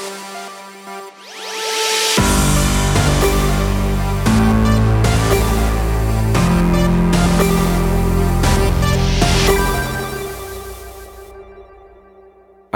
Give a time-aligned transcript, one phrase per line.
[0.00, 0.29] thank you.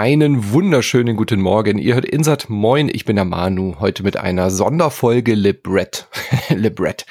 [0.04, 1.78] Einen wunderschönen guten Morgen.
[1.78, 6.08] Ihr hört Insert Moin, ich bin der Manu, heute mit einer Sonderfolge Le Brett.
[6.50, 7.06] Le Brett.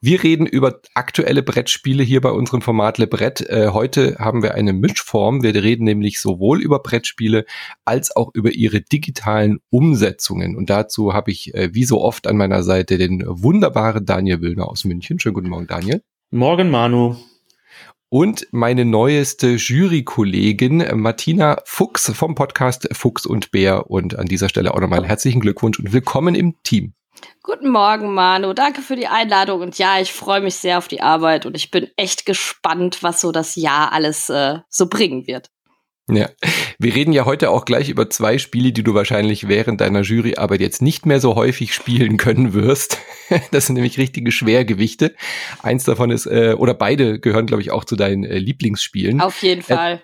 [0.00, 3.42] Wir reden über aktuelle Brettspiele hier bei unserem Format Le Brett.
[3.42, 5.42] Äh, heute haben wir eine Mischform.
[5.42, 7.44] Wir reden nämlich sowohl über Brettspiele
[7.84, 10.56] als auch über ihre digitalen Umsetzungen.
[10.56, 14.70] Und dazu habe ich äh, wie so oft an meiner Seite den wunderbaren Daniel Wilner
[14.70, 15.20] aus München.
[15.20, 16.00] Schönen guten Morgen, Daniel.
[16.30, 17.14] Morgen, Manu
[18.10, 23.90] und meine neueste Jurykollegin Martina Fuchs vom Podcast Fuchs und Bär.
[23.90, 26.94] Und an dieser Stelle auch nochmal herzlichen Glückwunsch und willkommen im Team.
[27.42, 28.52] Guten Morgen, Manu.
[28.52, 29.60] Danke für die Einladung.
[29.60, 33.20] Und ja, ich freue mich sehr auf die Arbeit und ich bin echt gespannt, was
[33.20, 35.50] so das Jahr alles äh, so bringen wird.
[36.10, 36.30] Ja,
[36.78, 40.60] wir reden ja heute auch gleich über zwei Spiele, die du wahrscheinlich während deiner Juryarbeit
[40.60, 42.98] jetzt nicht mehr so häufig spielen können wirst.
[43.50, 45.14] Das sind nämlich richtige Schwergewichte.
[45.62, 49.20] Eins davon ist, äh, oder beide gehören, glaube ich, auch zu deinen äh, Lieblingsspielen.
[49.20, 50.02] Auf jeden äh, Fall.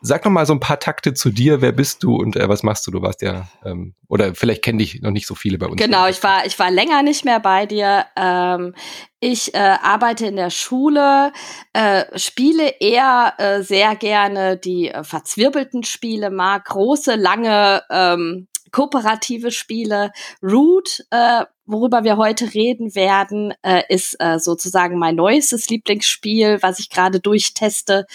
[0.00, 1.62] Sag noch mal so ein paar Takte zu dir.
[1.62, 2.90] Wer bist du und äh, was machst du?
[2.90, 5.80] Du warst ja, ähm, oder vielleicht kennen dich noch nicht so viele bei uns.
[5.80, 8.06] Genau, ich war, ich war länger nicht mehr bei dir.
[8.16, 8.74] Ähm,
[9.20, 11.32] ich äh, arbeite in der Schule,
[11.72, 19.50] äh, spiele eher äh, sehr gerne die äh, verzwirbelten Spiele, mag große, lange ähm, kooperative
[19.50, 20.12] Spiele.
[20.42, 26.78] Root, äh, worüber wir heute reden werden, äh, ist äh, sozusagen mein neuestes Lieblingsspiel, was
[26.78, 28.06] ich gerade durchteste.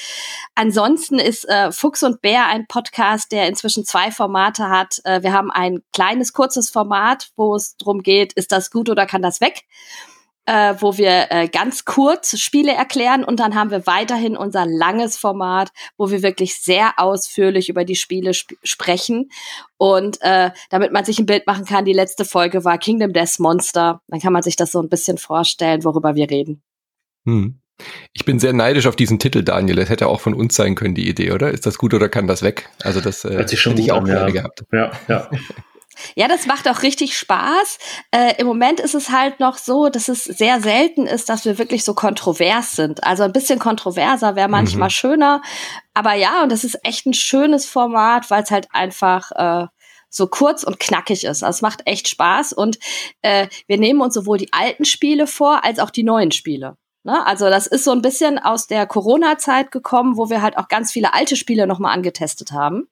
[0.56, 5.02] Ansonsten ist äh, Fuchs und Bär ein Podcast, der inzwischen zwei Formate hat.
[5.04, 9.06] Äh, wir haben ein kleines, kurzes Format, wo es darum geht, ist das gut oder
[9.06, 9.64] kann das weg?
[10.46, 15.18] Äh, wo wir äh, ganz kurz Spiele erklären und dann haben wir weiterhin unser langes
[15.18, 19.30] Format, wo wir wirklich sehr ausführlich über die Spiele sp sprechen.
[19.78, 23.40] Und äh, damit man sich ein Bild machen kann, die letzte Folge war Kingdom Death
[23.40, 24.02] Monster.
[24.08, 26.62] Dann kann man sich das so ein bisschen vorstellen, worüber wir reden.
[27.26, 27.60] Hm.
[28.14, 29.78] Ich bin sehr neidisch auf diesen Titel, Daniel.
[29.78, 31.52] Das hätte auch von uns sein können, die Idee, oder?
[31.52, 32.70] Ist das gut oder kann das weg?
[32.84, 34.30] Also das äh, hätte ich auch gerne ja.
[34.30, 34.64] gehabt.
[34.72, 35.30] Ja, ja.
[36.16, 37.78] Ja, das macht auch richtig Spaß.
[38.12, 41.58] Äh, Im Moment ist es halt noch so, dass es sehr selten ist, dass wir
[41.58, 43.04] wirklich so kontrovers sind.
[43.04, 44.92] Also ein bisschen kontroverser wäre manchmal mhm.
[44.92, 45.42] schöner.
[45.94, 49.68] Aber ja, und das ist echt ein schönes Format, weil es halt einfach äh,
[50.10, 51.44] so kurz und knackig ist.
[51.44, 52.78] Also es macht echt Spaß und
[53.22, 56.78] äh, wir nehmen uns sowohl die alten Spiele vor als auch die neuen Spiele.
[57.04, 57.26] Ne?
[57.26, 60.92] Also das ist so ein bisschen aus der Corona-Zeit gekommen, wo wir halt auch ganz
[60.92, 62.88] viele alte Spiele nochmal angetestet haben.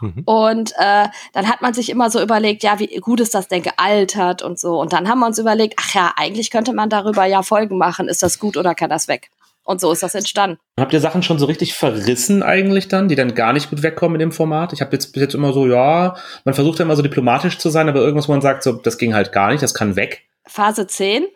[0.00, 0.22] Mhm.
[0.24, 3.62] Und äh, dann hat man sich immer so überlegt, ja, wie gut ist das denn
[3.62, 4.80] gealtert und so.
[4.80, 8.08] Und dann haben wir uns überlegt, ach ja, eigentlich könnte man darüber ja Folgen machen.
[8.08, 9.30] Ist das gut oder kann das weg?
[9.62, 10.58] Und so ist das entstanden.
[10.78, 14.16] Habt ihr Sachen schon so richtig verrissen eigentlich dann, die dann gar nicht gut wegkommen
[14.16, 14.72] in dem Format?
[14.72, 17.68] Ich habe jetzt bis jetzt immer so, ja, man versucht ja immer so diplomatisch zu
[17.68, 20.24] sein, aber irgendwas, wo man sagt, so, das ging halt gar nicht, das kann weg.
[20.46, 21.26] Phase 10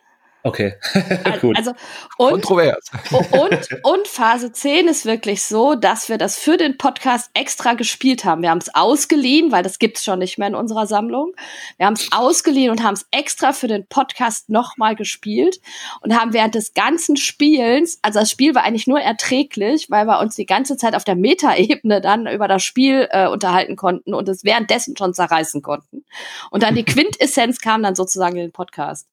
[0.46, 0.74] Okay,
[1.40, 1.56] gut.
[1.56, 1.72] Also,
[2.18, 2.90] und, Kontrovers.
[3.30, 8.26] und, und Phase 10 ist wirklich so, dass wir das für den Podcast extra gespielt
[8.26, 8.42] haben.
[8.42, 11.32] Wir haben es ausgeliehen, weil das gibt's schon nicht mehr in unserer Sammlung.
[11.78, 15.62] Wir haben es ausgeliehen und haben es extra für den Podcast nochmal gespielt
[16.02, 20.18] und haben während des ganzen Spielens, also das Spiel war eigentlich nur erträglich, weil wir
[20.18, 24.28] uns die ganze Zeit auf der Metaebene dann über das Spiel äh, unterhalten konnten und
[24.28, 26.04] es währenddessen schon zerreißen konnten.
[26.50, 29.08] Und dann die Quintessenz kam dann sozusagen in den Podcast.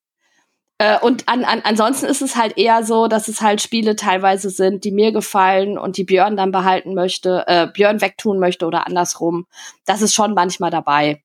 [0.82, 4.50] Äh, und an, an, ansonsten ist es halt eher so, dass es halt Spiele teilweise
[4.50, 8.84] sind, die mir gefallen und die Björn dann behalten möchte, äh, Björn wegtun möchte oder
[8.88, 9.46] andersrum.
[9.84, 11.22] Das ist schon manchmal dabei.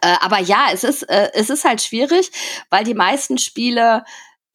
[0.00, 2.30] Äh, aber ja, es ist, äh, es ist halt schwierig,
[2.70, 4.02] weil die meisten Spiele,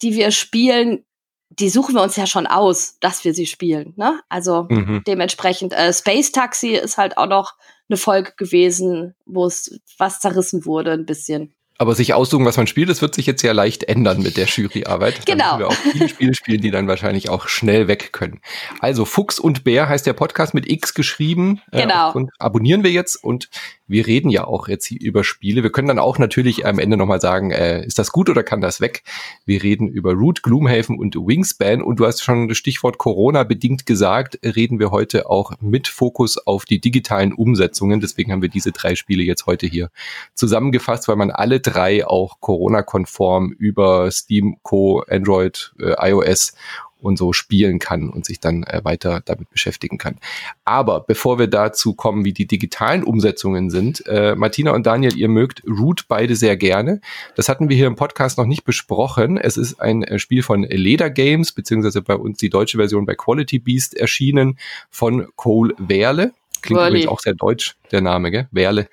[0.02, 1.06] die wir spielen,
[1.52, 3.94] die suchen wir uns ja schon aus, dass wir sie spielen.
[3.96, 4.20] Ne?
[4.28, 5.03] Also mhm.
[5.06, 7.53] dementsprechend, äh, Space Taxi ist halt auch noch
[7.88, 11.53] eine Folge gewesen, wo es was zerrissen wurde, ein bisschen.
[11.79, 14.47] Aber sich aussuchen, was man spielt, das wird sich jetzt ja leicht ändern mit der
[14.47, 15.25] Juryarbeit.
[15.25, 15.51] Genau.
[15.51, 18.41] Dann wir auch viele Spiele spielen, die dann wahrscheinlich auch schnell weg können.
[18.81, 21.62] Also Fuchs und Bär heißt der Podcast mit X geschrieben.
[21.72, 22.12] Äh, genau.
[22.12, 23.50] Äh, und abonnieren wir jetzt und
[23.89, 25.64] wir reden ja auch jetzt hier über Spiele.
[25.64, 28.61] Wir können dann auch natürlich am Ende nochmal sagen, äh, ist das gut oder kann
[28.61, 29.03] das weg?
[29.46, 33.85] Wir reden über Root, Gloomhaven und Wingspan und du hast schon das Stichwort Corona bedingt
[33.85, 37.99] gesagt, reden wir heute auch mit Fokus auf die digitalen Umsetzungen.
[37.99, 39.90] Deswegen haben wir diese drei Spiele jetzt heute hier
[40.35, 46.53] zusammengefasst, weil man alle drei auch Corona-konform über Steam, Co., Android, äh, iOS
[46.99, 50.17] und so spielen kann und sich dann äh, weiter damit beschäftigen kann.
[50.66, 55.29] Aber bevor wir dazu kommen, wie die digitalen Umsetzungen sind, äh, Martina und Daniel, ihr
[55.29, 57.01] mögt Root beide sehr gerne.
[57.35, 59.37] Das hatten wir hier im Podcast noch nicht besprochen.
[59.37, 63.16] Es ist ein äh, Spiel von Leder Games, beziehungsweise bei uns die deutsche Version bei
[63.16, 64.57] Quality Beast erschienen
[64.90, 66.34] von Cole Werle.
[66.61, 66.90] Klingt Whirly.
[66.90, 68.47] übrigens auch sehr deutsch, der Name, gell?
[68.52, 68.90] Werle.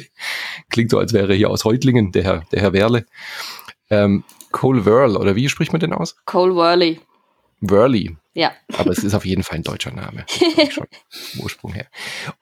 [0.70, 3.06] Klingt so, als wäre er hier aus Reutlingen, der Herr, der Herr Werle.
[3.90, 6.16] Ähm, Cole Whirl, oder wie spricht man denn aus?
[6.24, 7.00] Cole Whirly.
[7.60, 8.16] Whirly.
[8.34, 8.52] Ja.
[8.76, 10.26] Aber es ist auf jeden Fall ein deutscher Name.
[10.70, 10.86] Schon
[11.38, 11.86] Ursprung her.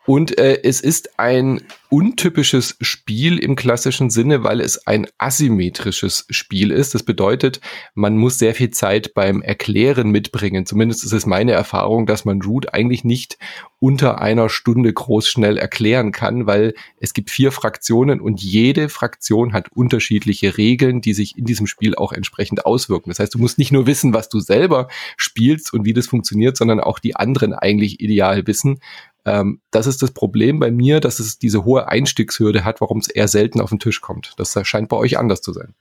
[0.07, 1.63] Und äh, es ist ein
[1.95, 6.93] untypisches Spiel im klassischen Sinne, weil es ein asymmetrisches Spiel ist.
[6.93, 7.61] Das bedeutet,
[7.95, 10.67] man muss sehr viel Zeit beim Erklären mitbringen.
[10.67, 13.39] Zumindest ist es meine Erfahrung, dass man Root eigentlich nicht
[13.79, 19.53] unter einer Stunde groß schnell erklären kann, weil es gibt vier Fraktionen und jede Fraktion
[19.53, 23.11] hat unterschiedliche Regeln, die sich in diesem Spiel auch entsprechend auswirken.
[23.11, 26.57] Das heißt, du musst nicht nur wissen, was du selber spielst und wie das funktioniert,
[26.57, 28.81] sondern auch die anderen eigentlich ideal wissen.
[29.25, 33.09] Ähm, das ist das Problem bei mir, dass es diese hohe Einstiegshürde hat, warum es
[33.09, 34.35] eher selten auf den Tisch kommt.
[34.37, 35.75] Das scheint bei euch anders zu sein.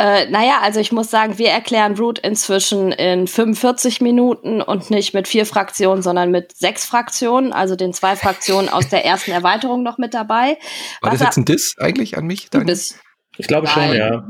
[0.00, 5.12] Äh, naja, also ich muss sagen, wir erklären Root inzwischen in 45 Minuten und nicht
[5.12, 9.82] mit vier Fraktionen, sondern mit sechs Fraktionen, also den zwei Fraktionen aus der ersten Erweiterung
[9.82, 10.56] noch mit dabei.
[11.00, 12.48] War Was das jetzt ein Diss eigentlich an mich?
[12.48, 13.00] Du bist,
[13.38, 14.24] ich glaube schon, ja.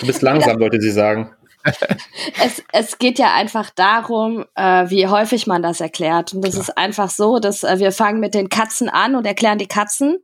[0.00, 1.34] Du bist langsam, wollte sie sagen.
[2.44, 6.32] Es, es geht ja einfach darum, äh, wie häufig man das erklärt.
[6.32, 6.62] Und das Klar.
[6.62, 10.18] ist einfach so, dass äh, wir fangen mit den Katzen an und erklären die Katzen.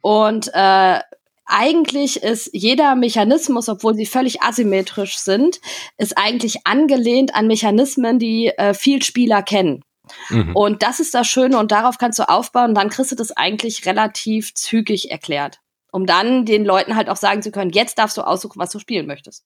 [0.00, 1.00] Und äh,
[1.44, 5.60] eigentlich ist jeder Mechanismus, obwohl sie völlig asymmetrisch sind,
[5.98, 9.84] ist eigentlich angelehnt an Mechanismen, die äh, viel Spieler kennen.
[10.30, 10.56] Mhm.
[10.56, 13.32] Und das ist das Schöne und darauf kannst du aufbauen und dann kriegst du das
[13.32, 15.58] eigentlich relativ zügig erklärt.
[15.92, 18.78] Um dann den Leuten halt auch sagen zu können, jetzt darfst du aussuchen, was du
[18.78, 19.44] spielen möchtest.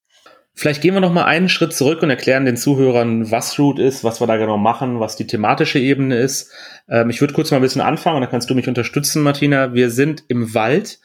[0.59, 4.05] Vielleicht gehen wir noch mal einen Schritt zurück und erklären den Zuhörern, was Root ist,
[4.05, 6.51] was wir da genau machen, was die thematische Ebene ist.
[6.89, 9.75] Ähm, ich würde kurz mal ein bisschen anfangen und dann kannst du mich unterstützen, Martina.
[9.75, 10.99] Wir sind im Wald.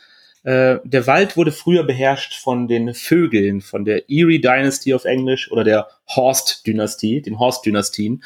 [0.44, 5.52] Äh, der Wald wurde früher beherrscht von den Vögeln, von der Erie Dynasty auf Englisch
[5.52, 8.24] oder der Horst Dynastie, den Horst Dynastien.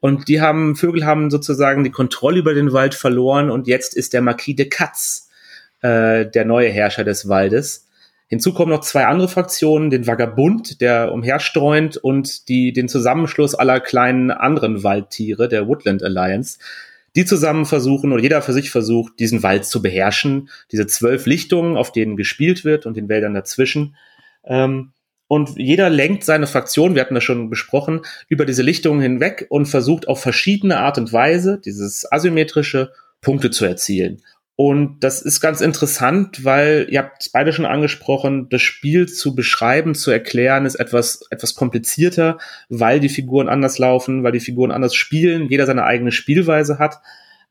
[0.00, 4.12] Und die haben, Vögel haben sozusagen die Kontrolle über den Wald verloren und jetzt ist
[4.12, 5.30] der Marquis de Katz
[5.80, 7.87] äh, der neue Herrscher des Waldes.
[8.28, 13.80] Hinzu kommen noch zwei andere Fraktionen, den Vagabund, der umherstreunt, und die, den Zusammenschluss aller
[13.80, 16.58] kleinen anderen Waldtiere, der Woodland Alliance.
[17.16, 20.50] Die zusammen versuchen, oder jeder für sich versucht, diesen Wald zu beherrschen.
[20.70, 23.96] Diese zwölf Lichtungen, auf denen gespielt wird und den Wäldern dazwischen.
[24.44, 24.92] Ähm,
[25.26, 29.66] und jeder lenkt seine Fraktion, wir hatten das schon besprochen, über diese Lichtungen hinweg und
[29.66, 34.22] versucht auf verschiedene Art und Weise, dieses asymmetrische, Punkte zu erzielen.
[34.60, 39.36] Und das ist ganz interessant, weil ihr habt es beide schon angesprochen, das Spiel zu
[39.36, 42.38] beschreiben, zu erklären, ist etwas, etwas komplizierter,
[42.68, 46.98] weil die Figuren anders laufen, weil die Figuren anders spielen, jeder seine eigene Spielweise hat.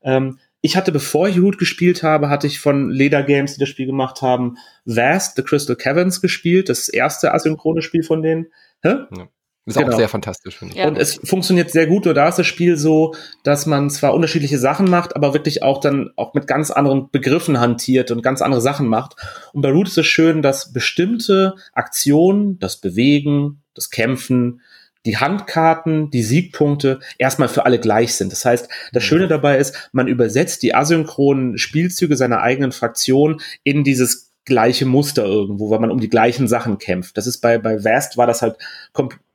[0.02, 3.70] Ähm, ich hatte, bevor ich Root gespielt habe, hatte ich von Leder Games, die das
[3.70, 8.48] Spiel gemacht haben, Vast, The Crystal Caverns gespielt, das erste asynchrone Spiel von denen.
[8.82, 8.96] Hä?
[9.16, 9.28] Ja.
[9.68, 9.92] Ist genau.
[9.92, 10.80] auch sehr fantastisch, finde ich.
[10.80, 10.88] Ja.
[10.88, 12.06] Und es funktioniert sehr gut.
[12.06, 15.78] Nur da ist das Spiel so, dass man zwar unterschiedliche Sachen macht, aber wirklich auch
[15.78, 19.16] dann auch mit ganz anderen Begriffen hantiert und ganz andere Sachen macht.
[19.52, 24.62] Und bei Root ist es schön, dass bestimmte Aktionen, das Bewegen, das Kämpfen,
[25.04, 28.32] die Handkarten, die Siegpunkte erstmal für alle gleich sind.
[28.32, 33.84] Das heißt, das Schöne dabei ist, man übersetzt die asynchronen Spielzüge seiner eigenen Fraktion in
[33.84, 37.16] dieses gleiche Muster irgendwo, weil man um die gleichen Sachen kämpft.
[37.18, 38.56] Das ist bei, bei Vast war das halt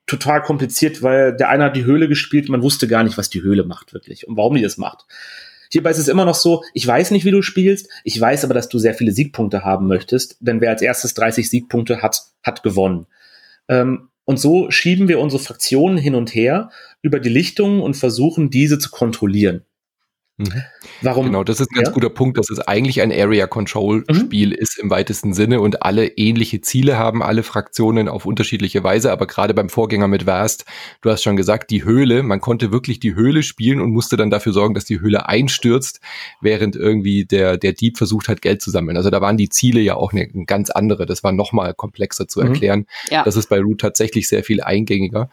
[0.06, 3.42] total kompliziert, weil der eine hat die Höhle gespielt, man wusste gar nicht, was die
[3.42, 5.06] Höhle macht wirklich und warum die das macht.
[5.72, 8.54] Hierbei ist es immer noch so, ich weiß nicht, wie du spielst, ich weiß aber,
[8.54, 12.62] dass du sehr viele Siegpunkte haben möchtest, denn wer als erstes 30 Siegpunkte hat, hat
[12.62, 13.08] gewonnen.
[13.68, 16.70] Ähm, und so schieben wir unsere Fraktionen hin und her
[17.02, 19.66] über die Lichtungen und versuchen, diese zu kontrollieren.
[20.38, 20.64] Mhm.
[21.02, 21.28] Warum?
[21.28, 21.94] Genau, das ist ein ganz ja?
[21.94, 24.16] guter Punkt, dass es eigentlich ein Area Control mhm.
[24.16, 24.56] Spiel mhm.
[24.56, 29.28] ist im weitesten Sinne und alle ähnliche Ziele haben, alle Fraktionen auf unterschiedliche Weise, aber
[29.28, 30.66] gerade beim Vorgänger mit Vast,
[31.02, 34.32] du hast schon gesagt, die Höhle, man konnte wirklich die Höhle spielen und musste dann
[34.32, 36.00] dafür sorgen, dass die Höhle einstürzt,
[36.42, 38.98] während irgendwie der, der Dieb versucht hat, Geld zu sammeln.
[38.98, 42.28] Also da waren die Ziele ja auch eine, eine ganz andere, das war nochmal komplexer
[42.28, 42.48] zu mhm.
[42.48, 42.80] erklären.
[42.80, 42.86] Mhm.
[43.12, 43.24] Ja.
[43.24, 45.30] Das ist bei Root tatsächlich sehr viel eingängiger.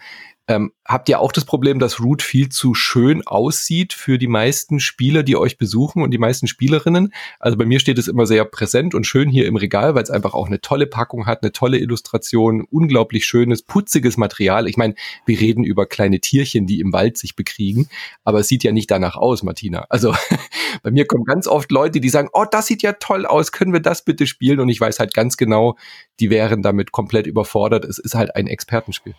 [0.50, 4.80] Ähm, habt ihr auch das Problem, dass Root viel zu schön aussieht für die meisten
[4.80, 7.14] Spieler, die euch besuchen und die meisten Spielerinnen?
[7.38, 10.11] Also bei mir steht es immer sehr präsent und schön hier im Regal, weil es
[10.11, 14.66] einfach auch eine tolle Packung hat, eine tolle Illustration, unglaublich schönes, putziges Material.
[14.66, 17.88] Ich meine, wir reden über kleine Tierchen, die im Wald sich bekriegen,
[18.25, 19.87] aber es sieht ja nicht danach aus, Martina.
[19.88, 20.16] Also
[20.83, 23.73] bei mir kommen ganz oft Leute, die sagen, oh, das sieht ja toll aus, können
[23.73, 24.59] wir das bitte spielen?
[24.59, 25.76] Und ich weiß halt ganz genau,
[26.19, 27.85] die wären damit komplett überfordert.
[27.85, 29.14] Es ist halt ein Expertenspiel.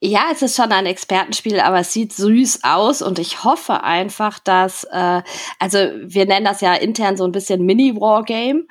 [0.00, 4.38] Ja, es ist schon ein Expertenspiel, aber es sieht süß aus und ich hoffe einfach,
[4.38, 5.22] dass, äh,
[5.58, 8.66] also wir nennen das ja intern so ein bisschen Mini-Wargame.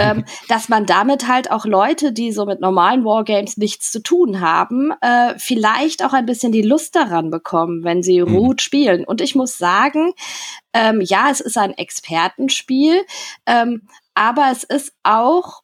[0.00, 4.40] ähm, dass man damit halt auch Leute, die so mit normalen Wargames nichts zu tun
[4.40, 8.34] haben, äh, vielleicht auch ein bisschen die Lust daran bekommen, wenn sie mhm.
[8.34, 9.04] Root spielen.
[9.04, 10.12] Und ich muss sagen,
[10.72, 13.02] ähm, ja, es ist ein Expertenspiel,
[13.46, 13.82] ähm,
[14.14, 15.63] aber es ist auch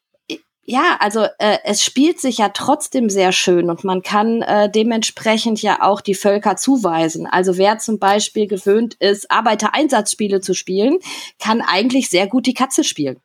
[0.70, 5.60] ja, also äh, es spielt sich ja trotzdem sehr schön und man kann äh, dementsprechend
[5.62, 7.26] ja auch die Völker zuweisen.
[7.26, 11.00] Also wer zum Beispiel gewöhnt ist, Arbeitereinsatzspiele zu spielen,
[11.40, 13.18] kann eigentlich sehr gut die Katze spielen.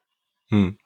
[0.49, 0.79] Hm.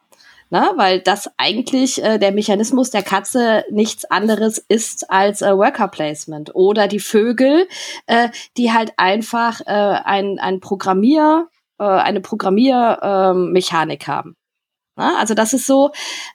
[0.50, 5.88] Na, weil das eigentlich äh, der Mechanismus der Katze nichts anderes ist als äh, Worker
[5.88, 7.70] Placement oder die Vögel,
[8.08, 9.72] äh, die halt einfach äh,
[10.04, 11.48] ein, ein Programmier,
[11.78, 14.36] äh, eine Programmiermechanik äh, haben.
[15.00, 15.92] Na, also das ist so,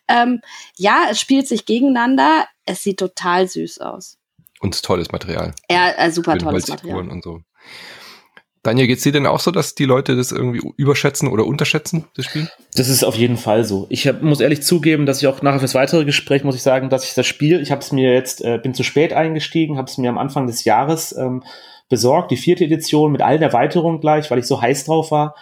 [0.08, 0.40] ähm,
[0.78, 4.16] ja, es spielt sich gegeneinander, es sieht total süß aus.
[4.60, 5.52] Und tolles Material.
[5.70, 7.06] Ja, äh, super tolles Material.
[7.10, 7.42] Und so.
[8.62, 12.24] Daniel, geht's dir denn auch so, dass die Leute das irgendwie überschätzen oder unterschätzen, das
[12.24, 12.48] Spiel?
[12.74, 13.86] Das ist auf jeden Fall so.
[13.90, 16.88] Ich hab, muss ehrlich zugeben, dass ich auch nachher fürs weitere Gespräch muss ich sagen,
[16.88, 19.90] dass ich das Spiel, ich habe es mir jetzt, äh, bin zu spät eingestiegen, habe
[19.90, 21.42] es mir am Anfang des Jahres ähm,
[21.90, 25.34] besorgt, die vierte Edition mit allen Erweiterungen gleich, weil ich so heiß drauf war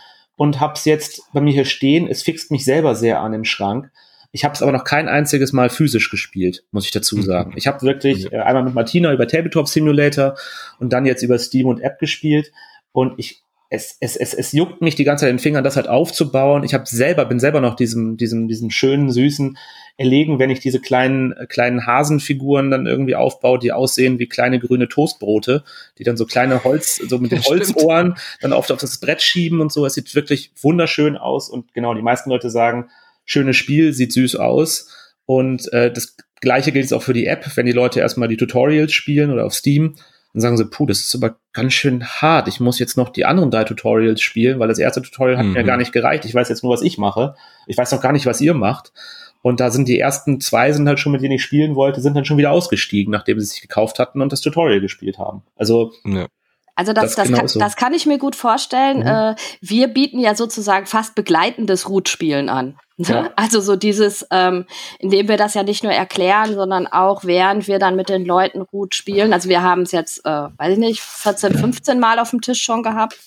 [0.43, 2.09] und habe es jetzt bei mir hier stehen.
[2.09, 3.93] Es fixt mich selber sehr an im Schrank.
[4.33, 7.53] Ich habe es aber noch kein einziges Mal physisch gespielt, muss ich dazu sagen.
[7.55, 10.35] Ich habe wirklich äh, einmal mit Martina über Tabletop Simulator
[10.81, 12.51] und dann jetzt über Steam und App gespielt
[12.91, 15.77] und ich es, es, es, es juckt mich die ganze Zeit in den Fingern, das
[15.77, 16.65] halt aufzubauen.
[16.65, 19.57] Ich habe selber, bin selber noch diesem, diesem, diesem schönen, süßen
[19.97, 24.89] Erlegen, wenn ich diese kleinen, kleinen Hasenfiguren dann irgendwie aufbaue, die aussehen wie kleine grüne
[24.89, 25.65] Toastbrote,
[25.99, 29.61] die dann so kleine Holz, so mit den Holzohren dann oft auf das Brett schieben
[29.61, 29.85] und so.
[29.85, 32.89] Es sieht wirklich wunderschön aus und genau, die meisten Leute sagen,
[33.25, 34.91] schönes Spiel, sieht süß aus.
[35.27, 38.93] Und äh, das gleiche gilt auch für die App, wenn die Leute erstmal die Tutorials
[38.93, 39.95] spielen oder auf Steam
[40.33, 42.49] dann sagen sie, puh, das ist aber ganz schön hart.
[42.49, 45.53] Ich muss jetzt noch die anderen drei Tutorials spielen, weil das erste Tutorial hat mhm.
[45.53, 46.25] mir gar nicht gereicht.
[46.25, 47.35] Ich weiß jetzt nur, was ich mache.
[47.67, 48.93] Ich weiß noch gar nicht, was ihr macht.
[49.43, 52.17] Und da sind die ersten zwei sind halt schon, mit denen ich spielen wollte, sind
[52.17, 55.43] dann schon wieder ausgestiegen, nachdem sie sich gekauft hatten und das Tutorial gespielt haben.
[55.57, 56.29] Also ja.
[56.75, 57.59] Also das, das, das, genau kann, so.
[57.59, 59.01] das kann ich mir gut vorstellen.
[59.01, 59.07] Mhm.
[59.07, 62.79] Äh, wir bieten ja sozusagen fast begleitendes Root-Spielen an.
[62.97, 63.07] Ne?
[63.09, 63.31] Ja.
[63.37, 64.67] Also so dieses, ähm,
[64.99, 68.61] indem wir das ja nicht nur erklären, sondern auch während wir dann mit den Leuten
[68.61, 69.33] Root spielen.
[69.33, 72.63] Also wir haben es jetzt, äh, weiß ich nicht, 14, 15 Mal auf dem Tisch
[72.63, 73.19] schon gehabt.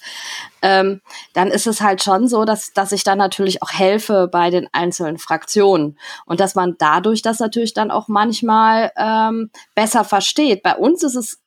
[0.62, 1.02] Ähm,
[1.34, 4.68] dann ist es halt schon so, dass, dass ich dann natürlich auch helfe bei den
[4.72, 10.64] einzelnen Fraktionen und dass man dadurch das natürlich dann auch manchmal ähm, besser versteht.
[10.64, 11.45] Bei uns ist es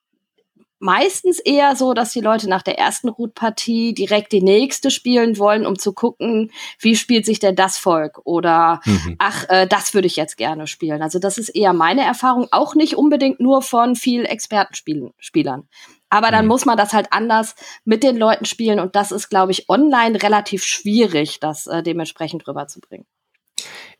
[0.78, 5.66] meistens eher so, dass die Leute nach der ersten Root-Partie direkt die nächste spielen wollen,
[5.66, 9.16] um zu gucken, wie spielt sich denn das Volk oder mhm.
[9.18, 11.02] ach, äh, das würde ich jetzt gerne spielen.
[11.02, 15.68] Also das ist eher meine Erfahrung, auch nicht unbedingt nur von viel Expertenspielern.
[16.11, 16.49] Aber dann mhm.
[16.49, 17.54] muss man das halt anders
[17.85, 22.47] mit den Leuten spielen und das ist, glaube ich, online relativ schwierig, das äh, dementsprechend
[22.47, 23.06] rüberzubringen.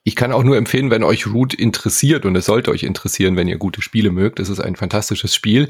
[0.04, 3.49] Ich kann auch nur empfehlen, wenn euch Root interessiert und es sollte euch interessieren, wenn
[3.49, 4.40] ihr gute Spiele mögt.
[4.40, 5.68] Es ist ein fantastisches Spiel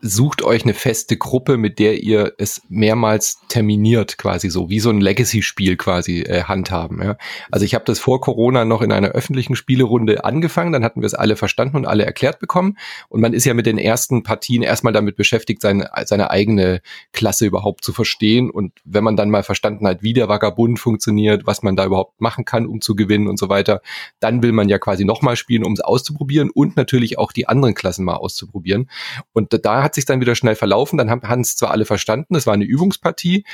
[0.00, 4.90] sucht euch eine feste Gruppe, mit der ihr es mehrmals terminiert, quasi so, wie so
[4.90, 7.02] ein Legacy-Spiel quasi äh, handhaben.
[7.02, 7.16] Ja.
[7.50, 11.06] Also ich habe das vor Corona noch in einer öffentlichen Spielerunde angefangen, dann hatten wir
[11.06, 12.78] es alle verstanden und alle erklärt bekommen.
[13.08, 16.80] Und man ist ja mit den ersten Partien erstmal damit beschäftigt, seine, seine eigene
[17.12, 18.50] Klasse überhaupt zu verstehen.
[18.50, 22.20] Und wenn man dann mal verstanden hat, wie der Vagabund funktioniert, was man da überhaupt
[22.20, 23.82] machen kann, um zu gewinnen und so weiter,
[24.20, 27.74] dann will man ja quasi nochmal spielen, um es auszuprobieren und natürlich auch die anderen
[27.74, 28.88] Klassen mal auszuprobieren.
[29.32, 30.98] Und da hat sich dann wieder schnell verlaufen.
[30.98, 33.44] Dann haben es zwar alle verstanden, es war eine Übungspartie.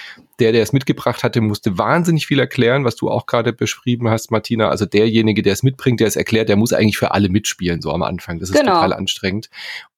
[0.41, 4.33] Der, der es mitgebracht hatte, musste wahnsinnig viel erklären, was du auch gerade beschrieben hast,
[4.33, 4.69] Martina.
[4.69, 7.93] Also derjenige, der es mitbringt, der es erklärt, der muss eigentlich für alle mitspielen, so
[7.93, 8.41] am Anfang.
[8.41, 8.75] Das ist genau.
[8.75, 9.49] total anstrengend.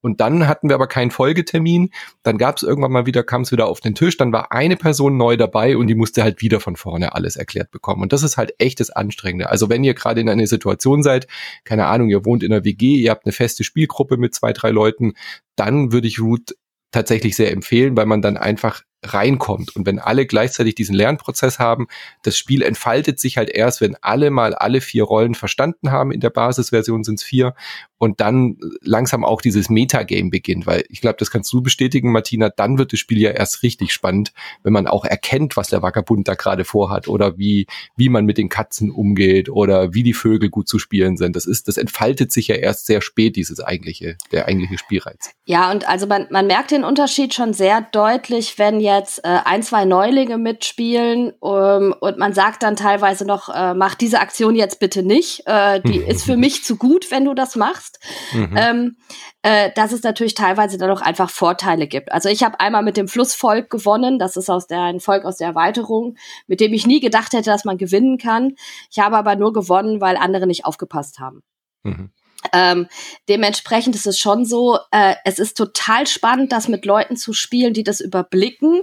[0.06, 1.90] Und dann hatten wir aber keinen Folgetermin.
[2.22, 4.16] Dann gab es irgendwann mal wieder, kam es wieder auf den Tisch.
[4.16, 7.72] Dann war eine Person neu dabei und die musste halt wieder von vorne alles erklärt
[7.72, 8.02] bekommen.
[8.02, 9.50] Und das ist halt echt das Anstrengende.
[9.50, 11.26] Also wenn ihr gerade in einer Situation seid,
[11.64, 14.70] keine Ahnung, ihr wohnt in einer WG, ihr habt eine feste Spielgruppe mit zwei, drei
[14.70, 15.14] Leuten,
[15.56, 16.54] dann würde ich Root
[16.92, 19.74] tatsächlich sehr empfehlen, weil man dann einfach reinkommt.
[19.76, 21.86] Und wenn alle gleichzeitig diesen Lernprozess haben,
[22.22, 26.12] das Spiel entfaltet sich halt erst, wenn alle mal alle vier Rollen verstanden haben.
[26.12, 27.54] In der Basisversion sind es vier.
[27.98, 32.50] Und dann langsam auch dieses Metagame beginnt, weil ich glaube, das kannst du bestätigen, Martina,
[32.50, 36.28] dann wird das Spiel ja erst richtig spannend, wenn man auch erkennt, was der Vagabund
[36.28, 40.50] da gerade vorhat oder wie, wie man mit den Katzen umgeht oder wie die Vögel
[40.50, 41.36] gut zu spielen sind.
[41.36, 45.30] Das ist, das entfaltet sich ja erst sehr spät, dieses eigentliche, der eigentliche Spielreiz.
[45.46, 49.62] Ja, und also man, man merkt den Unterschied schon sehr deutlich, wenn jetzt äh, ein,
[49.62, 54.80] zwei Neulinge mitspielen ähm, und man sagt dann teilweise noch, äh, mach diese Aktion jetzt
[54.80, 57.98] bitte nicht, äh, die ist für mich zu gut, wenn du das machst,
[58.32, 58.56] mhm.
[58.56, 58.96] ähm,
[59.42, 62.10] äh, dass es natürlich teilweise dann auch einfach Vorteile gibt.
[62.12, 65.36] Also ich habe einmal mit dem Flussvolk gewonnen, das ist aus der, ein Volk aus
[65.36, 66.16] der Erweiterung,
[66.46, 68.54] mit dem ich nie gedacht hätte, dass man gewinnen kann.
[68.90, 71.42] Ich habe aber nur gewonnen, weil andere nicht aufgepasst haben.
[71.82, 72.10] Mhm.
[72.52, 72.86] Ähm,
[73.28, 77.74] dementsprechend ist es schon so, äh, es ist total spannend, das mit Leuten zu spielen,
[77.74, 78.82] die das überblicken.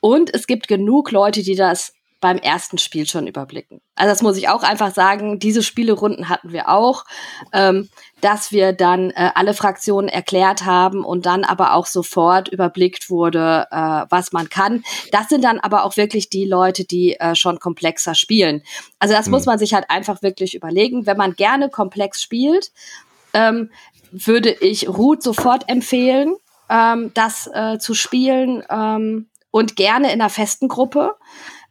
[0.00, 1.93] Und es gibt genug Leute, die das
[2.24, 3.82] beim ersten Spiel schon überblicken.
[3.96, 7.04] Also das muss ich auch einfach sagen, diese Spielerunden hatten wir auch,
[7.52, 7.90] ähm,
[8.22, 13.66] dass wir dann äh, alle Fraktionen erklärt haben und dann aber auch sofort überblickt wurde,
[13.70, 14.84] äh, was man kann.
[15.12, 18.62] Das sind dann aber auch wirklich die Leute, die äh, schon komplexer spielen.
[18.98, 19.32] Also das mhm.
[19.32, 21.04] muss man sich halt einfach wirklich überlegen.
[21.04, 22.72] Wenn man gerne komplex spielt,
[23.34, 23.70] ähm,
[24.12, 26.36] würde ich Ruth sofort empfehlen,
[26.70, 31.16] ähm, das äh, zu spielen ähm, und gerne in einer festen Gruppe.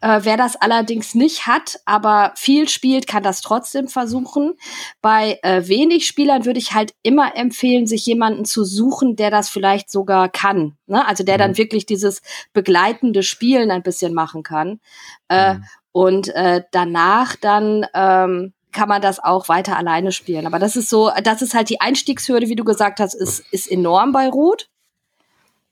[0.03, 4.55] Äh, wer das allerdings nicht hat, aber viel spielt, kann das trotzdem versuchen.
[5.01, 9.47] Bei äh, wenig Spielern würde ich halt immer empfehlen, sich jemanden zu suchen, der das
[9.47, 10.75] vielleicht sogar kann.
[10.87, 11.07] Ne?
[11.07, 11.39] Also der mhm.
[11.39, 14.81] dann wirklich dieses begleitende Spielen ein bisschen machen kann.
[15.29, 15.63] Äh, mhm.
[15.93, 20.45] Und äh, danach dann ähm, kann man das auch weiter alleine spielen.
[20.47, 23.71] Aber das ist so, das ist halt die Einstiegshürde, wie du gesagt hast, ist, ist
[23.71, 24.67] enorm bei Rot.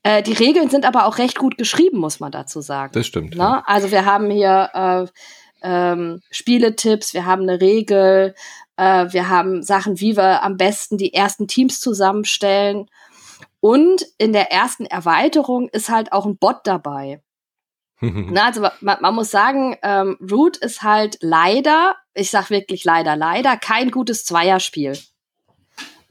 [0.04, 2.92] Äh, die Regeln sind aber auch recht gut geschrieben, muss man dazu sagen.
[2.94, 3.36] Das stimmt.
[3.36, 3.44] Ne?
[3.44, 3.64] Ja.
[3.66, 5.06] Also wir haben hier äh,
[5.62, 8.34] ähm, Spieletipps, wir haben eine Regel,
[8.78, 12.88] äh, wir haben Sachen, wie wir am besten die ersten Teams zusammenstellen.
[13.60, 17.22] Und in der ersten Erweiterung ist halt auch ein Bot dabei.
[18.02, 23.16] Na, also man, man, muss sagen, ähm, Root ist halt leider, ich sag wirklich leider,
[23.16, 24.98] leider kein gutes Zweierspiel.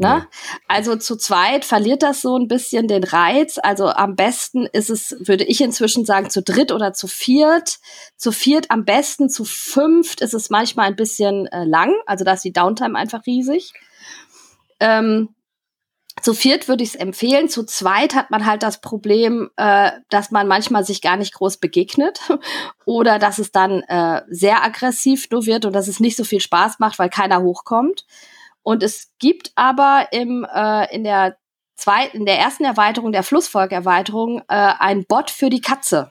[0.01, 0.27] Ne?
[0.67, 3.59] Also zu zweit verliert das so ein bisschen den Reiz.
[3.63, 7.81] Also am besten ist es, würde ich inzwischen sagen, zu dritt oder zu viert.
[8.17, 11.93] Zu viert am besten, zu fünft ist es manchmal ein bisschen äh, lang.
[12.07, 13.75] Also da ist die Downtime einfach riesig.
[14.81, 15.35] Ähm,
[16.23, 17.51] zu viert würde ich es empfehlen.
[17.51, 21.59] Zu zweit hat man halt das Problem, äh, dass man manchmal sich gar nicht groß
[21.59, 22.21] begegnet
[22.87, 26.41] oder dass es dann äh, sehr aggressiv nur wird und dass es nicht so viel
[26.41, 28.07] Spaß macht, weil keiner hochkommt.
[28.63, 31.37] Und es gibt aber im, äh, in der
[31.77, 36.11] zweiten, in der ersten Erweiterung, der Flussvolk-Erweiterung, äh, ein Bot für die Katze.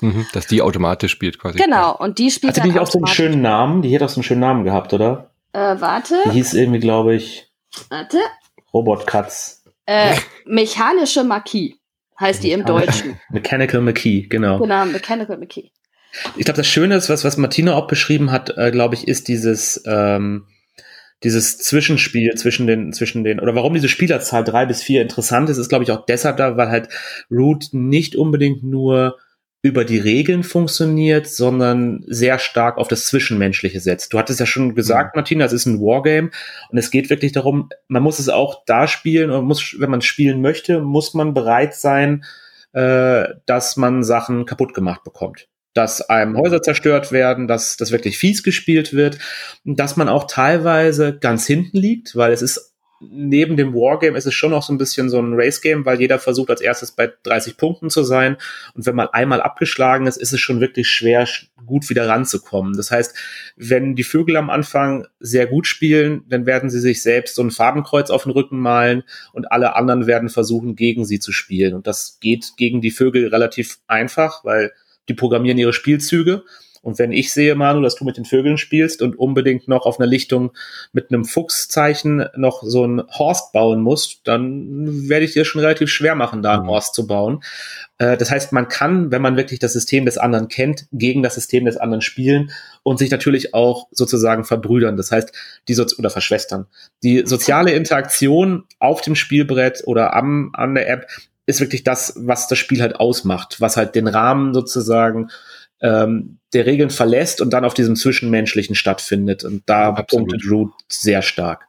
[0.00, 1.58] Mhm, dass die automatisch spielt quasi.
[1.58, 3.82] Genau, und die spielt Hatte die nicht auch so einen schönen Namen?
[3.82, 5.30] Die hätte auch so einen schönen Namen gehabt, oder?
[5.52, 6.22] Äh, warte.
[6.26, 7.50] Die hieß irgendwie, glaube ich.
[7.90, 8.18] Warte.
[8.72, 9.64] Robotkatz.
[9.84, 11.74] Äh, mechanische Marquis
[12.18, 13.20] heißt die im Deutschen.
[13.30, 14.58] Mechanical McKee, genau.
[14.58, 15.70] Genau, Mechanical McKee.
[16.36, 19.28] Ich glaube, das Schöne ist, was, was Martina auch beschrieben hat, äh, glaube ich, ist
[19.28, 20.46] dieses, ähm,
[21.22, 25.58] dieses Zwischenspiel zwischen den, zwischen den, oder warum diese Spielerzahl drei bis vier interessant ist,
[25.58, 26.88] ist, glaube ich, auch deshalb da, weil halt
[27.30, 29.18] Root nicht unbedingt nur
[29.62, 34.12] über die Regeln funktioniert, sondern sehr stark auf das Zwischenmenschliche setzt.
[34.12, 35.18] Du hattest ja schon gesagt, mhm.
[35.18, 36.30] Martina, es ist ein Wargame
[36.70, 40.00] und es geht wirklich darum, man muss es auch da spielen und muss, wenn man
[40.00, 42.24] spielen möchte, muss man bereit sein,
[42.72, 48.18] äh, dass man Sachen kaputt gemacht bekommt dass einem Häuser zerstört werden, dass das wirklich
[48.18, 49.18] fies gespielt wird,
[49.64, 54.34] dass man auch teilweise ganz hinten liegt, weil es ist neben dem Wargame ist es
[54.34, 57.56] schon noch so ein bisschen so ein Race-Game, weil jeder versucht als erstes bei 30
[57.56, 58.36] Punkten zu sein.
[58.74, 61.26] Und wenn man einmal abgeschlagen ist, ist es schon wirklich schwer,
[61.64, 62.74] gut wieder ranzukommen.
[62.76, 63.16] Das heißt,
[63.56, 67.50] wenn die Vögel am Anfang sehr gut spielen, dann werden sie sich selbst so ein
[67.50, 69.02] Farbenkreuz auf den Rücken malen
[69.32, 71.74] und alle anderen werden versuchen, gegen sie zu spielen.
[71.74, 74.72] Und das geht gegen die Vögel relativ einfach, weil
[75.08, 76.44] die programmieren ihre Spielzüge.
[76.82, 80.00] Und wenn ich sehe, Manu, dass du mit den Vögeln spielst und unbedingt noch auf
[80.00, 80.52] einer Lichtung
[80.92, 85.90] mit einem Fuchszeichen noch so ein Horst bauen musst, dann werde ich dir schon relativ
[85.90, 86.68] schwer machen, da einen mhm.
[86.68, 87.42] Horst zu bauen.
[87.98, 91.34] Äh, das heißt, man kann, wenn man wirklich das System des anderen kennt, gegen das
[91.34, 92.50] System des anderen spielen
[92.82, 94.96] und sich natürlich auch sozusagen verbrüdern.
[94.96, 95.32] Das heißt,
[95.68, 96.66] die so oder verschwestern.
[97.02, 101.06] Die soziale Interaktion auf dem Spielbrett oder am, an der App
[101.46, 105.30] ist wirklich das, was das Spiel halt ausmacht, was halt den Rahmen sozusagen
[105.80, 109.44] ähm, der Regeln verlässt und dann auf diesem Zwischenmenschlichen stattfindet.
[109.44, 111.66] Und da punktet Root sehr stark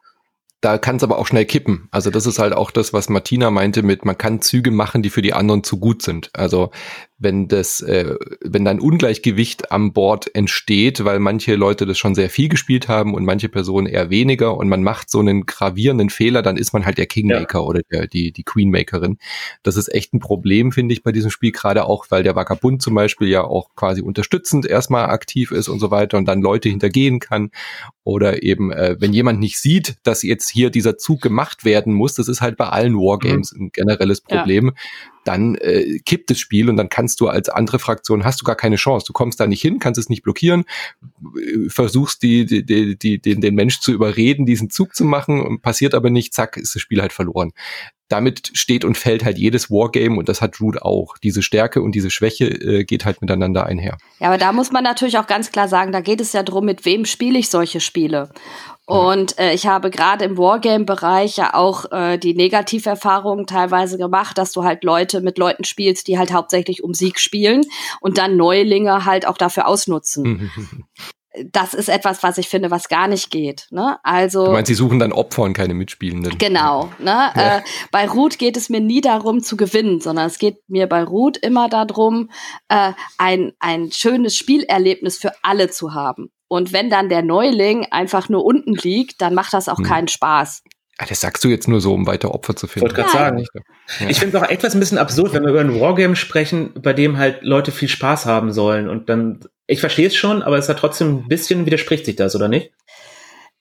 [0.61, 1.87] da kann es aber auch schnell kippen.
[1.91, 5.09] Also das ist halt auch das, was Martina meinte mit, man kann Züge machen, die
[5.09, 6.29] für die anderen zu gut sind.
[6.33, 6.69] Also
[7.21, 12.29] wenn das, äh, wenn dann Ungleichgewicht am Board entsteht, weil manche Leute das schon sehr
[12.29, 16.41] viel gespielt haben und manche Personen eher weniger und man macht so einen gravierenden Fehler,
[16.41, 17.63] dann ist man halt der Kingmaker ja.
[17.63, 19.19] oder der, die, die Queenmakerin.
[19.61, 22.81] Das ist echt ein Problem, finde ich, bei diesem Spiel, gerade auch, weil der Vagabund
[22.81, 26.69] zum Beispiel ja auch quasi unterstützend erstmal aktiv ist und so weiter und dann Leute
[26.69, 27.51] hintergehen kann.
[28.03, 32.15] Oder eben, äh, wenn jemand nicht sieht, dass jetzt hier dieser Zug gemacht werden muss,
[32.15, 33.65] das ist halt bei allen Wargames mhm.
[33.65, 34.73] ein generelles Problem.
[34.75, 38.45] Ja dann äh, kippt das Spiel und dann kannst du als andere Fraktion, hast du
[38.45, 39.05] gar keine Chance.
[39.05, 40.65] Du kommst da nicht hin, kannst es nicht blockieren,
[41.67, 45.93] versuchst die, die, die, die, den, den Mensch zu überreden, diesen Zug zu machen, passiert
[45.93, 47.53] aber nicht, zack, ist das Spiel halt verloren
[48.11, 51.17] damit steht und fällt halt jedes Wargame und das hat Root auch.
[51.17, 53.97] Diese Stärke und diese Schwäche äh, geht halt miteinander einher.
[54.19, 56.65] Ja, aber da muss man natürlich auch ganz klar sagen, da geht es ja drum,
[56.65, 58.29] mit wem spiele ich solche Spiele.
[58.91, 64.51] Und äh, ich habe gerade im Wargame-Bereich ja auch äh, die Negativerfahrungen teilweise gemacht, dass
[64.51, 67.63] du halt Leute mit Leuten spielst, die halt hauptsächlich um Sieg spielen
[68.01, 70.51] und dann Neulinge halt auch dafür ausnutzen.
[71.51, 73.67] das ist etwas, was ich finde, was gar nicht geht.
[73.71, 73.97] Ne?
[74.03, 76.37] Also du meinst, sie suchen dann Opfer und keine Mitspielenden.
[76.37, 76.89] Genau.
[76.99, 77.31] Ne?
[77.35, 77.57] Ja.
[77.57, 81.03] Äh, bei Ruth geht es mir nie darum zu gewinnen, sondern es geht mir bei
[81.03, 82.29] Ruth immer darum,
[82.67, 86.31] äh, ein ein schönes Spielerlebnis für alle zu haben.
[86.51, 89.85] Und wenn dann der Neuling einfach nur unten liegt, dann macht das auch hm.
[89.85, 90.63] keinen Spaß.
[90.97, 92.89] Ah, das sagst du jetzt nur so, um weiter Opfer zu finden.
[92.89, 93.45] Ich wollte gerade sagen.
[94.01, 94.09] Ja.
[94.09, 96.91] Ich finde es auch etwas ein bisschen absurd, wenn wir über ein Wargame sprechen, bei
[96.91, 100.67] dem halt Leute viel Spaß haben sollen und dann ich verstehe es schon, aber es
[100.67, 102.71] hat trotzdem ein bisschen widerspricht sich das, oder nicht?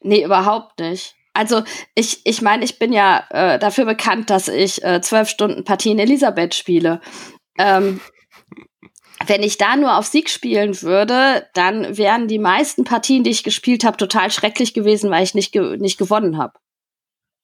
[0.00, 1.14] Nee, überhaupt nicht.
[1.32, 1.62] Also
[1.94, 6.00] ich, ich meine, ich bin ja äh, dafür bekannt, dass ich äh, zwölf Stunden Partien
[6.00, 7.00] Elisabeth spiele.
[7.56, 8.00] Ähm,
[9.26, 13.44] wenn ich da nur auf Sieg spielen würde, dann wären die meisten Partien, die ich
[13.44, 16.54] gespielt habe, total schrecklich gewesen, weil ich nicht, ge nicht gewonnen habe.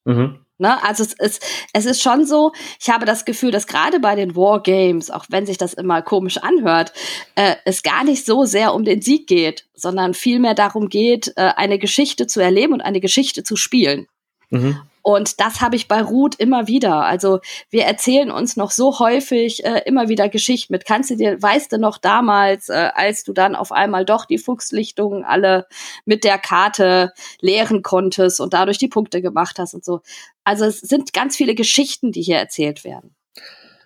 [0.05, 0.39] Mhm.
[0.59, 0.83] Ne?
[0.83, 4.35] Also es ist, es ist schon so, ich habe das Gefühl, dass gerade bei den
[4.35, 6.93] Wargames, auch wenn sich das immer komisch anhört,
[7.35, 11.51] äh, es gar nicht so sehr um den Sieg geht, sondern vielmehr darum geht, äh,
[11.55, 14.07] eine Geschichte zu erleben und eine Geschichte zu spielen.
[14.49, 14.81] Mhm.
[15.07, 17.05] Und das habe ich bei Ruth immer wieder.
[17.05, 17.39] Also
[17.69, 20.83] wir erzählen uns noch so häufig äh, immer wieder Geschichten mit.
[20.83, 24.37] Kannst du dir, weißt du noch damals, äh, als du dann auf einmal doch die
[24.37, 25.65] Fuchslichtungen alle
[26.03, 30.01] mit der Karte leeren konntest und dadurch die Punkte gemacht hast und so.
[30.43, 33.16] Also es sind ganz viele Geschichten, die hier erzählt werden.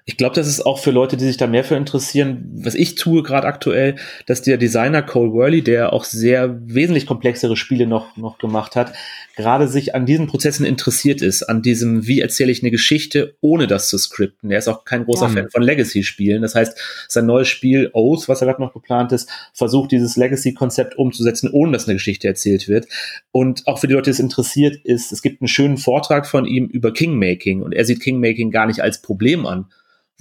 [0.05, 2.95] Ich glaube, das ist auch für Leute, die sich da mehr für interessieren, was ich
[2.95, 8.17] tue gerade aktuell, dass der Designer Cole Worley, der auch sehr wesentlich komplexere Spiele noch,
[8.17, 8.93] noch gemacht hat,
[9.35, 13.67] gerade sich an diesen Prozessen interessiert ist, an diesem, wie erzähle ich eine Geschichte, ohne
[13.67, 14.49] das zu skripten.
[14.49, 15.33] Er ist auch kein großer ja.
[15.33, 16.41] Fan von Legacy-Spielen.
[16.41, 20.97] Das heißt, sein neues Spiel Oath, was er gerade noch geplant ist, versucht dieses Legacy-Konzept
[20.97, 22.87] umzusetzen, ohne dass eine Geschichte erzählt wird.
[23.31, 26.45] Und auch für die Leute, die es interessiert, ist, es gibt einen schönen Vortrag von
[26.45, 29.67] ihm über Kingmaking und er sieht Kingmaking gar nicht als Problem an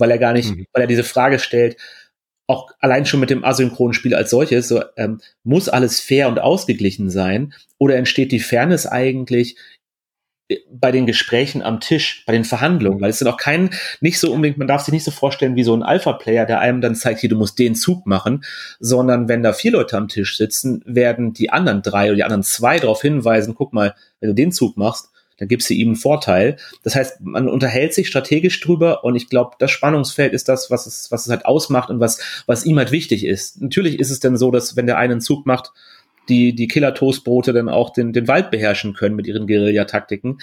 [0.01, 0.67] weil er gar nicht, mhm.
[0.73, 1.77] weil er diese Frage stellt,
[2.51, 6.41] auch allein schon mit dem asynchronen Spiel als solches, so, ähm, muss alles fair und
[6.41, 9.57] ausgeglichen sein oder entsteht die Fairness eigentlich
[10.49, 14.19] äh, bei den Gesprächen am Tisch, bei den Verhandlungen, weil es sind auch kein, nicht
[14.19, 16.97] so unbedingt, man darf sich nicht so vorstellen wie so ein Alpha-Player, der einem dann
[16.97, 18.45] zeigt, hier, du musst den Zug machen,
[18.81, 22.43] sondern wenn da vier Leute am Tisch sitzen, werden die anderen drei oder die anderen
[22.43, 25.11] zwei darauf hinweisen, guck mal, wenn du den Zug machst,
[25.41, 26.57] dann gibst du ihm einen Vorteil.
[26.85, 30.87] Das heißt, man unterhält sich strategisch drüber und ich glaube, das Spannungsfeld ist das, was
[30.87, 33.61] es, was es halt ausmacht und was, was ihm halt wichtig ist.
[33.61, 35.73] Natürlich ist es dann so, dass wenn der einen Zug macht,
[36.29, 40.39] die, die Killer-Toastbrote dann auch den, den Wald beherrschen können mit ihren Guerillataktiken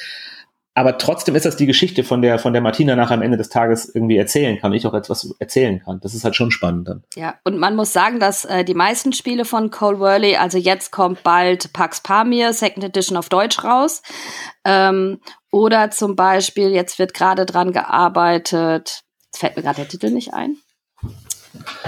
[0.78, 3.50] aber trotzdem ist das die Geschichte, von der, von der Martina nach am Ende des
[3.50, 6.00] Tages irgendwie erzählen kann, ich auch etwas erzählen kann.
[6.02, 7.04] Das ist halt schon spannend dann.
[7.16, 10.92] Ja, und man muss sagen, dass äh, die meisten Spiele von Cole Worley, also jetzt
[10.92, 14.04] kommt bald Pax Pamir, Second Edition auf Deutsch raus.
[14.66, 15.20] Ähm,
[15.52, 20.36] oder zum Beispiel, jetzt wird gerade dran gearbeitet, jetzt fällt mir gerade der Titel nicht
[20.36, 20.58] ein.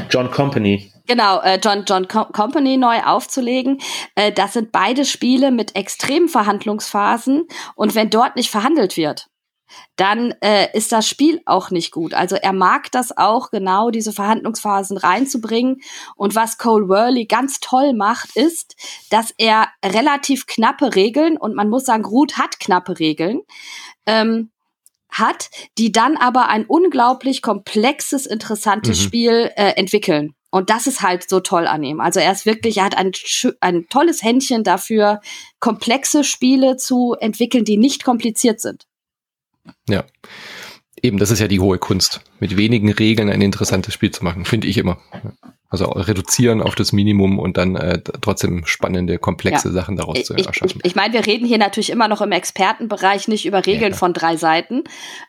[0.10, 0.92] John Company.
[1.10, 3.82] Genau, äh, John John Com Company neu aufzulegen.
[4.14, 9.26] Äh, das sind beide Spiele mit extremen Verhandlungsphasen und wenn dort nicht verhandelt wird,
[9.96, 12.14] dann äh, ist das Spiel auch nicht gut.
[12.14, 15.82] Also er mag das auch, genau diese Verhandlungsphasen reinzubringen.
[16.16, 18.76] Und was Cole Worley ganz toll macht, ist,
[19.10, 23.42] dass er relativ knappe Regeln, und man muss sagen, Ruth hat knappe Regeln,
[24.06, 24.52] ähm,
[25.10, 29.04] hat, die dann aber ein unglaublich komplexes, interessantes mhm.
[29.04, 30.36] Spiel äh, entwickeln.
[30.52, 32.02] Und das ist halt so toll an ihm.
[32.02, 33.12] Also er ist wirklich, er hat ein,
[33.60, 35.22] ein tolles Händchen dafür,
[35.60, 38.88] komplexe Spiele zu entwickeln, die nicht kompliziert sind.
[39.88, 40.06] Ja.
[41.02, 44.46] Eben, das ist ja die hohe Kunst, mit wenigen Regeln ein interessantes Spiel zu machen,
[44.46, 44.98] finde ich immer.
[45.72, 49.74] Also reduzieren auf das Minimum und dann äh, trotzdem spannende, komplexe ja.
[49.76, 50.80] Sachen daraus ich, zu erschaffen.
[50.82, 53.98] Ich, ich meine, wir reden hier natürlich immer noch im Expertenbereich nicht über Regeln ja.
[53.98, 54.84] von drei Seiten.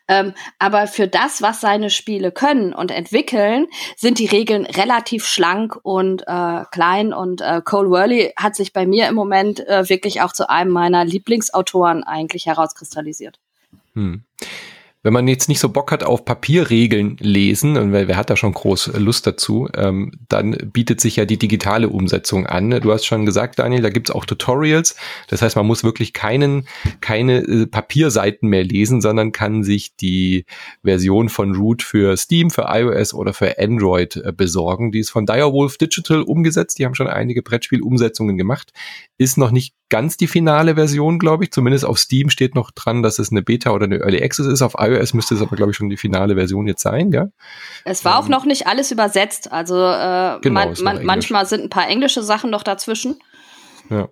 [0.09, 5.79] Ähm, aber für das, was seine Spiele können und entwickeln, sind die Regeln relativ schlank
[5.83, 7.13] und äh, klein.
[7.13, 10.71] Und äh, Cole Worley hat sich bei mir im Moment äh, wirklich auch zu einem
[10.71, 13.39] meiner Lieblingsautoren eigentlich herauskristallisiert.
[13.93, 14.25] Hm.
[15.03, 18.37] Wenn man jetzt nicht so Bock hat auf Papierregeln lesen, und wer, wer hat da
[18.37, 22.71] schon groß Lust dazu, ähm, dann bietet sich ja die digitale Umsetzung an.
[22.71, 24.97] Du hast schon gesagt, Daniel, da gibt's auch Tutorials.
[25.29, 26.69] Das heißt, man muss wirklich keinen,
[27.01, 30.45] keine äh, Papierseiten mehr lesen, sondern kann sich die
[30.85, 34.93] Version von Root für Steam, für iOS oder für Android äh, besorgen.
[34.93, 36.79] Die ist von Direwolf Digital umgesetzt.
[36.79, 38.73] Die haben schon einige Brettspielumsetzungen gemacht.
[39.17, 41.51] Ist noch nicht ganz die finale Version, glaube ich.
[41.51, 44.63] Zumindest auf Steam steht noch dran, dass es eine Beta oder eine Early Access ist.
[44.63, 44.79] Auf
[45.15, 47.29] müsste es aber, glaube ich, schon die finale Version jetzt sein, ja?
[47.85, 49.53] Es war ähm, auch noch nicht alles übersetzt.
[49.53, 53.19] Also äh, genau, man, man, manchmal sind ein paar englische Sachen noch dazwischen.
[53.89, 54.09] Ja.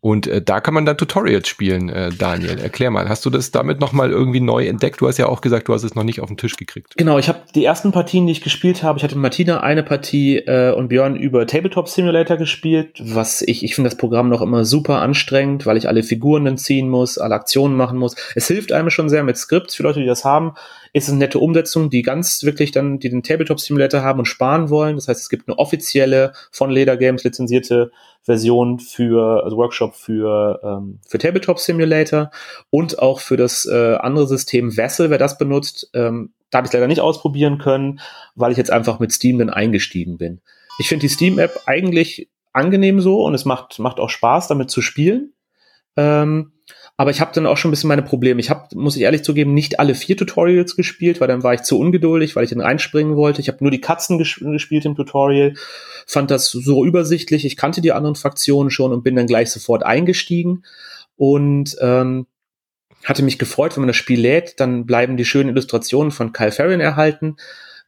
[0.00, 2.58] Und äh, da kann man dann Tutorials spielen, äh, Daniel.
[2.58, 5.00] Erklär mal, hast du das damit nochmal irgendwie neu entdeckt?
[5.00, 6.94] Du hast ja auch gesagt, du hast es noch nicht auf den Tisch gekriegt.
[6.96, 9.82] Genau, ich habe die ersten Partien, die ich gespielt habe, ich hatte mit Martina eine
[9.82, 14.40] Partie äh, und Björn über Tabletop Simulator gespielt, was ich, ich finde das Programm noch
[14.40, 18.16] immer super anstrengend, weil ich alle Figuren dann ziehen muss, alle Aktionen machen muss.
[18.34, 20.54] Es hilft einem schon sehr mit Skripts für Leute, die das haben.
[20.92, 24.26] Ist es eine nette Umsetzung, die ganz wirklich dann, die den Tabletop Simulator haben und
[24.26, 24.96] sparen wollen.
[24.96, 30.60] Das heißt, es gibt eine offizielle von Leder Games lizenzierte Version für, also Workshop für,
[30.64, 32.30] ähm, für Tabletop Simulator
[32.70, 35.90] und auch für das äh, andere System Vessel, wer das benutzt.
[35.94, 38.00] Ähm, da habe ich leider nicht ausprobieren können,
[38.34, 40.40] weil ich jetzt einfach mit Steam dann eingestiegen bin.
[40.80, 44.82] Ich finde die Steam-App eigentlich angenehm so und es macht, macht auch Spaß, damit zu
[44.82, 45.32] spielen.
[45.96, 46.52] Ähm,
[47.00, 48.40] aber ich habe dann auch schon ein bisschen meine Probleme.
[48.40, 51.62] Ich habe, muss ich ehrlich zugeben, nicht alle vier Tutorials gespielt, weil dann war ich
[51.62, 53.40] zu ungeduldig, weil ich dann reinspringen wollte.
[53.40, 55.54] Ich habe nur die Katzen ges gespielt im Tutorial,
[56.06, 57.46] fand das so übersichtlich.
[57.46, 60.64] Ich kannte die anderen Fraktionen schon und bin dann gleich sofort eingestiegen
[61.16, 62.26] und ähm,
[63.06, 66.52] hatte mich gefreut, wenn man das Spiel lädt, dann bleiben die schönen Illustrationen von Kyle
[66.52, 67.36] Farron erhalten.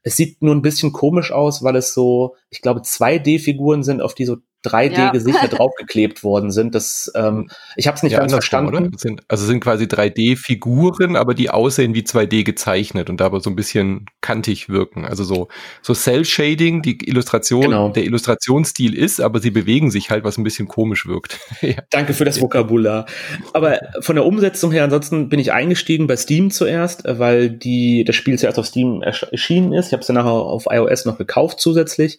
[0.03, 4.15] Es sieht nur ein bisschen komisch aus, weil es so, ich glaube, 2D-Figuren sind, auf
[4.15, 5.49] die so 3D-Gesichter ja.
[5.57, 6.75] draufgeklebt worden sind.
[6.75, 8.97] Das, ähm, ich habe es nicht ja, ganz verstanden.
[8.97, 13.57] Sind, also sind quasi 3D-Figuren, aber die aussehen wie 2D gezeichnet und dabei so ein
[13.57, 15.05] bisschen kantig wirken.
[15.05, 15.49] Also so,
[15.83, 17.89] so Cell-Shading, die Illustration, genau.
[17.91, 21.39] der Illustrationsstil ist, aber sie bewegen sich halt, was ein bisschen komisch wirkt.
[21.61, 21.75] ja.
[21.91, 23.07] Danke für das Vokabular.
[23.53, 28.17] Aber von der Umsetzung her, ansonsten bin ich eingestiegen bei Steam zuerst, weil die, das
[28.17, 29.89] Spiel zuerst auf Steam erschienen ist.
[29.89, 32.19] Ich habe es dann nachher auf iOS noch gekauft zusätzlich.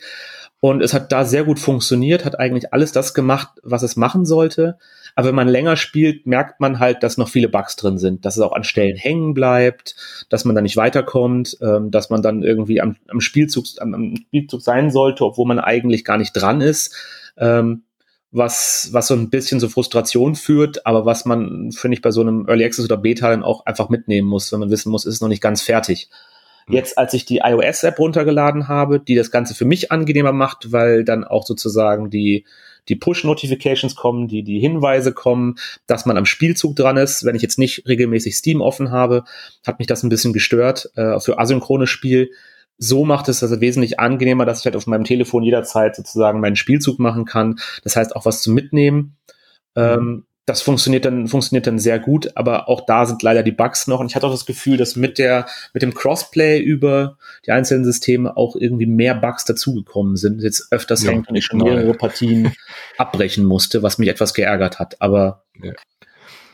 [0.63, 4.26] Und es hat da sehr gut funktioniert, hat eigentlich alles das gemacht, was es machen
[4.26, 4.78] sollte.
[5.13, 8.38] Aber wenn man länger spielt, merkt man halt, dass noch viele Bugs drin sind, dass
[8.38, 9.97] es auch an Stellen hängen bleibt,
[10.30, 14.15] dass man da nicht weiterkommt, ähm, dass man dann irgendwie am, am, Spielzug, am, am,
[14.15, 16.95] Spielzug sein sollte, obwohl man eigentlich gar nicht dran ist.
[17.36, 17.84] Ähm,
[18.32, 22.21] was, was so ein bisschen so Frustration führt, aber was man, finde ich, bei so
[22.21, 25.15] einem Early Access oder Beta dann auch einfach mitnehmen muss, wenn man wissen muss, ist
[25.15, 26.10] es noch nicht ganz fertig.
[26.67, 26.76] Hm.
[26.76, 31.04] Jetzt, als ich die iOS-App runtergeladen habe, die das Ganze für mich angenehmer macht, weil
[31.04, 32.45] dann auch sozusagen die,
[32.89, 35.56] die Push-Notifications kommen, die, die Hinweise kommen,
[35.88, 37.26] dass man am Spielzug dran ist.
[37.26, 39.23] Wenn ich jetzt nicht regelmäßig Steam offen habe,
[39.65, 42.32] hat mich das ein bisschen gestört äh, für asynchrones Spiel.
[42.78, 46.56] So macht es also wesentlich angenehmer, dass ich halt auf meinem Telefon jederzeit sozusagen meinen
[46.56, 47.60] Spielzug machen kann.
[47.84, 49.15] Das heißt auch was zu mitnehmen.
[49.76, 49.82] Mhm.
[49.82, 53.88] Ähm, das funktioniert dann, funktioniert dann sehr gut, aber auch da sind leider die Bugs
[53.88, 54.01] noch.
[54.01, 57.86] Und ich hatte auch das Gefühl, dass mit der, mit dem Crossplay über die einzelnen
[57.86, 60.41] Systeme auch irgendwie mehr Bugs dazugekommen sind.
[60.41, 61.93] Jetzt öfters ja, hängt und ich schon mehrere ja.
[61.93, 62.53] Partien
[62.97, 65.01] abbrechen musste, was mich etwas geärgert hat.
[65.01, 65.65] Aber es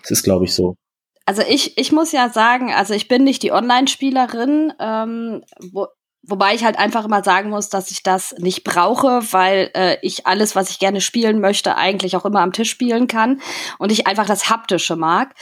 [0.10, 0.14] ja.
[0.14, 0.76] ist, glaube ich, so.
[1.26, 5.88] Also ich, ich muss ja sagen, also ich bin nicht die Online-Spielerin, ähm, wo,
[6.22, 10.28] Wobei ich halt einfach immer sagen muss, dass ich das nicht brauche, weil äh, ich
[10.28, 13.42] alles, was ich gerne spielen möchte, eigentlich auch immer am Tisch spielen kann
[13.78, 15.34] und ich einfach das Haptische mag.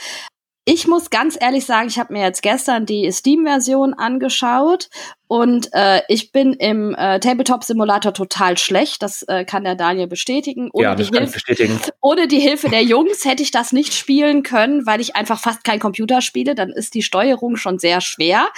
[0.70, 4.90] Ich muss ganz ehrlich sagen, ich habe mir jetzt gestern die Steam-Version angeschaut
[5.26, 9.02] und äh, ich bin im äh, Tabletop-Simulator total schlecht.
[9.02, 10.68] Das äh, kann der Daniel bestätigen.
[10.74, 11.80] Ohne, ja, die Hilfe, bestätigen.
[12.02, 15.64] ohne die Hilfe der Jungs hätte ich das nicht spielen können, weil ich einfach fast
[15.64, 16.54] kein Computer spiele.
[16.54, 18.50] Dann ist die Steuerung schon sehr schwer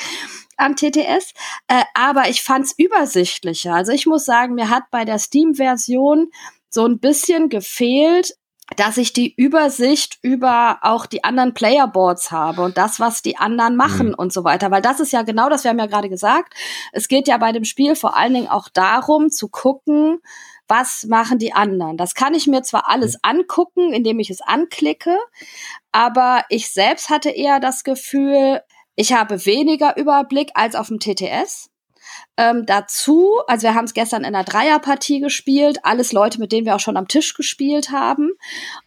[0.57, 1.33] am TTS,
[1.69, 3.73] äh, aber ich fand's übersichtlicher.
[3.73, 6.33] Also ich muss sagen, mir hat bei der Steam-Version
[6.71, 8.35] so ein bisschen gefehlt,
[8.77, 13.77] dass ich die Übersicht über auch die anderen Playerboards habe und das, was die anderen
[13.77, 14.15] machen mhm.
[14.15, 14.71] und so weiter.
[14.71, 16.55] Weil das ist ja genau das, wir haben ja gerade gesagt.
[16.93, 20.21] Es geht ja bei dem Spiel vor allen Dingen auch darum, zu gucken,
[20.69, 21.97] was machen die anderen.
[21.97, 25.19] Das kann ich mir zwar alles angucken, indem ich es anklicke,
[25.91, 28.63] aber ich selbst hatte eher das Gefühl,
[28.95, 31.70] ich habe weniger Überblick als auf dem TTS.
[32.41, 36.65] Ähm, dazu, also wir haben es gestern in einer Dreierpartie gespielt, alles Leute, mit denen
[36.65, 38.31] wir auch schon am Tisch gespielt haben.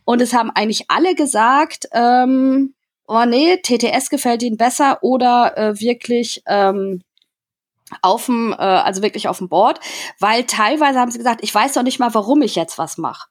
[0.05, 2.73] Und es haben eigentlich alle gesagt, ähm,
[3.07, 7.03] oh nee, TTS gefällt ihnen besser oder äh, wirklich ähm,
[8.01, 9.79] auf dem, äh, also wirklich auf dem Board,
[10.19, 13.27] weil teilweise haben sie gesagt, ich weiß doch nicht mal, warum ich jetzt was mache.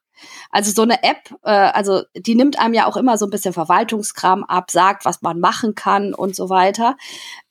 [0.51, 3.55] Also so eine App, äh, also die nimmt einem ja auch immer so ein bisschen
[3.55, 6.97] Verwaltungskram ab, sagt, was man machen kann und so weiter.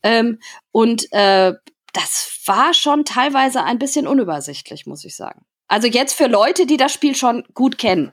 [0.03, 0.39] Ähm,
[0.71, 1.55] und äh,
[1.93, 5.45] das war schon teilweise ein bisschen unübersichtlich, muss ich sagen.
[5.67, 8.11] Also jetzt für Leute, die das Spiel schon gut kennen.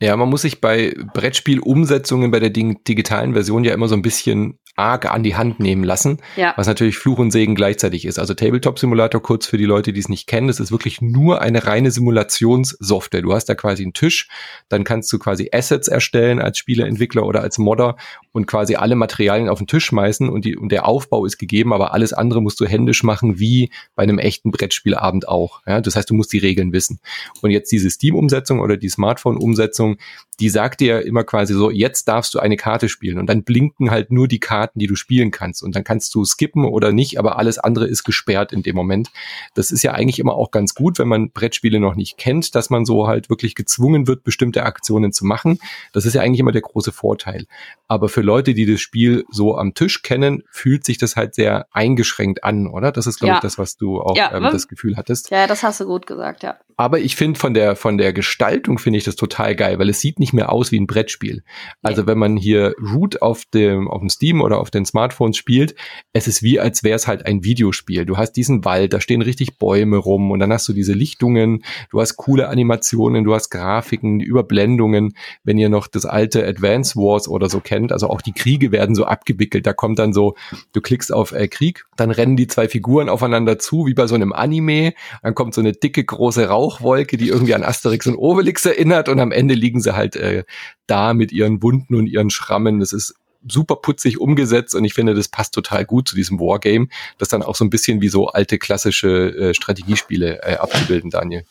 [0.00, 4.58] Ja, man muss sich bei Brettspielumsetzungen bei der digitalen Version ja immer so ein bisschen
[4.76, 6.54] arg an die Hand nehmen lassen, ja.
[6.56, 8.18] was natürlich Fluch und Segen gleichzeitig ist.
[8.18, 11.42] Also Tabletop Simulator, kurz für die Leute, die es nicht kennen, das ist wirklich nur
[11.42, 13.22] eine reine Simulationssoftware.
[13.22, 14.28] Du hast da quasi einen Tisch,
[14.68, 17.96] dann kannst du quasi Assets erstellen als Spieleentwickler oder als Modder
[18.32, 21.72] und quasi alle Materialien auf den Tisch schmeißen und, die, und der Aufbau ist gegeben,
[21.72, 25.60] aber alles andere musst du händisch machen, wie bei einem echten Brettspielabend auch.
[25.66, 27.00] Ja, das heißt, du musst die Regeln wissen.
[27.42, 29.98] Und jetzt diese Steam-Umsetzung oder die Smartphone-Umsetzung,
[30.42, 33.92] die sagt dir immer quasi so, jetzt darfst du eine Karte spielen und dann blinken
[33.92, 37.16] halt nur die Karten, die du spielen kannst und dann kannst du skippen oder nicht,
[37.16, 39.12] aber alles andere ist gesperrt in dem Moment.
[39.54, 42.70] Das ist ja eigentlich immer auch ganz gut, wenn man Brettspiele noch nicht kennt, dass
[42.70, 45.60] man so halt wirklich gezwungen wird, bestimmte Aktionen zu machen.
[45.92, 47.46] Das ist ja eigentlich immer der große Vorteil.
[47.86, 51.66] Aber für Leute, die das Spiel so am Tisch kennen, fühlt sich das halt sehr
[51.70, 52.90] eingeschränkt an, oder?
[52.90, 53.36] Das ist, glaube ja.
[53.36, 55.30] ich, das, was du auch ja, ähm, das Gefühl hattest.
[55.30, 56.58] Ja, das hast du gut gesagt, ja.
[56.76, 60.00] Aber ich finde von der, von der Gestaltung finde ich das total geil, weil es
[60.00, 61.42] sieht nicht mehr aus wie ein Brettspiel.
[61.82, 65.74] Also wenn man hier Root auf dem, auf dem Steam oder auf den Smartphones spielt,
[66.12, 68.04] es ist wie, als wäre es halt ein Videospiel.
[68.04, 71.64] Du hast diesen Wald, da stehen richtig Bäume rum und dann hast du diese Lichtungen,
[71.90, 75.14] du hast coole Animationen, du hast Grafiken, Überblendungen.
[75.44, 78.94] Wenn ihr noch das alte Advance Wars oder so kennt, also auch die Kriege werden
[78.94, 79.66] so abgewickelt.
[79.66, 80.34] Da kommt dann so,
[80.72, 84.14] du klickst auf äh, Krieg, dann rennen die zwei Figuren aufeinander zu, wie bei so
[84.14, 84.94] einem Anime.
[85.22, 89.20] Dann kommt so eine dicke, große Rauchwolke, die irgendwie an Asterix und Obelix erinnert und
[89.20, 90.44] am Ende liegen sie halt äh,
[90.86, 92.80] da mit ihren Wunden und ihren Schrammen.
[92.80, 93.14] Das ist
[93.48, 97.42] super putzig umgesetzt und ich finde, das passt total gut zu diesem Wargame, das dann
[97.42, 101.44] auch so ein bisschen wie so alte klassische äh, Strategiespiele äh, abzubilden, Daniel.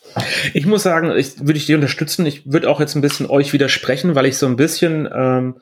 [0.54, 2.24] Ich muss sagen, ich, würde ich dir unterstützen.
[2.26, 5.56] Ich würde auch jetzt ein bisschen euch widersprechen, weil ich so ein bisschen ähm,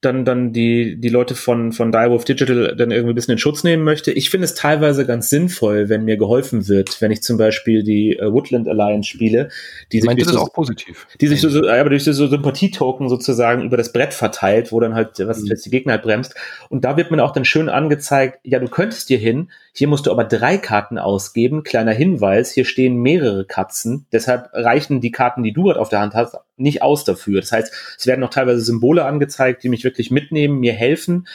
[0.00, 3.64] dann, dann die, die Leute von, von Direwolf Digital dann irgendwie ein bisschen in Schutz
[3.64, 4.12] nehmen möchte.
[4.12, 8.16] Ich finde es teilweise ganz sinnvoll, wenn mir geholfen wird, wenn ich zum Beispiel die
[8.16, 9.50] äh, Woodland Alliance spiele,
[9.92, 11.06] die ich sich das so, auch positiv.
[11.20, 14.94] Die sich so, so aber durch so Sympathietoken sozusagen über das Brett verteilt, wo dann
[14.94, 15.48] halt, was mhm.
[15.48, 16.34] jetzt die Gegner halt bremst.
[16.70, 20.06] Und da wird mir auch dann schön angezeigt, ja, du könntest dir hin, hier musst
[20.06, 21.62] du aber drei Karten ausgeben.
[21.62, 24.06] Kleiner Hinweis, hier stehen mehrere Katzen.
[24.12, 27.40] Deshalb reichen die Karten, die du gerade auf der Hand hast, nicht aus dafür.
[27.40, 31.26] Das heißt, es werden noch teilweise Symbole angezeigt, die mich wirklich mitnehmen, mir helfen.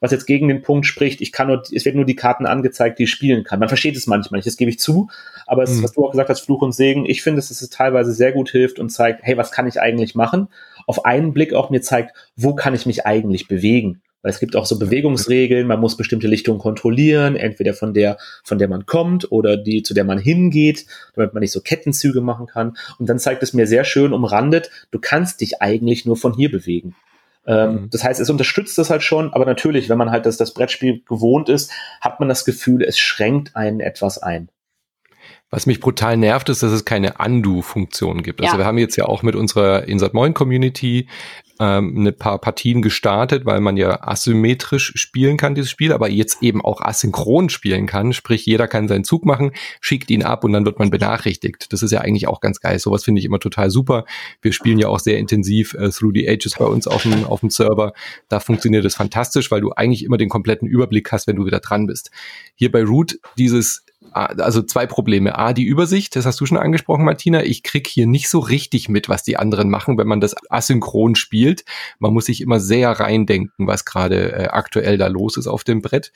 [0.00, 2.98] Was jetzt gegen den Punkt spricht, ich kann nur, es werden nur die Karten angezeigt,
[2.98, 3.60] die ich spielen kann.
[3.60, 5.08] Man versteht es manchmal nicht, das gebe ich zu.
[5.46, 5.84] Aber es ist, mhm.
[5.84, 7.06] was du auch gesagt hast, Fluch und Segen.
[7.06, 10.14] Ich finde, dass es teilweise sehr gut hilft und zeigt, hey, was kann ich eigentlich
[10.14, 10.48] machen?
[10.86, 14.02] Auf einen Blick auch mir zeigt, wo kann ich mich eigentlich bewegen?
[14.26, 18.58] Weil es gibt auch so Bewegungsregeln, man muss bestimmte Lichtungen kontrollieren, entweder von der, von
[18.58, 20.84] der man kommt oder die, zu der man hingeht,
[21.14, 22.76] damit man nicht so Kettenzüge machen kann.
[22.98, 26.50] Und dann zeigt es mir sehr schön umrandet, du kannst dich eigentlich nur von hier
[26.50, 26.96] bewegen.
[27.46, 27.90] Ähm, mhm.
[27.90, 31.04] Das heißt, es unterstützt das halt schon, aber natürlich, wenn man halt das, das Brettspiel
[31.08, 34.48] gewohnt ist, hat man das Gefühl, es schränkt einen etwas ein.
[35.50, 38.40] Was mich brutal nervt, ist, dass es keine Undo-Funktion gibt.
[38.40, 38.50] Also ja.
[38.50, 41.06] Also wir haben jetzt ja auch mit unserer Insert Moin Community
[41.60, 46.42] ähm, ein paar Partien gestartet, weil man ja asymmetrisch spielen kann, dieses Spiel, aber jetzt
[46.42, 48.12] eben auch asynchron spielen kann.
[48.12, 51.72] Sprich, jeder kann seinen Zug machen, schickt ihn ab und dann wird man benachrichtigt.
[51.72, 52.78] Das ist ja eigentlich auch ganz geil.
[52.78, 54.04] Sowas finde ich immer total super.
[54.42, 57.40] Wir spielen ja auch sehr intensiv äh, Through the Ages bei uns auf dem, auf
[57.40, 57.92] dem Server.
[58.28, 61.60] Da funktioniert das fantastisch, weil du eigentlich immer den kompletten Überblick hast, wenn du wieder
[61.60, 62.10] dran bist.
[62.54, 65.38] Hier bei Root dieses also zwei Probleme.
[65.38, 67.42] A, die Übersicht, das hast du schon angesprochen, Martina.
[67.42, 71.16] Ich krieg hier nicht so richtig mit, was die anderen machen, wenn man das asynchron
[71.16, 71.64] spielt.
[71.98, 75.82] Man muss sich immer sehr reindenken, was gerade äh, aktuell da los ist auf dem
[75.82, 76.12] Brett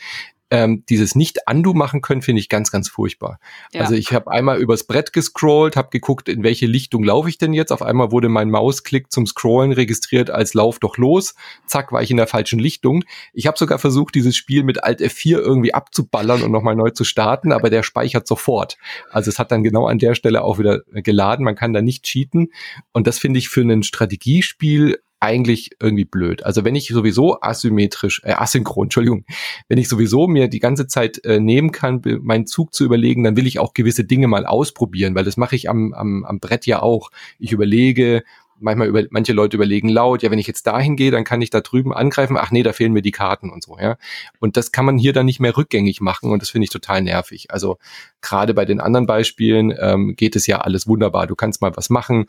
[0.51, 3.39] ähm, dieses Nicht-Undo machen können, finde ich ganz, ganz furchtbar.
[3.73, 3.83] Ja.
[3.83, 7.53] Also ich habe einmal übers Brett gescrollt, habe geguckt, in welche Lichtung laufe ich denn
[7.53, 7.71] jetzt.
[7.73, 11.35] Auf einmal wurde mein Mausklick zum Scrollen registriert als Lauf doch los.
[11.67, 13.05] Zack, war ich in der falschen Lichtung.
[13.33, 17.05] Ich habe sogar versucht, dieses Spiel mit Alt F4 irgendwie abzuballern und nochmal neu zu
[17.05, 18.77] starten, aber der speichert sofort.
[19.11, 21.45] Also es hat dann genau an der Stelle auch wieder geladen.
[21.45, 22.53] Man kann da nicht cheaten.
[22.93, 26.45] Und das finde ich für ein Strategiespiel eigentlich irgendwie blöd.
[26.45, 29.25] Also wenn ich sowieso asymmetrisch, äh, asynchron, Entschuldigung,
[29.69, 33.37] wenn ich sowieso mir die ganze Zeit äh, nehmen kann, meinen Zug zu überlegen, dann
[33.37, 36.67] will ich auch gewisse Dinge mal ausprobieren, weil das mache ich am, am, am Brett
[36.67, 37.11] ja auch.
[37.39, 38.23] Ich überlege,
[38.61, 41.51] manchmal über, manche Leute überlegen laut, ja, wenn ich jetzt dahin gehe, dann kann ich
[41.51, 43.97] da drüben angreifen, ach nee, da fehlen mir die Karten und so, ja.
[44.39, 47.03] Und das kann man hier dann nicht mehr rückgängig machen und das finde ich total
[47.03, 47.51] nervig.
[47.51, 47.79] Also
[48.21, 51.27] gerade bei den anderen Beispielen ähm, geht es ja alles wunderbar.
[51.27, 52.27] Du kannst mal was machen,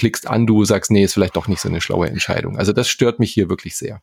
[0.00, 2.56] klickst an, du sagst, nee, ist vielleicht doch nicht so eine schlaue Entscheidung.
[2.58, 4.00] Also das stört mich hier wirklich sehr.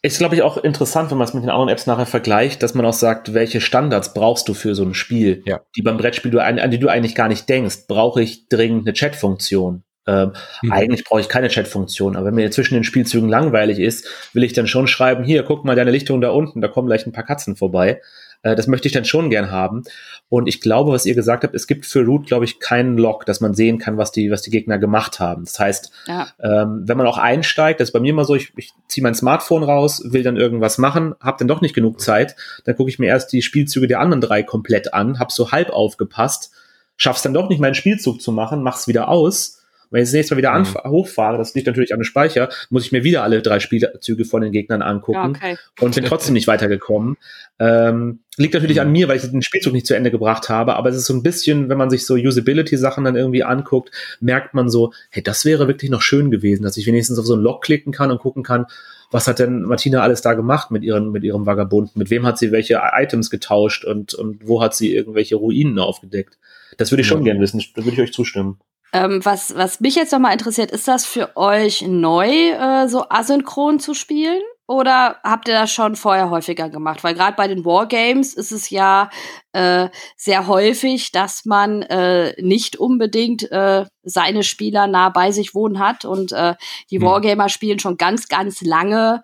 [0.00, 2.74] Ist, glaube ich, auch interessant, wenn man es mit den anderen Apps nachher vergleicht, dass
[2.74, 5.60] man auch sagt, welche Standards brauchst du für so ein Spiel, ja.
[5.74, 7.88] die beim Brettspiel, du, an, an die du eigentlich gar nicht denkst.
[7.88, 9.82] Brauche ich dringend eine Chat-Funktion?
[10.06, 10.72] Ähm, mhm.
[10.72, 14.52] Eigentlich brauche ich keine Chat-Funktion, aber wenn mir zwischen den Spielzügen langweilig ist, will ich
[14.52, 17.24] dann schon schreiben, hier, guck mal deine Lichtung da unten, da kommen gleich ein paar
[17.24, 18.00] Katzen vorbei.
[18.44, 19.82] Äh, das möchte ich dann schon gern haben.
[20.28, 23.26] Und ich glaube, was ihr gesagt habt, es gibt für Root, glaube ich, keinen Log,
[23.26, 25.44] dass man sehen kann, was die, was die Gegner gemacht haben.
[25.44, 26.28] Das heißt, ja.
[26.40, 29.14] ähm, wenn man auch einsteigt, das ist bei mir immer so, ich, ich ziehe mein
[29.14, 32.98] Smartphone raus, will dann irgendwas machen, habe dann doch nicht genug Zeit, dann gucke ich
[32.98, 36.52] mir erst die Spielzüge der anderen drei komplett an, habe so halb aufgepasst,
[36.96, 39.63] schaff's dann doch nicht, meinen Spielzug zu machen, mach's wieder aus
[39.94, 40.90] wenn ich das nächste Mal wieder mhm.
[40.90, 44.42] hochfahre, das liegt natürlich an dem Speicher, muss ich mir wieder alle drei Spielzüge von
[44.42, 45.56] den Gegnern angucken okay.
[45.80, 47.16] und bin trotzdem nicht weitergekommen.
[47.60, 50.90] Ähm, liegt natürlich an mir, weil ich den Spielzug nicht zu Ende gebracht habe, aber
[50.90, 54.68] es ist so ein bisschen, wenn man sich so Usability-Sachen dann irgendwie anguckt, merkt man
[54.68, 57.62] so, hey, das wäre wirklich noch schön gewesen, dass ich wenigstens auf so einen Log
[57.62, 58.66] klicken kann und gucken kann,
[59.12, 61.94] was hat denn Martina alles da gemacht mit ihren, mit ihrem Vagabund?
[61.94, 66.36] Mit wem hat sie welche Items getauscht und, und wo hat sie irgendwelche Ruinen aufgedeckt?
[66.78, 67.32] Das würde ich schon ja.
[67.32, 67.62] gern wissen.
[67.76, 68.58] Da würde ich euch zustimmen.
[68.94, 73.80] Ähm, was, was mich jetzt nochmal interessiert, ist das für euch neu, äh, so asynchron
[73.80, 74.40] zu spielen?
[74.68, 77.02] Oder habt ihr das schon vorher häufiger gemacht?
[77.02, 79.10] Weil gerade bei den Wargames ist es ja
[79.52, 85.80] äh, sehr häufig, dass man äh, nicht unbedingt äh, seine Spieler nah bei sich wohnen
[85.80, 86.04] hat.
[86.04, 86.54] Und äh,
[86.90, 87.04] die hm.
[87.04, 89.22] Wargamer spielen schon ganz, ganz lange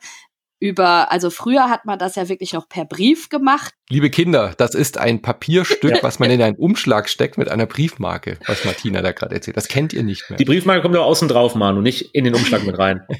[0.61, 3.75] über, also früher hat man das ja wirklich noch per Brief gemacht.
[3.89, 8.39] Liebe Kinder, das ist ein Papierstück, was man in einen Umschlag steckt mit einer Briefmarke,
[8.47, 9.57] was Martina da gerade erzählt.
[9.57, 10.37] Das kennt ihr nicht mehr.
[10.37, 13.01] Die Briefmarke kommt doch außen drauf, Manu, nicht in den Umschlag mit rein.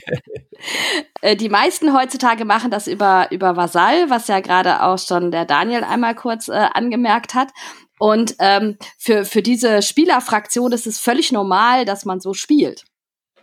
[1.23, 5.47] Äh, die meisten heutzutage machen das über, über Vasall, was ja gerade auch schon der
[5.47, 7.49] Daniel einmal kurz äh, angemerkt hat.
[7.99, 12.85] Und ähm, für, für diese Spielerfraktion ist es völlig normal, dass man so spielt.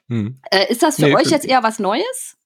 [0.09, 0.39] Hm.
[0.51, 2.36] Äh, ist das für nee, euch jetzt eher was Neues?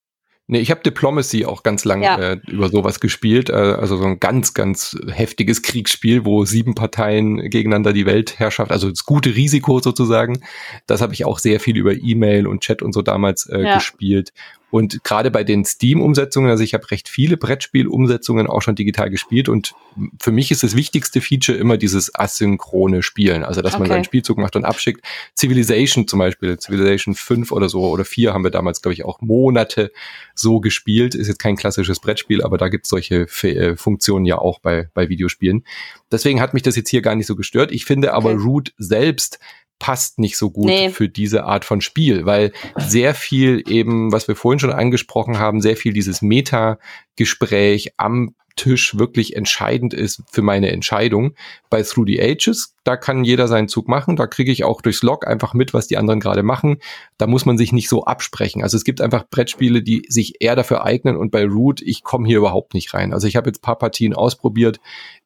[0.48, 2.18] Nee, ich habe Diplomacy auch ganz lange ja.
[2.18, 3.50] äh, über sowas gespielt.
[3.50, 8.90] Äh, also so ein ganz, ganz heftiges Kriegsspiel, wo sieben Parteien gegeneinander die Weltherrschaft, also
[8.90, 10.42] das gute Risiko sozusagen.
[10.88, 13.76] Das habe ich auch sehr viel über E-Mail und Chat und so damals äh, ja.
[13.76, 14.34] gespielt.
[14.72, 19.50] Und gerade bei den Steam-Umsetzungen, also ich habe recht viele Brettspiel-Umsetzungen auch schon digital gespielt
[19.50, 19.76] und
[20.20, 23.82] für mich ist das wichtigste Feature immer dieses asynchrone Spielen, also dass okay.
[23.82, 25.06] man seinen Spielzug macht und abschickt.
[25.38, 29.22] Civilization zum Beispiel, Civilization 5 oder so oder 4 haben wir damals, glaube ich, auch
[29.22, 29.92] Monate
[30.34, 31.16] so gespielt.
[31.16, 34.60] Ist jetzt kein klassisches Brettspiel, aber da gibt es solche F äh, Funktionen ja auch
[34.60, 35.66] bei, bei Videospielen.
[36.12, 37.72] Deswegen hat mich das jetzt hier gar nicht so gestört.
[37.72, 38.42] Ich finde aber okay.
[38.42, 39.40] Root selbst
[39.82, 40.90] passt nicht so gut nee.
[40.92, 45.60] für diese Art von Spiel, weil sehr viel eben, was wir vorhin schon angesprochen haben,
[45.60, 51.34] sehr viel dieses Meta-Gespräch am Tisch wirklich entscheidend ist für meine Entscheidung.
[51.72, 55.02] Bei Through the Ages, da kann jeder seinen Zug machen, da kriege ich auch durchs
[55.02, 56.78] Log einfach mit, was die anderen gerade machen.
[57.18, 58.62] Da muss man sich nicht so absprechen.
[58.62, 62.28] Also es gibt einfach Brettspiele, die sich eher dafür eignen und bei Root, ich komme
[62.28, 63.14] hier überhaupt nicht rein.
[63.14, 64.80] Also ich habe jetzt paar Partien ausprobiert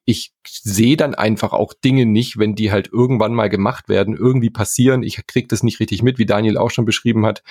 [0.06, 4.52] ich sehe dann einfach auch Dinge nicht, wenn die halt irgendwann mal gemacht werden, irgendwie
[4.52, 5.02] passieren.
[5.02, 7.44] Ich krieg das nicht richtig mit, wie Daniel auch schon beschrieben hat.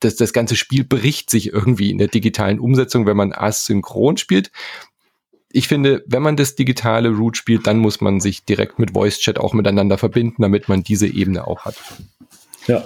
[0.00, 4.52] Das, das ganze Spiel bricht sich irgendwie in der digitalen Umsetzung, wenn man asynchron spielt.
[5.50, 9.18] Ich finde, wenn man das digitale Root spielt, dann muss man sich direkt mit Voice
[9.18, 11.76] Chat auch miteinander verbinden, damit man diese Ebene auch hat.
[12.66, 12.84] Ja,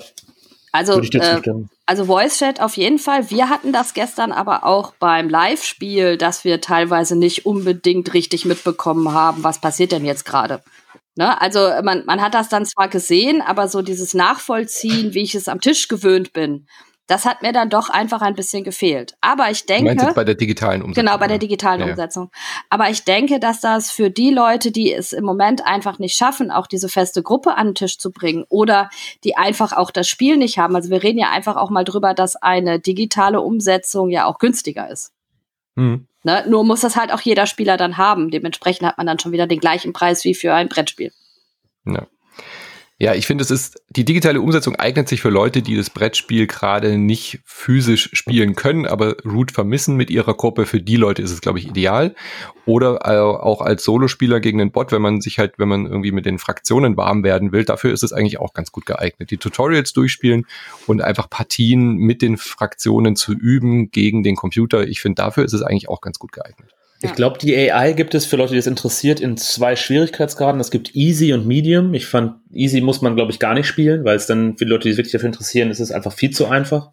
[0.74, 1.40] also, äh,
[1.86, 3.30] also Voice Chat auf jeden Fall.
[3.30, 9.12] Wir hatten das gestern aber auch beim Live-Spiel, dass wir teilweise nicht unbedingt richtig mitbekommen
[9.12, 10.64] haben, was passiert denn jetzt gerade.
[11.14, 11.40] Ne?
[11.40, 15.46] Also man, man hat das dann zwar gesehen, aber so dieses Nachvollziehen, wie ich es
[15.46, 16.66] am Tisch gewöhnt bin,
[17.06, 19.14] das hat mir dann doch einfach ein bisschen gefehlt.
[19.20, 19.94] Aber ich denke.
[19.94, 21.04] Du meinst bei der digitalen Umsetzung?
[21.04, 21.86] Genau, bei der digitalen ja.
[21.88, 22.30] Umsetzung.
[22.70, 26.50] Aber ich denke, dass das für die Leute, die es im Moment einfach nicht schaffen,
[26.50, 28.88] auch diese feste Gruppe an den Tisch zu bringen oder
[29.22, 30.74] die einfach auch das Spiel nicht haben.
[30.74, 34.88] Also wir reden ja einfach auch mal drüber, dass eine digitale Umsetzung ja auch günstiger
[34.90, 35.12] ist.
[35.74, 36.06] Mhm.
[36.22, 36.44] Ne?
[36.48, 38.30] Nur muss das halt auch jeder Spieler dann haben.
[38.30, 41.12] Dementsprechend hat man dann schon wieder den gleichen Preis wie für ein Brettspiel.
[41.84, 42.06] Ja.
[43.00, 46.46] Ja, ich finde, es ist, die digitale Umsetzung eignet sich für Leute, die das Brettspiel
[46.46, 50.64] gerade nicht physisch spielen können, aber Root vermissen mit ihrer Gruppe.
[50.64, 52.14] Für die Leute ist es, glaube ich, ideal.
[52.66, 56.12] Oder äh, auch als Solospieler gegen den Bot, wenn man sich halt, wenn man irgendwie
[56.12, 59.32] mit den Fraktionen warm werden will, dafür ist es eigentlich auch ganz gut geeignet.
[59.32, 60.46] Die Tutorials durchspielen
[60.86, 64.86] und einfach Partien mit den Fraktionen zu üben gegen den Computer.
[64.86, 66.72] Ich finde, dafür ist es eigentlich auch ganz gut geeignet.
[67.00, 70.60] Ich glaube, die AI gibt es für Leute, die es interessiert, in zwei Schwierigkeitsgraden.
[70.60, 71.92] Es gibt Easy und Medium.
[71.92, 74.70] Ich fand, Easy muss man, glaube ich, gar nicht spielen, weil es dann für die
[74.70, 76.92] Leute, die sich wirklich dafür interessieren, ist es einfach viel zu einfach.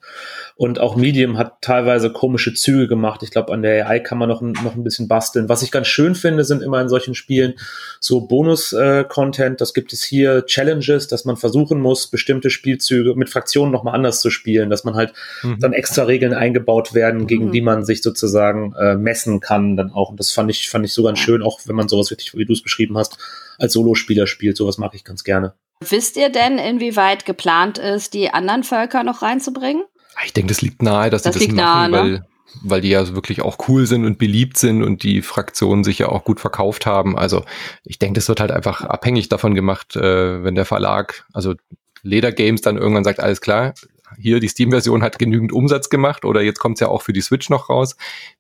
[0.56, 3.24] Und auch Medium hat teilweise komische Züge gemacht.
[3.24, 5.50] Ich glaube, an der AI kann man noch, noch ein bisschen basteln.
[5.50, 7.56] Was ich ganz schön finde, sind immer in solchen Spielen
[8.00, 9.56] so Bonus-Content.
[9.56, 13.96] Äh, das gibt es hier Challenges, dass man versuchen muss, bestimmte Spielzüge mit Fraktionen nochmal
[13.96, 15.60] anders zu spielen, dass man halt mhm.
[15.60, 17.52] dann extra Regeln eingebaut werden, gegen mhm.
[17.52, 20.10] die man sich sozusagen äh, messen kann dann auch.
[20.10, 22.46] Und das fand ich, fand ich so ganz schön, auch wenn man sowas wirklich, wie
[22.46, 23.18] du es beschrieben hast,
[23.58, 24.58] als Solospieler spielt.
[24.58, 25.54] Sowas mag ich ganz gerne.
[25.84, 29.84] Wisst ihr denn, inwieweit geplant ist, die anderen Völker noch reinzubringen?
[30.26, 31.98] Ich denke, das liegt nahe, dass das die das machen, nahe, ne?
[31.98, 32.26] weil
[32.64, 36.10] weil die ja wirklich auch cool sind und beliebt sind und die Fraktionen sich ja
[36.10, 37.18] auch gut verkauft haben.
[37.18, 37.46] Also
[37.86, 41.56] ich denke, das wird halt einfach abhängig davon gemacht, äh, wenn der Verlag, also
[42.04, 43.74] Leder Games dann irgendwann sagt, alles klar,
[44.20, 47.22] hier die Steam-Version hat genügend Umsatz gemacht oder jetzt kommt es ja auch für die
[47.22, 47.96] Switch noch raus.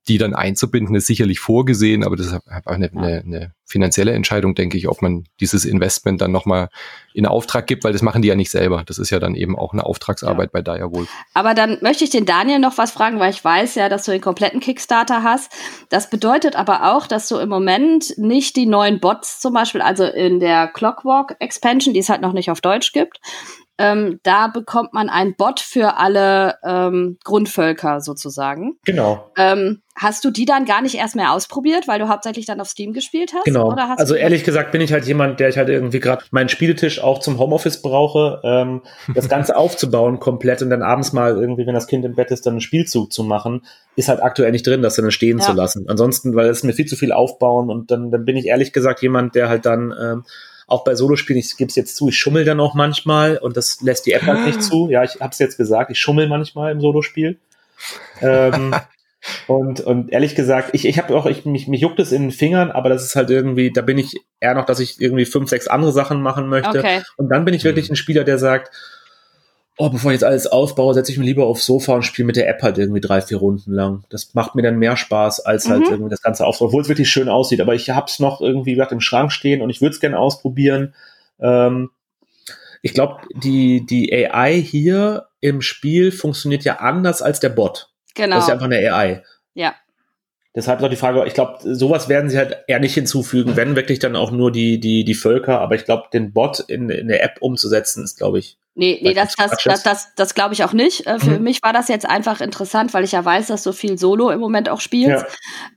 [0.08, 4.54] Die dann einzubinden ist sicherlich vorgesehen, aber das ist auch eine, eine, eine finanzielle Entscheidung,
[4.54, 6.70] denke ich, ob man dieses Investment dann nochmal
[7.14, 8.84] in Auftrag gibt, weil das machen die ja nicht selber.
[8.86, 10.62] Das ist ja dann eben auch eine Auftragsarbeit ja.
[10.62, 11.10] bei Direwolf.
[11.34, 14.12] Aber dann möchte ich den Daniel noch was fragen, weil ich weiß ja, dass du
[14.12, 15.52] den kompletten Kickstarter hast.
[15.90, 20.04] Das bedeutet aber auch, dass du im Moment nicht die neuen Bots zum Beispiel, also
[20.04, 23.20] in der Clockwork Expansion, die es halt noch nicht auf Deutsch gibt,
[23.82, 28.78] ähm, da bekommt man ein Bot für alle ähm, Grundvölker sozusagen.
[28.86, 29.32] Genau.
[29.38, 32.68] Ähm, hast du die dann gar nicht erst mehr ausprobiert, weil du hauptsächlich dann auf
[32.68, 33.46] Steam gespielt hast?
[33.46, 33.70] Genau.
[33.70, 37.20] also ehrlich gesagt bin ich halt jemand, der ich halt irgendwie gerade meinen Spieletisch auch
[37.20, 38.82] zum Homeoffice brauche, ähm,
[39.14, 42.46] das Ganze aufzubauen komplett und dann abends mal irgendwie, wenn das Kind im Bett ist,
[42.46, 43.64] dann einen Spielzug zu machen,
[43.96, 45.46] ist halt aktuell nicht drin, das dann stehen ja.
[45.46, 45.86] zu lassen.
[45.88, 49.02] Ansonsten, weil es mir viel zu viel aufbauen und dann, dann bin ich ehrlich gesagt
[49.02, 50.24] jemand, der halt dann ähm,
[50.72, 53.82] auch bei Solospielen, ich gebe es jetzt zu, ich schummel dann auch manchmal und das
[53.82, 54.62] lässt die App halt nicht ah.
[54.62, 54.90] zu.
[54.90, 57.40] Ja, ich habe es jetzt gesagt, ich schummel manchmal im Solospiel.
[58.22, 58.74] ähm,
[59.48, 62.32] und, und ehrlich gesagt, ich, ich habe auch, ich, mich, mich juckt es in den
[62.32, 65.50] Fingern, aber das ist halt irgendwie, da bin ich eher noch, dass ich irgendwie fünf,
[65.50, 66.80] sechs andere Sachen machen möchte.
[66.80, 67.02] Okay.
[67.18, 68.72] Und dann bin ich wirklich ein Spieler, der sagt,
[69.78, 72.36] oh, bevor ich jetzt alles aufbaue, setze ich mir lieber aufs Sofa und spiele mit
[72.36, 74.04] der App halt irgendwie drei, vier Runden lang.
[74.10, 75.84] Das macht mir dann mehr Spaß, als halt mhm.
[75.84, 77.62] halt irgendwie das Ganze aufzubauen, obwohl es wirklich schön aussieht.
[77.62, 80.94] Aber ich hab's noch irgendwie gesagt im Schrank stehen und ich würde es gerne ausprobieren.
[81.40, 81.90] Ähm,
[82.82, 87.90] ich glaube, die, die AI hier im Spiel funktioniert ja anders als der Bot.
[88.16, 88.36] Genau.
[88.36, 89.24] Das ist ja einfach eine AI.
[89.54, 89.76] Ja.
[90.54, 94.00] Deshalb noch die Frage, ich glaube, sowas werden sie halt eher nicht hinzufügen, wenn wirklich
[94.00, 97.24] dann auch nur die, die, die Völker, aber ich glaube, den Bot in, in der
[97.24, 100.72] App umzusetzen, ist, glaube ich, Nee, nee, das, das, das, das, das glaube ich auch
[100.72, 101.06] nicht.
[101.06, 101.44] Äh, für mhm.
[101.44, 104.40] mich war das jetzt einfach interessant, weil ich ja weiß, dass du viel Solo im
[104.40, 105.26] Moment auch spielst.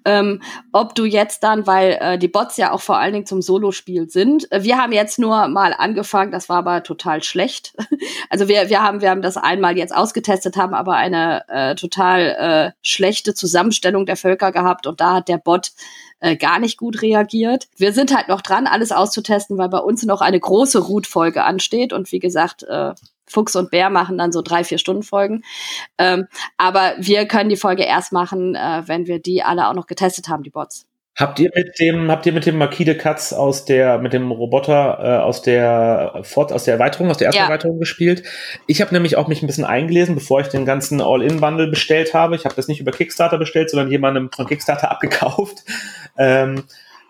[0.06, 0.20] Ja.
[0.20, 0.40] Ähm,
[0.70, 4.08] ob du jetzt dann, weil äh, die Bots ja auch vor allen Dingen zum Solo-Spiel
[4.08, 4.50] sind.
[4.52, 7.74] Äh, wir haben jetzt nur mal angefangen, das war aber total schlecht.
[8.30, 12.20] also wir, wir haben, wir haben das einmal jetzt ausgetestet, haben aber eine äh, total
[12.20, 15.72] äh, schlechte Zusammenstellung der Völker gehabt und da hat der Bot
[16.24, 17.68] äh, gar nicht gut reagiert.
[17.76, 21.92] Wir sind halt noch dran, alles auszutesten, weil bei uns noch eine große Root-Folge ansteht.
[21.92, 22.94] Und wie gesagt, äh,
[23.26, 25.44] Fuchs und Bär machen dann so drei, vier Stunden Folgen.
[25.98, 29.86] Ähm, aber wir können die Folge erst machen, äh, wenn wir die alle auch noch
[29.86, 30.86] getestet haben, die Bots.
[31.16, 34.32] Habt ihr mit dem, habt ihr mit dem Marquis de Katz aus der, mit dem
[34.32, 37.46] Roboter äh, aus der Fort, aus der Erweiterung, aus der ersten ja.
[37.46, 38.24] Erweiterung gespielt?
[38.66, 42.34] Ich habe nämlich auch mich ein bisschen eingelesen, bevor ich den ganzen All-In-Bundle bestellt habe.
[42.34, 45.58] Ich habe das nicht über Kickstarter bestellt, sondern jemandem von Kickstarter abgekauft.
[46.18, 46.64] Ähm,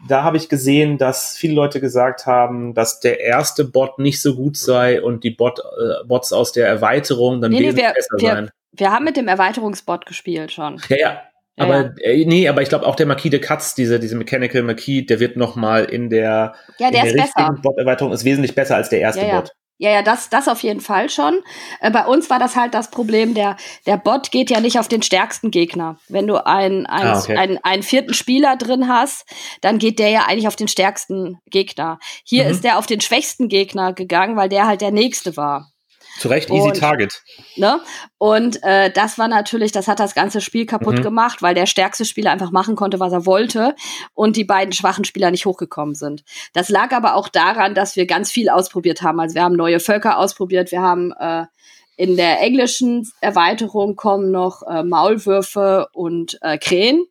[0.07, 4.34] da habe ich gesehen, dass viele Leute gesagt haben, dass der erste Bot nicht so
[4.34, 7.94] gut sei und die Bot, äh, Bots aus der Erweiterung dann nee, wesentlich nee, wir,
[7.94, 8.50] besser wir, seien.
[8.72, 10.78] Wir haben mit dem Erweiterungsbot gespielt schon.
[10.88, 11.22] Ja, ja,
[11.57, 11.94] aber.
[12.00, 15.20] Äh, nee, aber ich glaube auch der Marquis de Katz, diese, diese Mechanical Marquis, der
[15.20, 17.57] wird noch mal in der, ja, der in der ist besser.
[17.62, 19.40] Bot-Erweiterung ist wesentlich besser als der erste ja, ja.
[19.40, 19.52] Bot.
[19.78, 21.40] Ja, ja, das, das auf jeden Fall schon.
[21.80, 24.86] Äh, bei uns war das halt das Problem, der, der Bot geht ja nicht auf
[24.86, 25.98] den stärksten Gegner.
[26.09, 27.36] Wenn du einen, einen, ah, okay.
[27.36, 29.26] einen, einen vierten Spieler drin hast,
[29.62, 31.98] dann geht der ja eigentlich auf den stärksten Gegner.
[32.24, 32.50] Hier mhm.
[32.50, 35.73] ist der auf den schwächsten Gegner gegangen, weil der halt der nächste war.
[36.18, 37.22] Zu Recht, easy und, target.
[37.56, 37.80] Ne?
[38.18, 41.02] Und äh, das war natürlich, das hat das ganze Spiel kaputt mhm.
[41.02, 43.74] gemacht, weil der stärkste Spieler einfach machen konnte, was er wollte
[44.14, 46.24] und die beiden schwachen Spieler nicht hochgekommen sind.
[46.52, 49.18] Das lag aber auch daran, dass wir ganz viel ausprobiert haben.
[49.18, 51.46] Also wir haben neue Völker ausprobiert, wir haben äh,
[51.96, 57.06] in der englischen Erweiterung kommen noch äh, Maulwürfe und äh, Krähen.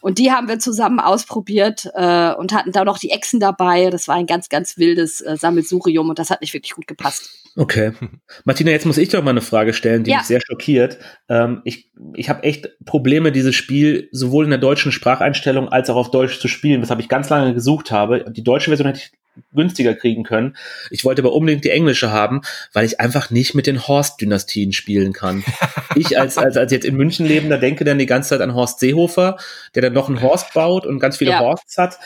[0.00, 3.90] Und die haben wir zusammen ausprobiert äh, und hatten da noch die Echsen dabei.
[3.90, 7.45] Das war ein ganz, ganz wildes äh, Sammelsurium und das hat nicht wirklich gut gepasst.
[7.56, 7.92] Okay.
[8.44, 10.18] Martina, jetzt muss ich doch mal eine Frage stellen, die ja.
[10.18, 10.98] mich sehr schockiert.
[11.28, 15.96] Ähm, ich ich habe echt Probleme, dieses Spiel sowohl in der deutschen Spracheinstellung als auch
[15.96, 18.26] auf Deutsch zu spielen, weshalb ich ganz lange gesucht habe.
[18.30, 19.12] Die deutsche Version hätte ich
[19.54, 20.56] günstiger kriegen können.
[20.90, 22.42] Ich wollte aber unbedingt die englische haben,
[22.72, 25.44] weil ich einfach nicht mit den Horst-Dynastien spielen kann.
[25.94, 28.80] ich als, als, als jetzt in München lebender denke dann die ganze Zeit an Horst
[28.80, 29.36] Seehofer,
[29.74, 31.40] der dann noch einen Horst baut und ganz viele ja.
[31.40, 31.98] Horsts hat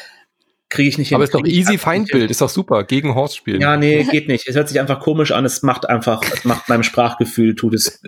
[0.70, 1.16] kriege ich nicht hin.
[1.16, 3.60] Aber ist doch easy Feindbild, ist doch super, gegen Horst spielen.
[3.60, 4.48] Ja, nee, geht nicht.
[4.48, 8.00] Es hört sich einfach komisch an, es macht einfach, es macht meinem Sprachgefühl, tut es,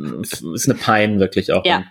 [0.54, 1.64] ist eine Pein wirklich auch.
[1.64, 1.84] Ja.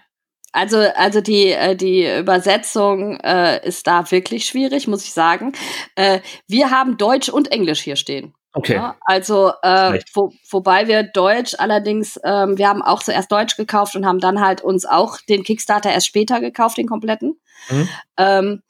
[0.53, 5.53] Also, also die, äh, die Übersetzung äh, ist da wirklich schwierig, muss ich sagen.
[5.95, 8.34] Äh, wir haben Deutsch und Englisch hier stehen.
[8.53, 8.74] Okay.
[8.74, 13.95] Ja, also, äh, wo, wobei wir Deutsch allerdings, ähm, wir haben auch zuerst Deutsch gekauft
[13.95, 17.39] und haben dann halt uns auch den Kickstarter erst später gekauft, den kompletten.
[17.69, 17.89] Mhm.
[18.17, 18.61] Ähm,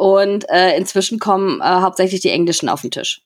[0.00, 3.20] und äh, inzwischen kommen äh, hauptsächlich die Englischen auf den Tisch.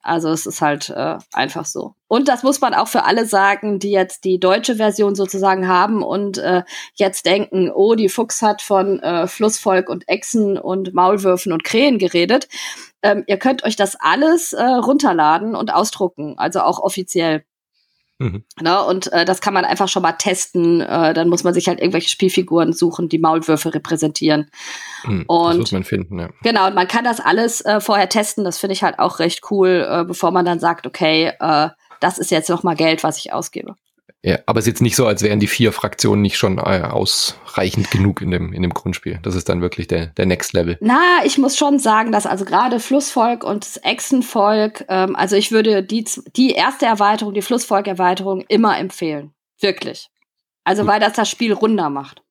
[0.00, 1.96] Also es ist halt äh, einfach so.
[2.06, 6.04] Und das muss man auch für alle sagen, die jetzt die deutsche Version sozusagen haben
[6.04, 6.62] und äh,
[6.94, 11.98] jetzt denken, oh, die Fuchs hat von äh, Flussvolk und Echsen und Maulwürfen und Krähen
[11.98, 12.46] geredet.
[13.02, 17.42] Ähm, ihr könnt euch das alles äh, runterladen und ausdrucken, also auch offiziell.
[18.18, 18.42] Mhm.
[18.60, 20.80] Ne, und äh, das kann man einfach schon mal testen.
[20.80, 24.50] Äh, dann muss man sich halt irgendwelche Spielfiguren suchen, die Maulwürfe repräsentieren.
[25.04, 26.28] Mhm, und, das muss man finden, ja.
[26.42, 28.44] Genau, und man kann das alles äh, vorher testen.
[28.44, 31.68] Das finde ich halt auch recht cool, äh, bevor man dann sagt, okay, äh,
[32.00, 33.76] das ist jetzt noch mal Geld, was ich ausgebe.
[34.24, 36.82] Ja, aber es ist jetzt nicht so, als wären die vier Fraktionen nicht schon äh,
[36.82, 39.20] ausreichend genug in dem, in dem Grundspiel.
[39.22, 40.76] Das ist dann wirklich der, der Next Level.
[40.80, 45.52] Na, ich muss schon sagen, dass also gerade Flussvolk und das Echsenvolk, ähm, also ich
[45.52, 46.04] würde die,
[46.34, 49.32] die erste Erweiterung, die Flussvolk-Erweiterung immer empfehlen.
[49.60, 50.08] Wirklich.
[50.64, 50.90] Also Gut.
[50.90, 52.22] weil das das Spiel runder macht.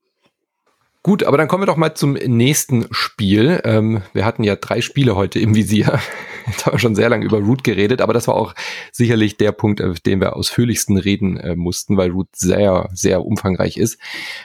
[1.04, 3.62] Gut, aber dann kommen wir doch mal zum nächsten Spiel.
[3.64, 6.02] Ähm, wir hatten ja drei Spiele heute im Visier.
[6.52, 8.56] Jetzt haben wir schon sehr lange über Root geredet, aber das war auch
[8.92, 13.78] sicherlich der Punkt, auf den wir ausführlichsten reden äh, mussten, weil Root sehr, sehr umfangreich
[13.78, 14.00] ist.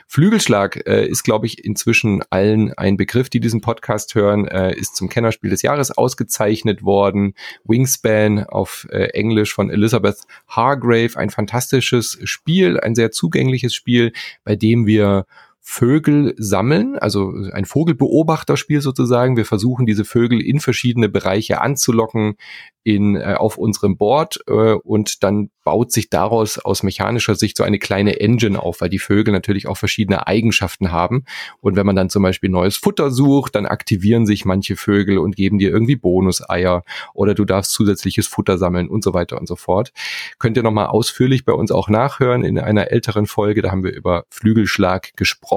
[0.08, 4.96] Flügelschlag äh, ist, glaube ich, inzwischen allen ein Begriff, die diesen Podcast hören, äh, ist
[4.96, 7.34] zum Kennerspiel des Jahres ausgezeichnet worden.
[7.64, 14.12] Wingspan auf äh, Englisch von Elizabeth Hargrave, ein fantastisches Spiel, ein sehr zugängliches Spiel,
[14.44, 15.26] bei dem wir
[15.64, 19.36] Vögel sammeln, also ein Vogelbeobachterspiel sozusagen.
[19.36, 22.34] Wir versuchen diese Vögel in verschiedene Bereiche anzulocken,
[22.84, 27.62] in, äh, auf unserem Board äh, und dann baut sich daraus aus mechanischer Sicht so
[27.62, 31.24] eine kleine Engine auf, weil die Vögel natürlich auch verschiedene Eigenschaften haben.
[31.60, 35.36] Und wenn man dann zum Beispiel neues Futter sucht, dann aktivieren sich manche Vögel und
[35.36, 36.82] geben dir irgendwie Bonuseier
[37.14, 39.92] oder du darfst zusätzliches Futter sammeln und so weiter und so fort.
[40.40, 43.92] Könnt ihr nochmal ausführlich bei uns auch nachhören in einer älteren Folge, da haben wir
[43.92, 45.51] über Flügelschlag gesprochen.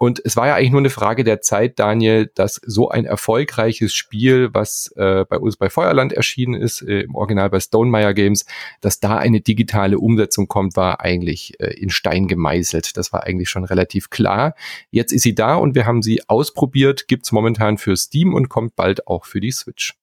[0.00, 3.92] Und es war ja eigentlich nur eine Frage der Zeit, Daniel, dass so ein erfolgreiches
[3.92, 8.46] Spiel, was äh, bei uns bei Feuerland erschienen ist, äh, im Original bei Stonemeyer Games,
[8.80, 12.96] dass da eine digitale Umsetzung kommt, war eigentlich äh, in Stein gemeißelt.
[12.96, 14.54] Das war eigentlich schon relativ klar.
[14.90, 18.76] Jetzt ist sie da und wir haben sie ausprobiert, gibt's momentan für Steam und kommt
[18.76, 19.98] bald auch für die Switch.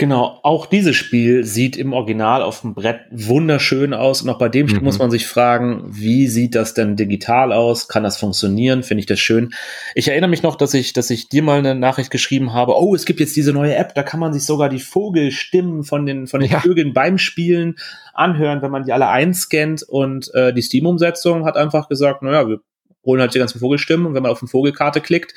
[0.00, 4.22] Genau, auch dieses Spiel sieht im Original auf dem Brett wunderschön aus.
[4.22, 4.84] Und auch bei dem Spiel mhm.
[4.84, 7.88] muss man sich fragen, wie sieht das denn digital aus?
[7.88, 8.84] Kann das funktionieren?
[8.84, 9.52] Finde ich das schön.
[9.96, 12.80] Ich erinnere mich noch, dass ich, dass ich dir mal eine Nachricht geschrieben habe.
[12.80, 16.06] Oh, es gibt jetzt diese neue App, da kann man sich sogar die Vogelstimmen von
[16.06, 16.60] den, von den ja.
[16.60, 17.74] Vögeln beim Spielen
[18.14, 19.82] anhören, wenn man die alle einscannt.
[19.82, 22.60] Und äh, die Steam-Umsetzung hat einfach gesagt, naja, wir
[23.04, 25.34] holen halt die ganzen Vogelstimmen und wenn man auf eine Vogelkarte klickt,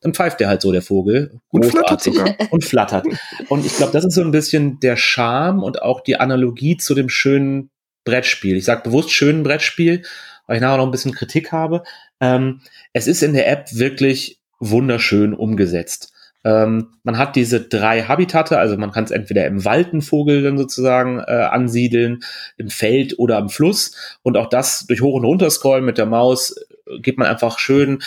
[0.00, 1.40] dann pfeift der halt so, der Vogel.
[1.50, 2.06] Und flattert.
[2.50, 3.06] Und flattert.
[3.48, 6.94] Und ich glaube, das ist so ein bisschen der Charme und auch die Analogie zu
[6.94, 7.70] dem schönen
[8.04, 8.56] Brettspiel.
[8.56, 10.02] Ich sage bewusst schönen Brettspiel,
[10.46, 11.82] weil ich nachher noch ein bisschen Kritik habe.
[12.20, 12.60] Ähm,
[12.92, 16.12] es ist in der App wirklich wunderschön umgesetzt.
[16.44, 20.42] Ähm, man hat diese drei Habitate, also man kann es entweder im Wald einen Vogel
[20.42, 22.20] dann sozusagen äh, ansiedeln,
[22.56, 24.18] im Feld oder am Fluss.
[24.22, 26.54] Und auch das durch Hoch- und Runterscrollen mit der Maus
[27.00, 28.02] geht man einfach schön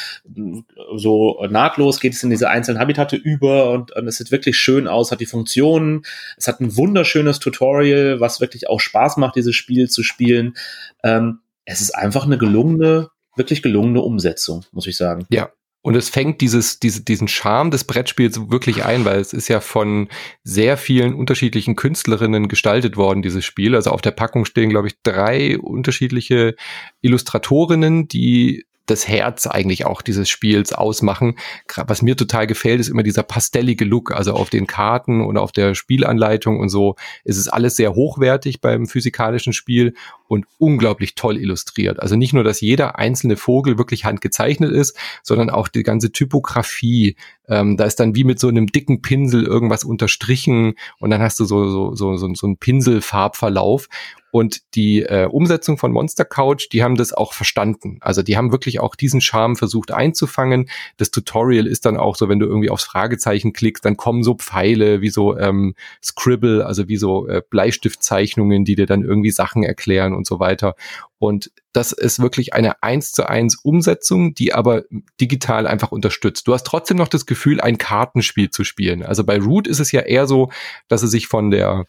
[0.96, 4.88] so nahtlos geht es in diese einzelnen Habitate über und, und es sieht wirklich schön
[4.88, 6.04] aus, hat die Funktionen.
[6.38, 10.56] Es hat ein wunderschönes Tutorial, was wirklich auch Spaß macht, dieses Spiel zu spielen.
[11.04, 15.26] Ähm, es ist einfach eine gelungene, wirklich gelungene Umsetzung, muss ich sagen.
[15.30, 15.52] Ja,
[15.84, 19.62] und es fängt dieses, diese, diesen Charme des Brettspiels wirklich ein, weil es ist ja
[19.62, 20.10] von
[20.44, 23.76] sehr vielen unterschiedlichen Künstlerinnen gestaltet worden, dieses Spiel.
[23.76, 26.56] Also auf der Packung stehen, glaube ich, drei unterschiedliche
[27.02, 31.38] Illustratorinnen, die das Herz eigentlich auch dieses Spiels ausmachen.
[31.76, 34.12] Was mir total gefällt, ist immer dieser pastellige Look.
[34.12, 38.62] Also auf den Karten und auf der Spielanleitung und so ist es alles sehr hochwertig
[38.62, 39.94] beim physikalischen Spiel
[40.28, 42.00] und unglaublich toll illustriert.
[42.00, 47.16] Also nicht nur, dass jeder einzelne Vogel wirklich handgezeichnet ist, sondern auch die ganze Typografie.
[47.48, 51.40] Ähm, da ist dann wie mit so einem dicken Pinsel irgendwas unterstrichen und dann hast
[51.40, 53.88] du so, so, so, so, so einen Pinselfarbverlauf.
[54.32, 57.98] Und die äh, Umsetzung von Monster Couch, die haben das auch verstanden.
[58.02, 60.70] Also die haben wirklich auch diesen Charme versucht einzufangen.
[60.98, 64.36] Das Tutorial ist dann auch so, wenn du irgendwie aufs Fragezeichen klickst, dann kommen so
[64.36, 69.64] Pfeile wie so ähm, Scribble, also wie so äh, Bleistiftzeichnungen, die dir dann irgendwie Sachen
[69.64, 70.76] erklären und so weiter.
[71.20, 74.84] Und das ist wirklich eine eins zu eins Umsetzung, die aber
[75.20, 76.48] digital einfach unterstützt.
[76.48, 79.04] Du hast trotzdem noch das Gefühl, ein Kartenspiel zu spielen.
[79.04, 80.50] Also bei Root ist es ja eher so,
[80.88, 81.86] dass es sich von der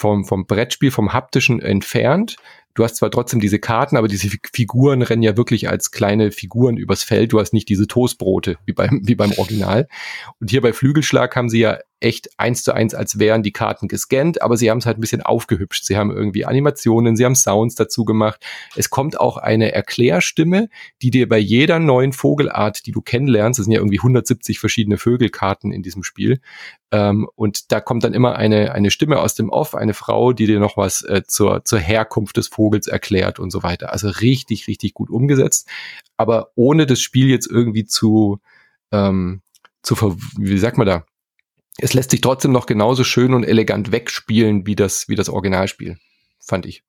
[0.00, 2.36] vom, vom Brettspiel, vom haptischen entfernt.
[2.74, 6.78] Du hast zwar trotzdem diese Karten, aber diese Figuren rennen ja wirklich als kleine Figuren
[6.78, 7.32] übers Feld.
[7.32, 9.88] Du hast nicht diese Toastbrote wie beim, wie beim Original.
[10.40, 13.88] Und hier bei Flügelschlag haben sie ja echt eins zu eins, als wären die Karten
[13.88, 15.84] gescannt, aber sie haben es halt ein bisschen aufgehübscht.
[15.84, 18.44] Sie haben irgendwie Animationen, sie haben Sounds dazu gemacht.
[18.76, 20.68] Es kommt auch eine Erklärstimme,
[21.02, 24.98] die dir bei jeder neuen Vogelart, die du kennenlernst, das sind ja irgendwie 170 verschiedene
[24.98, 26.40] Vögelkarten in diesem Spiel,
[26.92, 30.46] ähm, und da kommt dann immer eine, eine Stimme aus dem Off, eine Frau, die
[30.46, 33.92] dir noch was äh, zur, zur Herkunft des Vogels erklärt und so weiter.
[33.92, 35.68] Also richtig, richtig gut umgesetzt,
[36.16, 38.40] aber ohne das Spiel jetzt irgendwie zu,
[38.90, 39.42] ähm,
[39.82, 41.04] zu ver wie sagt man da?
[41.78, 45.98] Es lässt sich trotzdem noch genauso schön und elegant wegspielen wie das, wie das Originalspiel,
[46.40, 46.82] fand ich.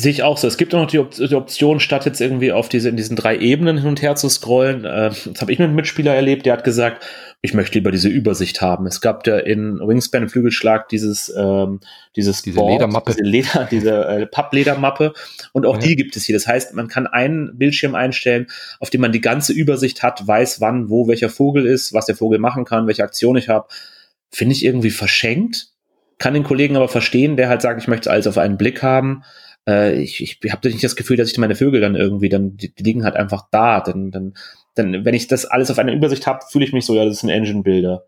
[0.00, 0.46] Sehe ich auch so.
[0.46, 3.16] Es gibt auch noch die, Op die, Option, statt jetzt irgendwie auf diese, in diesen
[3.16, 4.84] drei Ebenen hin und her zu scrollen.
[4.84, 7.04] Äh, das habe ich mit einem Mitspieler erlebt, der hat gesagt,
[7.42, 8.86] ich möchte lieber diese Übersicht haben.
[8.86, 11.80] Es gab da in Wingspan Flügelschlag dieses, ähm,
[12.14, 13.10] dieses diese Board, Ledermappe.
[13.10, 15.14] Diese Leder, diese äh, Pappledermappe.
[15.52, 15.80] Und auch ja.
[15.80, 16.36] die gibt es hier.
[16.36, 18.46] Das heißt, man kann einen Bildschirm einstellen,
[18.78, 22.14] auf dem man die ganze Übersicht hat, weiß wann, wo welcher Vogel ist, was der
[22.14, 23.66] Vogel machen kann, welche Aktion ich habe.
[24.30, 25.70] Finde ich irgendwie verschenkt.
[26.18, 29.24] Kann den Kollegen aber verstehen, der halt sagt, ich möchte alles auf einen Blick haben
[29.68, 32.74] äh, ich, ich habe nicht das Gefühl, dass ich meine Vögel dann irgendwie, dann die,
[32.74, 33.80] die liegen halt einfach da.
[33.80, 34.34] Dann, dann,
[34.74, 37.18] dann, wenn ich das alles auf einer Übersicht habe, fühle ich mich so, ja, das
[37.18, 38.04] ist ein Engine-Builder.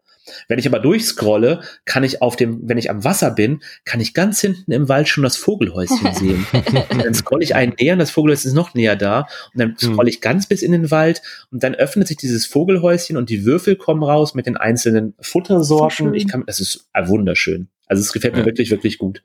[0.48, 4.14] Wenn ich aber durchscrolle, kann ich auf dem, wenn ich am Wasser bin, kann ich
[4.14, 6.46] ganz hinten im Wald schon das Vogelhäuschen sehen.
[6.90, 9.26] und dann scrolle ich einen näher und das Vogelhäuschen ist noch näher da.
[9.52, 9.92] Und dann hm.
[9.92, 13.44] scrolle ich ganz bis in den Wald und dann öffnet sich dieses Vogelhäuschen und die
[13.44, 16.14] Würfel kommen raus mit den einzelnen Futtersorten.
[16.14, 17.68] Ich kann, das ist wunderschön.
[17.86, 18.46] Also es gefällt mir ja.
[18.46, 19.22] wirklich, wirklich gut.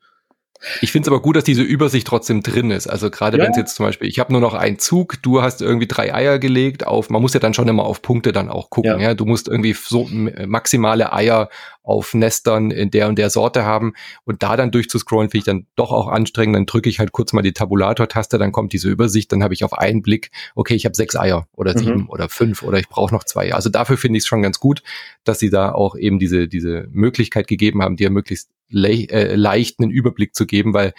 [0.82, 2.88] Ich finde es aber gut, dass diese Übersicht trotzdem drin ist.
[2.88, 3.44] Also gerade ja.
[3.44, 6.14] wenn es jetzt zum Beispiel, ich habe nur noch einen Zug, du hast irgendwie drei
[6.14, 9.00] Eier gelegt auf, man muss ja dann schon immer auf Punkte dann auch gucken.
[9.00, 9.10] Ja.
[9.10, 9.14] ja?
[9.14, 10.08] Du musst irgendwie so
[10.46, 11.50] maximale Eier
[11.84, 13.94] auf Nestern in der und der Sorte haben
[14.24, 16.56] und da dann durchzuscrollen finde ich dann doch auch anstrengend.
[16.56, 19.64] Dann drücke ich halt kurz mal die Tabulator-Taste, dann kommt diese Übersicht, dann habe ich
[19.64, 21.78] auf einen Blick, okay, ich habe sechs Eier oder mhm.
[21.78, 23.54] sieben oder fünf oder ich brauche noch zwei.
[23.54, 24.82] Also dafür finde ich es schon ganz gut,
[25.24, 29.80] dass sie da auch eben diese, diese Möglichkeit gegeben haben, dir möglichst le äh, leicht
[29.80, 30.94] einen Überblick zu geben, weil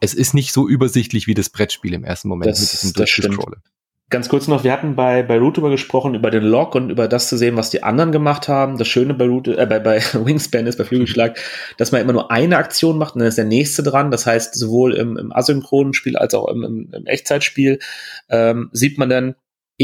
[0.00, 3.58] es ist nicht so übersichtlich wie das Brettspiel im ersten Moment das, mit diesem Durchscrolle.
[4.10, 7.08] Ganz kurz noch, wir hatten bei, bei Root über gesprochen, über den Log und über
[7.08, 8.76] das zu sehen, was die anderen gemacht haben.
[8.76, 11.38] Das Schöne bei Root, äh, bei, bei Wingspan ist, bei Flügelschlag,
[11.78, 14.10] dass man immer nur eine Aktion macht und dann ist der nächste dran.
[14.10, 17.78] Das heißt, sowohl im, im asynchronen Spiel als auch im, im, im Echtzeitspiel
[18.28, 19.34] ähm, sieht man dann,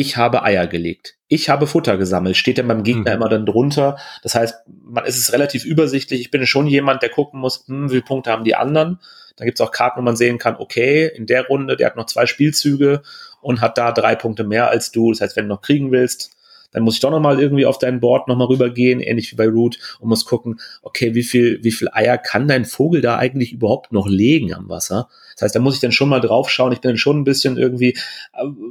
[0.00, 1.16] ich habe Eier gelegt.
[1.26, 2.36] Ich habe Futter gesammelt.
[2.36, 3.16] Steht dann beim Gegner mhm.
[3.16, 3.98] immer dann drunter.
[4.22, 6.20] Das heißt, man ist es relativ übersichtlich.
[6.20, 9.00] Ich bin schon jemand, der gucken muss, hm, wie viele Punkte haben die anderen.
[9.36, 11.96] Da gibt es auch Karten, wo man sehen kann, okay, in der Runde, der hat
[11.96, 13.02] noch zwei Spielzüge
[13.40, 15.10] und hat da drei Punkte mehr als du.
[15.10, 16.36] Das heißt, wenn du noch kriegen willst,
[16.70, 19.78] dann muss ich doch nochmal irgendwie auf dein Board nochmal rübergehen, ähnlich wie bei Root,
[20.00, 23.92] und muss gucken, okay, wie viel, wie viel Eier kann dein Vogel da eigentlich überhaupt
[23.92, 25.08] noch legen am Wasser?
[25.34, 26.72] Das heißt, da muss ich dann schon mal drauf schauen.
[26.72, 27.96] Ich bin dann schon ein bisschen irgendwie,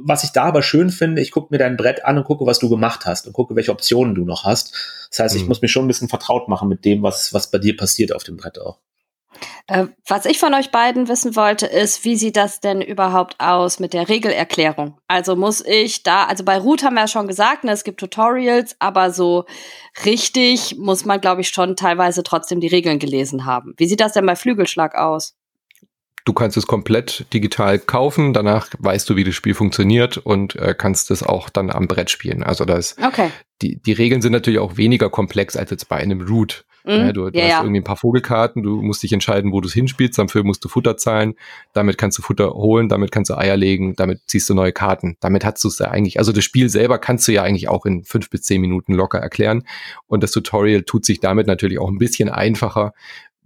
[0.04, 2.58] was ich da aber schön finde, ich gucke mir dein Brett an und gucke, was
[2.58, 4.74] du gemacht hast und gucke, welche Optionen du noch hast.
[5.10, 5.48] Das heißt, ich mhm.
[5.48, 8.22] muss mich schon ein bisschen vertraut machen mit dem, was, was bei dir passiert auf
[8.22, 8.78] dem Brett auch.
[9.66, 13.78] Äh, was ich von euch beiden wissen wollte, ist, wie sieht das denn überhaupt aus
[13.78, 14.98] mit der Regelerklärung?
[15.08, 18.00] Also muss ich da, also bei Root haben wir ja schon gesagt, ne, es gibt
[18.00, 19.44] Tutorials, aber so
[20.04, 23.74] richtig muss man, glaube ich, schon teilweise trotzdem die Regeln gelesen haben.
[23.76, 25.34] Wie sieht das denn bei Flügelschlag aus?
[26.24, 30.74] Du kannst es komplett digital kaufen, danach weißt du, wie das Spiel funktioniert und äh,
[30.76, 32.42] kannst es auch dann am Brett spielen.
[32.42, 33.30] Also das okay.
[33.62, 36.66] die, die Regeln sind natürlich auch weniger komplex als jetzt bei einem Root.
[36.88, 37.12] Mhm.
[37.12, 37.60] Du, du ja, hast ja.
[37.60, 40.68] irgendwie ein paar Vogelkarten, du musst dich entscheiden, wo du es hinspielst, dafür musst du
[40.68, 41.34] Futter zahlen,
[41.74, 45.18] damit kannst du Futter holen, damit kannst du Eier legen, damit ziehst du neue Karten.
[45.20, 47.84] Damit hast du es ja eigentlich, also das Spiel selber kannst du ja eigentlich auch
[47.84, 49.64] in fünf bis zehn Minuten locker erklären.
[50.06, 52.94] Und das Tutorial tut sich damit natürlich auch ein bisschen einfacher,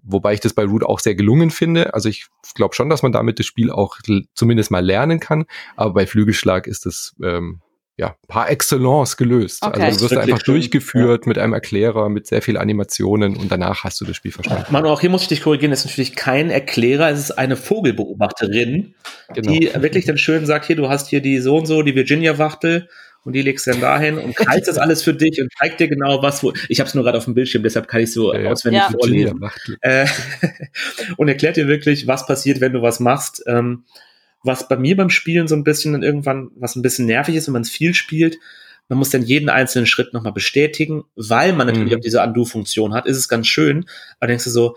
[0.05, 1.95] Wobei ich das bei Root auch sehr gelungen finde.
[1.95, 2.27] Also ich
[2.57, 3.99] glaube schon, dass man damit das Spiel auch
[4.35, 5.45] zumindest mal lernen kann.
[5.77, 7.61] Aber bei Flügelschlag ist das ähm,
[7.97, 9.63] ja par excellence gelöst.
[9.63, 9.83] Okay.
[9.83, 10.55] Also du wirst einfach schön.
[10.55, 11.29] durchgeführt ja.
[11.29, 14.65] mit einem Erklärer, mit sehr viel Animationen und danach hast du das Spiel verstanden.
[14.71, 17.57] Manu, auch hier muss ich dich korrigieren, das ist natürlich kein Erklärer, es ist eine
[17.57, 18.95] Vogelbeobachterin,
[19.35, 19.51] genau.
[19.51, 22.89] die wirklich dann schön sagt, hier, du hast hier die so und so, die Virginia-Wachtel
[23.25, 26.23] und die legst dann dahin und kreist das alles für dich und zeigt dir genau
[26.23, 26.53] was, wo.
[26.69, 28.91] Ich habe es nur gerade auf dem Bildschirm, deshalb kann ich so ja, auswendig ja.
[28.91, 29.51] vorlesen.
[29.81, 30.07] Äh,
[31.17, 33.43] und erklärt dir wirklich, was passiert, wenn du was machst.
[33.47, 33.85] Ähm,
[34.43, 37.47] was bei mir beim Spielen so ein bisschen dann irgendwann, was ein bisschen nervig ist,
[37.47, 38.39] wenn man es viel spielt,
[38.89, 41.99] man muss dann jeden einzelnen Schritt nochmal bestätigen, weil man natürlich mhm.
[41.99, 43.87] auch diese Undo-Funktion hat, ist es ganz schön.
[44.19, 44.77] Aber denkst du so,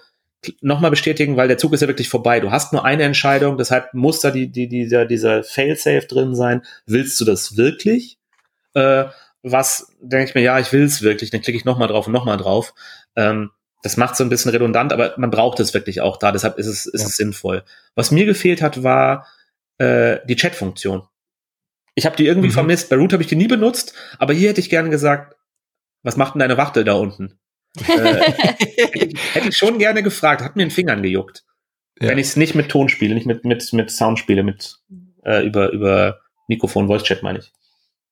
[0.61, 2.39] nochmal bestätigen, weil der Zug ist ja wirklich vorbei.
[2.39, 6.61] Du hast nur eine Entscheidung, deshalb muss da die, die, dieser, dieser Fail-Safe drin sein.
[6.86, 8.20] Willst du das wirklich?
[8.76, 9.05] äh,
[9.41, 12.13] was denke ich mir, ja, ich will es wirklich, dann klicke ich nochmal drauf und
[12.13, 12.74] nochmal drauf.
[13.16, 13.51] Ähm,
[13.82, 16.68] das macht so ein bisschen redundant, aber man braucht es wirklich auch da, deshalb ist
[16.68, 17.07] es, ist ja.
[17.07, 17.63] es sinnvoll.
[17.95, 19.28] Was mir gefehlt hat, war
[19.78, 21.03] äh, die Chat-Funktion.
[21.95, 22.53] Ich habe die irgendwie mhm.
[22.53, 22.89] vermisst.
[22.89, 25.36] Bei Root habe ich die nie benutzt, aber hier hätte ich gerne gesagt,
[26.03, 27.39] was macht denn deine Wachtel da unten?
[27.88, 28.32] äh,
[29.34, 31.43] hätte ich schon gerne gefragt, hat mir den Fingern gejuckt.
[31.99, 32.09] Ja.
[32.09, 34.78] Wenn ich es nicht mit Ton spiele, nicht mit, mit, mit Sound spiele, mit
[35.23, 37.51] äh, über, über Mikrofon, Voice Chat meine ich.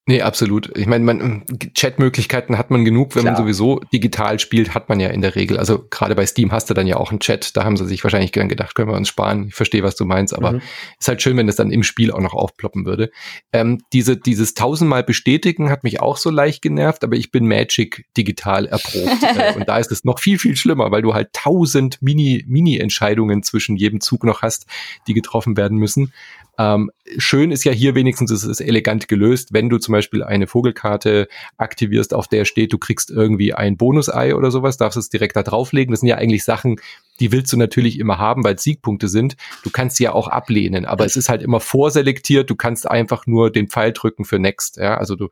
[0.06, 0.78] Nee, absolut.
[0.78, 1.45] Ich meine, man,
[1.76, 3.36] Chatmöglichkeiten hat man genug, wenn Klar.
[3.36, 5.58] man sowieso digital spielt, hat man ja in der Regel.
[5.58, 8.04] Also gerade bei Steam hast du dann ja auch einen Chat, da haben sie sich
[8.04, 9.47] wahrscheinlich gern gedacht, können wir uns sparen.
[9.47, 10.62] Ich verstehe, was du meinst, aber mhm.
[10.99, 13.12] ist halt schön, wenn das dann im Spiel auch noch aufploppen würde.
[13.54, 18.06] Ähm, diese, dieses tausendmal bestätigen hat mich auch so leicht genervt, aber ich bin Magic
[18.18, 19.24] digital erprobt.
[19.38, 23.41] äh, und da ist es noch viel, viel schlimmer, weil du halt tausend Mini, Mini-Entscheidungen
[23.41, 24.66] zwischen jedem Zug noch hast,
[25.08, 26.12] die getroffen werden müssen.
[26.60, 30.45] Ähm, schön ist ja hier wenigstens, es ist elegant gelöst, wenn du zum Beispiel eine
[30.45, 31.28] Vogelkarte
[31.58, 35.43] aktivierst, auf der steht, du kriegst irgendwie ein Bonusei oder sowas, darfst es direkt da
[35.43, 35.91] drauflegen.
[35.91, 36.80] Das sind ja eigentlich Sachen,
[37.20, 39.36] die willst du natürlich immer haben, weil es Siegpunkte sind.
[39.64, 42.49] Du kannst sie ja auch ablehnen, aber es ist halt immer vorselektiert.
[42.49, 44.78] Du kannst einfach nur den Pfeil drücken für Next.
[44.78, 45.30] Ja, also du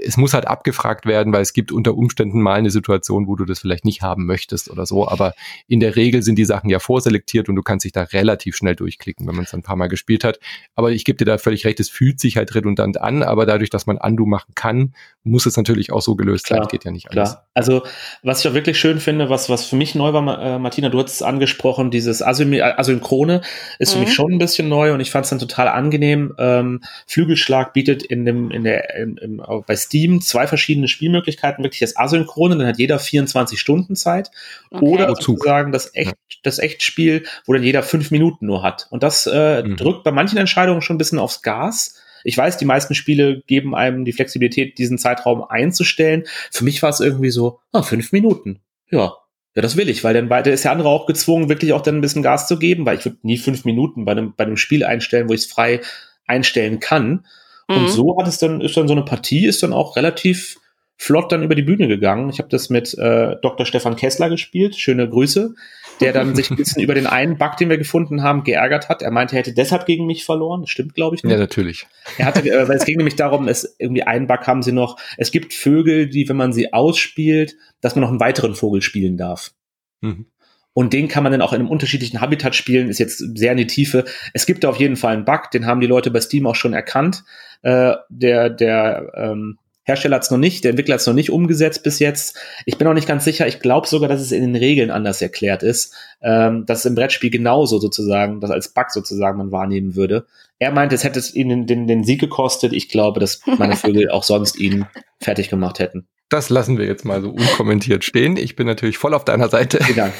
[0.00, 3.44] es muss halt abgefragt werden, weil es gibt unter Umständen mal eine Situation, wo du
[3.44, 5.08] das vielleicht nicht haben möchtest oder so.
[5.08, 5.34] Aber
[5.66, 8.76] in der Regel sind die Sachen ja vorselektiert und du kannst dich da relativ schnell
[8.76, 10.38] durchklicken, wenn man es ein paar Mal gespielt hat.
[10.74, 13.70] Aber ich gebe dir da völlig recht, es fühlt sich halt redundant an, aber dadurch,
[13.70, 14.94] dass man Undo machen kann,
[15.24, 16.68] muss es natürlich auch so gelöst klar, sein.
[16.68, 17.32] Geht ja nicht anders.
[17.32, 17.48] Klar.
[17.54, 17.82] Also,
[18.22, 21.00] was ich auch wirklich schön finde, was, was für mich neu war, äh, Martina, du
[21.00, 23.40] hast es angesprochen, dieses Asy Asynchrone
[23.78, 23.92] ist mhm.
[23.92, 24.14] für mich mhm.
[24.14, 26.34] schon ein bisschen neu und ich fand es dann total angenehm.
[26.38, 31.80] Ähm, Flügelschlag bietet in dem, in der, in, in, bei Steam zwei verschiedene Spielmöglichkeiten, wirklich
[31.80, 34.30] das Asynchrone, dann hat jeder 24 Stunden Zeit.
[34.70, 34.84] Okay.
[34.84, 38.86] Oder sozusagen das echt, das Echtspiel, wo dann jeder fünf Minuten nur hat.
[38.90, 39.76] Und das äh, mhm.
[39.76, 41.96] drückt bei manchen Entscheidungen schon ein bisschen aufs Gas.
[42.22, 46.24] Ich weiß, die meisten Spiele geben einem die Flexibilität, diesen Zeitraum einzustellen.
[46.50, 48.60] Für mich war es irgendwie so, ah, fünf Minuten.
[48.90, 49.14] Ja,
[49.54, 51.96] ja, das will ich, weil dann weiter ist der andere auch gezwungen, wirklich auch dann
[51.96, 54.56] ein bisschen Gas zu geben, weil ich würde nie fünf Minuten bei einem, bei einem
[54.56, 55.80] Spiel einstellen, wo ich es frei
[56.26, 57.26] einstellen kann.
[57.68, 57.88] Und mhm.
[57.88, 60.56] so hat es dann, ist dann so eine Partie, ist dann auch relativ
[60.96, 62.28] flott dann über die Bühne gegangen.
[62.28, 63.64] Ich habe das mit äh, Dr.
[63.64, 64.76] Stefan Kessler gespielt.
[64.76, 65.54] Schöne Grüße.
[66.00, 69.02] Der dann sich ein bisschen über den einen Bug, den wir gefunden haben, geärgert hat.
[69.02, 70.62] Er meinte, er hätte deshalb gegen mich verloren.
[70.62, 71.24] Das stimmt, glaube ich.
[71.24, 71.32] Nicht.
[71.32, 71.86] Ja, natürlich.
[72.18, 74.96] Er hatte, äh, weil es ging nämlich darum, es irgendwie einen Bug haben sie noch.
[75.16, 79.16] Es gibt Vögel, die, wenn man sie ausspielt, dass man noch einen weiteren Vogel spielen
[79.16, 79.52] darf.
[80.00, 80.26] Mhm.
[80.72, 83.58] Und den kann man dann auch in einem unterschiedlichen Habitat spielen, ist jetzt sehr in
[83.58, 84.04] die Tiefe.
[84.32, 86.54] Es gibt da auf jeden Fall einen Bug, den haben die Leute bei Steam auch
[86.54, 87.24] schon erkannt.
[87.62, 91.30] Äh, der der ähm, Hersteller hat es noch nicht, der Entwickler hat es noch nicht
[91.30, 92.36] umgesetzt bis jetzt.
[92.66, 93.46] Ich bin auch nicht ganz sicher.
[93.46, 96.94] Ich glaube sogar, dass es in den Regeln anders erklärt ist, ähm, dass es im
[96.94, 100.26] Brettspiel genauso sozusagen, das als Bug sozusagen man wahrnehmen würde.
[100.58, 102.74] Er meinte, es hätte es ihnen den, den Sieg gekostet.
[102.74, 104.84] Ich glaube, dass meine Vögel auch sonst ihn
[105.20, 106.06] fertig gemacht hätten.
[106.28, 108.36] Das lassen wir jetzt mal so unkommentiert stehen.
[108.36, 109.82] Ich bin natürlich voll auf deiner Seite.
[109.82, 110.14] Vielen Dank.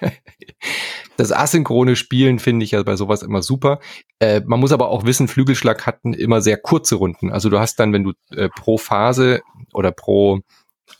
[1.16, 3.80] Das asynchrone Spielen finde ich ja bei sowas immer super.
[4.18, 7.30] Äh, man muss aber auch wissen, Flügelschlag hatten immer sehr kurze Runden.
[7.30, 9.42] Also du hast dann, wenn du äh, pro Phase
[9.74, 10.40] oder pro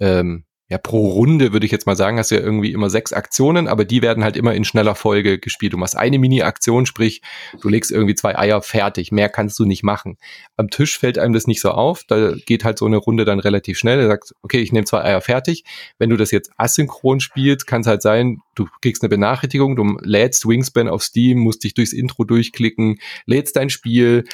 [0.01, 3.13] ähm, ja, pro Runde würde ich jetzt mal sagen, hast du ja irgendwie immer sechs
[3.13, 5.75] Aktionen, aber die werden halt immer in schneller Folge gespielt.
[5.75, 7.21] Du machst eine Mini-Aktion, sprich,
[7.61, 9.13] du legst irgendwie zwei Eier fertig.
[9.13, 10.17] Mehr kannst du nicht machen.
[10.57, 12.05] Am Tisch fällt einem das nicht so auf.
[12.09, 14.01] Da geht halt so eine Runde dann relativ schnell.
[14.01, 15.65] Du sagst, okay, ich nehme zwei Eier fertig.
[15.99, 19.99] Wenn du das jetzt asynchron spielst, kann es halt sein, du kriegst eine Benachrichtigung, du
[20.01, 24.25] lädst Wingspan auf Steam, musst dich durchs Intro durchklicken, lädst dein Spiel,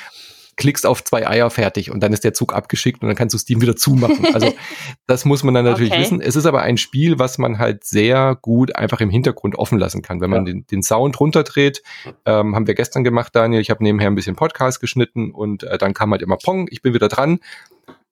[0.59, 3.38] klickst auf zwei Eier fertig und dann ist der Zug abgeschickt und dann kannst du
[3.38, 4.26] Steam wieder zumachen.
[4.34, 4.52] Also
[5.06, 6.02] das muss man dann natürlich okay.
[6.02, 6.20] wissen.
[6.20, 10.02] Es ist aber ein Spiel, was man halt sehr gut einfach im Hintergrund offen lassen
[10.02, 10.20] kann.
[10.20, 10.52] Wenn man ja.
[10.52, 11.82] den, den Sound runterdreht,
[12.26, 13.62] ähm, haben wir gestern gemacht, Daniel.
[13.62, 16.82] Ich habe nebenher ein bisschen Podcast geschnitten und äh, dann kam halt immer Pong, ich
[16.82, 17.40] bin wieder dran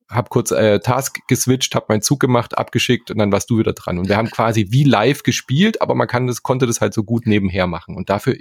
[0.08, 3.72] hab kurz äh, Task geswitcht, hab meinen Zug gemacht, abgeschickt und dann warst du wieder
[3.72, 3.98] dran.
[3.98, 7.02] Und wir haben quasi wie live gespielt, aber man kann das, konnte das halt so
[7.02, 7.96] gut nebenher machen.
[7.96, 8.36] Und dafür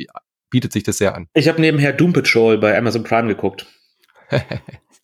[0.50, 1.28] bietet sich das sehr an.
[1.34, 3.66] Ich habe nebenher Doom Patrol bei Amazon Prime geguckt.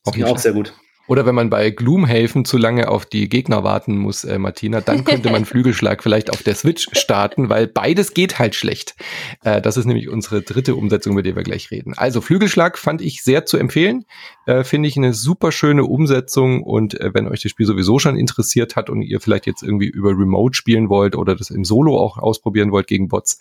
[0.05, 0.73] Auch, auch sehr gut.
[1.11, 5.03] Oder wenn man bei Gloomhaven zu lange auf die Gegner warten muss, äh, Martina, dann
[5.03, 8.95] könnte man Flügelschlag vielleicht auf der Switch starten, weil beides geht halt schlecht.
[9.43, 11.95] Äh, das ist nämlich unsere dritte Umsetzung, über die wir gleich reden.
[11.97, 14.05] Also Flügelschlag fand ich sehr zu empfehlen.
[14.45, 18.15] Äh, Finde ich eine super schöne Umsetzung und äh, wenn euch das Spiel sowieso schon
[18.15, 21.99] interessiert hat und ihr vielleicht jetzt irgendwie über Remote spielen wollt oder das im Solo
[21.99, 23.37] auch ausprobieren wollt gegen Bots,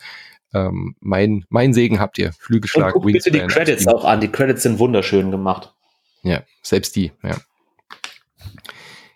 [0.55, 2.33] ähm, mein, mein Segen habt ihr.
[2.33, 4.21] Flügelschlag, Und guck bitte die Credits auch an.
[4.21, 5.75] Die Credits sind wunderschön gemacht.
[6.23, 7.37] Ja, selbst die, ja.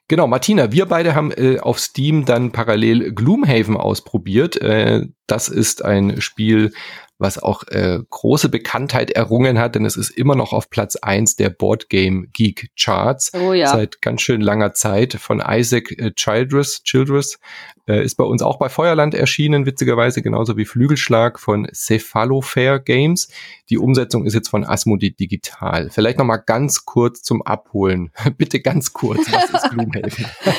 [0.07, 4.61] Genau, Martina, wir beide haben äh, auf Steam dann parallel Gloomhaven ausprobiert.
[4.61, 6.73] Äh, das ist ein Spiel,
[7.19, 11.37] was auch äh, große Bekanntheit errungen hat, denn es ist immer noch auf Platz eins
[11.37, 13.69] der Board Game Geek Charts oh ja.
[13.69, 17.39] seit ganz schön langer Zeit von Isaac äh, Childress, Childress
[17.87, 23.29] äh, ist bei uns auch bei Feuerland erschienen, witzigerweise genauso wie Flügelschlag von Cephalofair Games.
[23.71, 25.91] Die Umsetzung ist jetzt von Asmodee Digital.
[25.91, 28.11] Vielleicht noch mal ganz kurz zum Abholen.
[28.39, 30.27] Bitte ganz kurz, was ist Gloomhaven?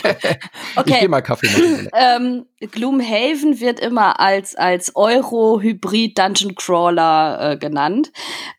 [0.76, 0.84] okay.
[0.86, 1.90] Ich gehe mal Kaffee machen.
[1.98, 8.12] Ähm, Gloomhaven wird immer als, als Euro-Hybrid-Dungeon-Crawler äh, genannt.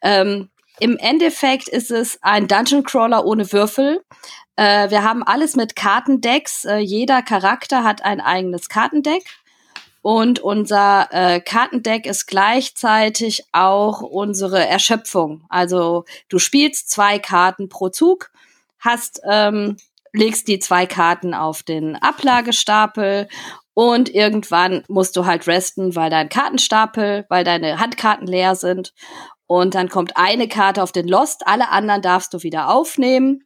[0.03, 0.49] Ähm,
[0.81, 4.03] Im Endeffekt ist es ein Dungeon Crawler ohne Würfel.
[4.57, 6.65] Äh, wir haben alles mit Kartendecks.
[6.65, 9.25] Äh, jeder Charakter hat ein eigenes Kartendeck.
[10.03, 15.45] Und unser äh, Kartendeck ist gleichzeitig auch unsere Erschöpfung.
[15.49, 18.31] Also du spielst zwei Karten pro Zug,
[18.79, 19.77] hast ähm,
[20.13, 23.29] legst die zwei Karten auf den Ablagestapel
[23.75, 28.95] und irgendwann musst du halt resten, weil dein Kartenstapel, weil deine Handkarten leer sind.
[29.47, 33.46] Und dann kommt eine Karte auf den Lost, alle anderen darfst du wieder aufnehmen.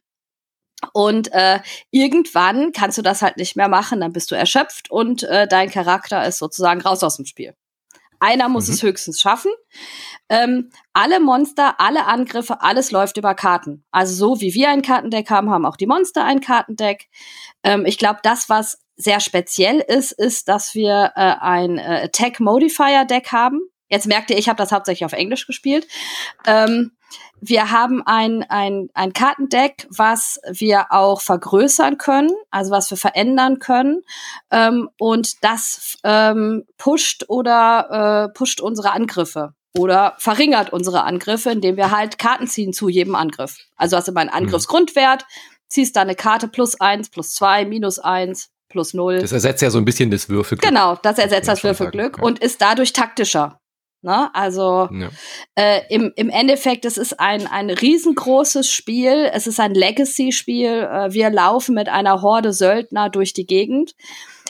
[0.93, 1.59] Und äh,
[1.91, 5.69] irgendwann kannst du das halt nicht mehr machen, dann bist du erschöpft und äh, dein
[5.69, 7.55] Charakter ist sozusagen raus aus dem Spiel.
[8.19, 8.73] Einer muss mhm.
[8.75, 9.51] es höchstens schaffen.
[10.29, 13.83] Ähm, alle Monster, alle Angriffe, alles läuft über Karten.
[13.91, 17.09] Also so wie wir ein Kartendeck haben, haben auch die Monster ein Kartendeck.
[17.63, 22.39] Ähm, ich glaube, das, was sehr speziell ist, ist, dass wir äh, ein äh, Attack
[22.39, 23.61] Modifier Deck haben.
[23.89, 25.87] Jetzt merkt ihr, ich habe das hauptsächlich auf Englisch gespielt.
[26.45, 26.91] Ähm,
[27.39, 33.59] wir haben ein, ein, ein Kartendeck, was wir auch vergrößern können, also was wir verändern
[33.59, 34.03] können.
[34.51, 41.77] Ähm, und das ähm, pusht oder äh, pusht unsere Angriffe oder verringert unsere Angriffe, indem
[41.77, 43.57] wir halt Karten ziehen zu jedem Angriff.
[43.75, 44.35] Also hast du mal einen mhm.
[44.35, 45.25] Angriffsgrundwert,
[45.67, 49.19] ziehst da eine Karte plus eins, plus zwei, minus eins, plus null.
[49.19, 50.67] Das ersetzt ja so ein bisschen das Würfelglück.
[50.67, 52.23] Genau, das ersetzt das Würfelglück ja.
[52.23, 53.60] und ist dadurch taktischer.
[54.01, 54.33] Ne?
[54.33, 55.09] Also ja.
[55.55, 60.89] äh, im, im Endeffekt, es ist ein, ein riesengroßes Spiel, es ist ein Legacy-Spiel.
[60.91, 63.95] Äh, wir laufen mit einer Horde Söldner durch die Gegend.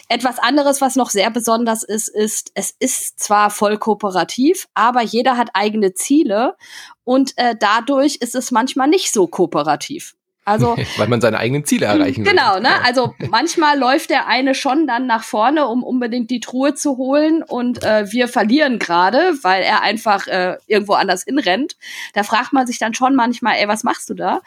[0.08, 5.38] Etwas anderes, was noch sehr besonders ist, ist, es ist zwar voll kooperativ, aber jeder
[5.38, 6.56] hat eigene Ziele
[7.04, 10.16] und äh, dadurch ist es manchmal nicht so kooperativ.
[10.44, 12.32] Also, Weil man seine eigenen Ziele erreichen will.
[12.32, 12.84] Genau, ne?
[12.84, 17.44] Also manchmal läuft der eine schon dann nach vorne, um unbedingt die Truhe zu holen
[17.44, 21.78] und äh, wir verlieren gerade, weil er einfach äh, irgendwo anders hinrennt.
[22.14, 24.42] Da fragt man sich dann schon manchmal, ey, was machst du da?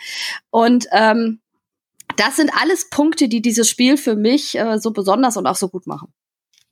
[0.51, 1.41] Und ähm,
[2.17, 5.69] das sind alles Punkte, die dieses Spiel für mich äh, so besonders und auch so
[5.69, 6.13] gut machen.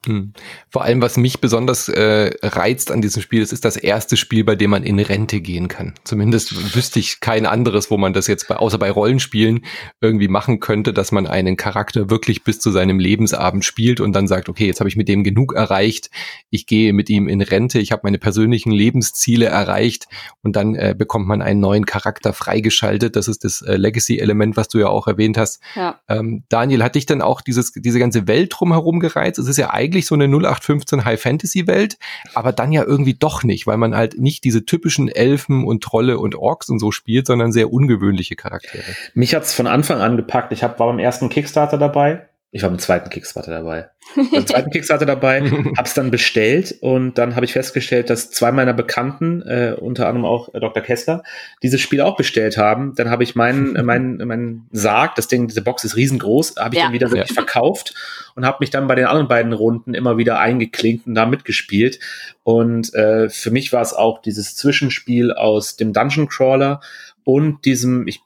[0.06, 0.32] Hm.
[0.68, 4.42] Vor allem, was mich besonders äh, reizt an diesem Spiel, es ist das erste Spiel,
[4.42, 5.94] bei dem man in Rente gehen kann.
[6.02, 9.64] Zumindest wüsste ich kein anderes, wo man das jetzt bei, außer bei Rollenspielen
[10.00, 14.26] irgendwie machen könnte, dass man einen Charakter wirklich bis zu seinem Lebensabend spielt und dann
[14.26, 16.10] sagt, okay, jetzt habe ich mit dem genug erreicht,
[16.50, 20.08] ich gehe mit ihm in Rente, ich habe meine persönlichen Lebensziele erreicht
[20.42, 23.14] und dann äh, bekommt man einen neuen Charakter freigeschaltet.
[23.14, 25.60] Das ist das äh, Legacy-Element, was du ja auch erwähnt hast.
[25.76, 26.00] Ja.
[26.08, 29.38] Ähm, Daniel, hat dich dann auch dieses, diese ganze Welt drumherum gereizt?
[29.38, 31.98] Es ist ja eigentlich eigentlich so eine 0815 High Fantasy Welt,
[32.34, 36.18] aber dann ja irgendwie doch nicht, weil man halt nicht diese typischen Elfen und Trolle
[36.18, 38.84] und Orks und so spielt, sondern sehr ungewöhnliche Charaktere.
[39.14, 40.52] Mich hat's von Anfang an gepackt.
[40.52, 43.88] Ich hab, war beim ersten Kickstarter dabei ich war beim zweiten Kickstarter dabei.
[44.14, 45.40] Beim zweiten Kickstarter dabei,
[45.78, 50.26] hab's dann bestellt und dann habe ich festgestellt, dass zwei meiner Bekannten, äh, unter anderem
[50.26, 50.82] auch äh, Dr.
[50.82, 51.22] Kessler,
[51.62, 52.94] dieses Spiel auch bestellt haben.
[52.94, 56.74] Dann habe ich meinen äh, meinen meinen Sarg, das Ding, diese Box ist riesengroß, habe
[56.74, 56.86] ich ja.
[56.86, 57.34] dann wieder wirklich ja.
[57.34, 57.94] verkauft
[58.34, 62.00] und habe mich dann bei den anderen beiden Runden immer wieder eingeklinkt und da mitgespielt.
[62.42, 66.80] Und äh, für mich war es auch dieses Zwischenspiel aus dem Dungeon Crawler
[67.24, 68.20] und diesem, ich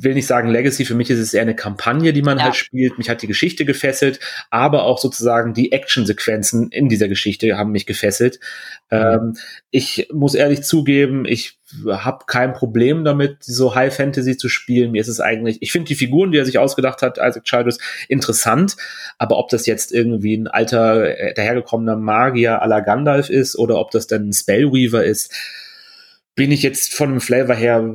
[0.00, 2.44] will nicht sagen Legacy, für mich ist es eher eine Kampagne, die man ja.
[2.44, 2.98] halt spielt.
[2.98, 4.20] Mich hat die Geschichte gefesselt,
[4.50, 8.40] aber auch sozusagen die Actionsequenzen in dieser Geschichte haben mich gefesselt.
[8.90, 8.98] Mhm.
[8.98, 9.36] Ähm,
[9.70, 14.92] ich muss ehrlich zugeben, ich habe kein Problem damit, so High Fantasy zu spielen.
[14.92, 17.78] Mir ist es eigentlich, ich finde die Figuren, die er sich ausgedacht hat, Isaac Childress,
[18.08, 18.76] interessant,
[19.18, 23.78] aber ob das jetzt irgendwie ein alter, äh, dahergekommener Magier à la Gandalf ist oder
[23.78, 25.32] ob das dann ein Spellweaver ist,
[26.34, 27.94] bin ich jetzt von dem Flavor her,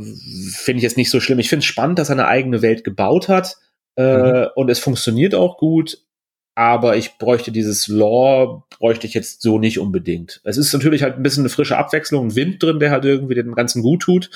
[0.51, 1.39] finde ich jetzt nicht so schlimm.
[1.39, 3.57] Ich finde es spannend, dass er eine eigene Welt gebaut hat
[3.95, 4.47] äh, mhm.
[4.55, 5.99] und es funktioniert auch gut,
[6.55, 10.41] aber ich bräuchte dieses Lore, bräuchte ich jetzt so nicht unbedingt.
[10.43, 13.35] Es ist natürlich halt ein bisschen eine frische Abwechslung, ein Wind drin, der halt irgendwie
[13.35, 14.29] dem Ganzen gut tut,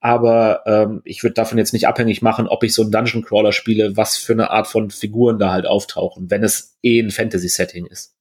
[0.00, 3.52] aber ähm, ich würde davon jetzt nicht abhängig machen, ob ich so einen Dungeon Crawler
[3.52, 7.86] spiele, was für eine Art von Figuren da halt auftauchen, wenn es eh ein Fantasy-Setting
[7.86, 8.14] ist.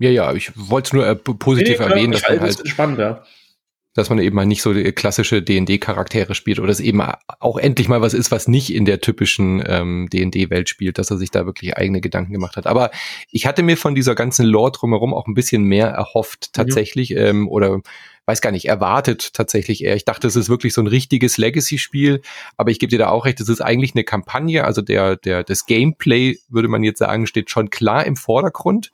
[0.00, 3.22] Ja, ja, ich wollte es nur äh, positiv nee, erwähnen, dass man halt, spannend, ja
[4.00, 7.02] dass man eben mal nicht so klassische D&D-Charaktere spielt oder es eben
[7.38, 11.18] auch endlich mal was ist, was nicht in der typischen ähm, D&D-Welt spielt, dass er
[11.18, 12.66] sich da wirklich eigene Gedanken gemacht hat.
[12.66, 12.90] Aber
[13.30, 17.18] ich hatte mir von dieser ganzen Lore drumherum auch ein bisschen mehr erhofft tatsächlich mhm.
[17.18, 17.80] ähm, oder
[18.26, 19.96] weiß gar nicht, erwartet tatsächlich eher.
[19.96, 22.22] Ich dachte, es ist wirklich so ein richtiges Legacy-Spiel,
[22.56, 25.42] aber ich gebe dir da auch recht, es ist eigentlich eine Kampagne, also der, der,
[25.42, 28.92] das Gameplay, würde man jetzt sagen, steht schon klar im Vordergrund.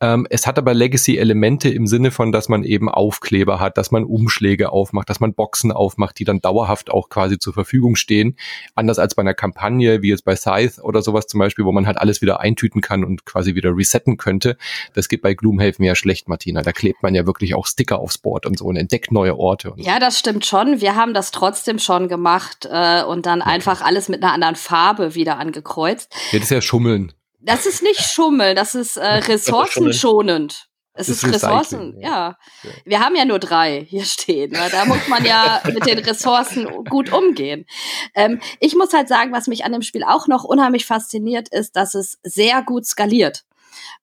[0.00, 4.04] Ähm, es hat aber Legacy-Elemente im Sinne von, dass man eben Aufkleber hat, dass man
[4.04, 8.36] Umschläge aufmacht, dass man Boxen aufmacht, die dann dauerhaft auch quasi zur Verfügung stehen.
[8.74, 11.86] Anders als bei einer Kampagne, wie jetzt bei Scythe oder sowas zum Beispiel, wo man
[11.86, 14.58] halt alles wieder eintüten kann und quasi wieder resetten könnte.
[14.92, 16.60] Das geht bei Gloomhaven ja schlecht, Martina.
[16.60, 19.72] Da klebt man ja wirklich auch Sticker aufs Board und so und entdeckt neue Orte.
[19.76, 20.82] ja, das stimmt schon.
[20.82, 23.50] Wir haben das trotzdem schon gemacht äh, und dann okay.
[23.50, 26.12] einfach alles mit einer anderen Farbe wieder angekreuzt.
[26.32, 27.12] Ja, das ist ja Schummeln.
[27.40, 30.68] Das ist nicht Schummel, das ist äh, ressourcenschonend.
[30.98, 32.36] Es ist, ist Ressourcen, ja.
[32.62, 32.70] ja.
[32.86, 34.52] Wir haben ja nur drei hier stehen.
[34.52, 34.68] Ne?
[34.72, 37.66] Da muss man ja mit den Ressourcen gut umgehen.
[38.14, 41.76] Ähm, ich muss halt sagen, was mich an dem Spiel auch noch unheimlich fasziniert, ist,
[41.76, 43.44] dass es sehr gut skaliert.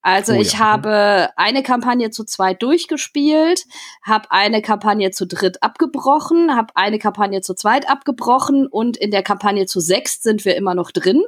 [0.01, 0.59] Also oh, ich ja.
[0.59, 3.65] habe eine Kampagne zu zweit durchgespielt,
[4.03, 9.23] habe eine Kampagne zu dritt abgebrochen, habe eine Kampagne zu zweit abgebrochen und in der
[9.23, 11.23] Kampagne zu sechs sind wir immer noch drin.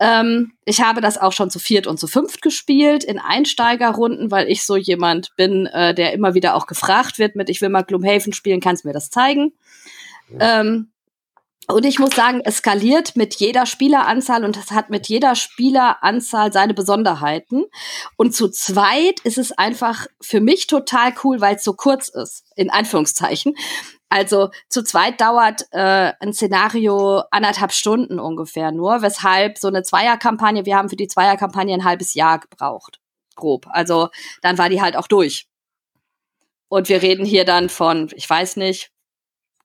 [0.00, 4.48] Ähm, ich habe das auch schon zu viert und zu fünft gespielt in Einsteigerrunden, weil
[4.48, 7.82] ich so jemand bin, äh, der immer wieder auch gefragt wird mit, ich will mal
[7.82, 9.52] Gloomhaven spielen, kannst du mir das zeigen?
[10.38, 10.90] Ähm,
[11.68, 16.52] und ich muss sagen, es skaliert mit jeder Spieleranzahl und es hat mit jeder Spieleranzahl
[16.52, 17.64] seine Besonderheiten.
[18.16, 22.44] Und zu zweit ist es einfach für mich total cool, weil es so kurz ist,
[22.56, 23.54] in Anführungszeichen.
[24.10, 30.66] Also zu zweit dauert äh, ein Szenario anderthalb Stunden ungefähr nur, weshalb so eine Zweierkampagne,
[30.66, 33.00] wir haben für die Zweierkampagne ein halbes Jahr gebraucht,
[33.36, 33.66] grob.
[33.70, 34.08] Also
[34.42, 35.46] dann war die halt auch durch.
[36.68, 38.90] Und wir reden hier dann von, ich weiß nicht,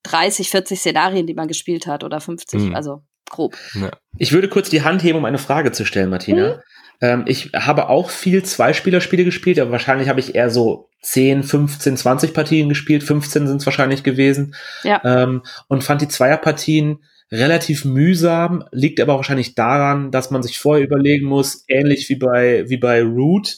[0.03, 2.75] 30, 40 Szenarien, die man gespielt hat oder 50, mhm.
[2.75, 3.57] also grob.
[3.73, 3.91] Ja.
[4.17, 6.55] Ich würde kurz die Hand heben, um eine Frage zu stellen, Martina.
[6.55, 6.61] Mhm.
[7.01, 11.97] Ähm, ich habe auch viel Zweispielerspiele gespielt, aber wahrscheinlich habe ich eher so 10, 15,
[11.97, 13.03] 20 Partien gespielt.
[13.03, 14.55] 15 sind es wahrscheinlich gewesen.
[14.83, 15.01] Ja.
[15.03, 20.85] Ähm, und fand die Zweierpartien relativ mühsam, liegt aber wahrscheinlich daran, dass man sich vorher
[20.85, 23.57] überlegen muss, ähnlich wie bei, wie bei Root,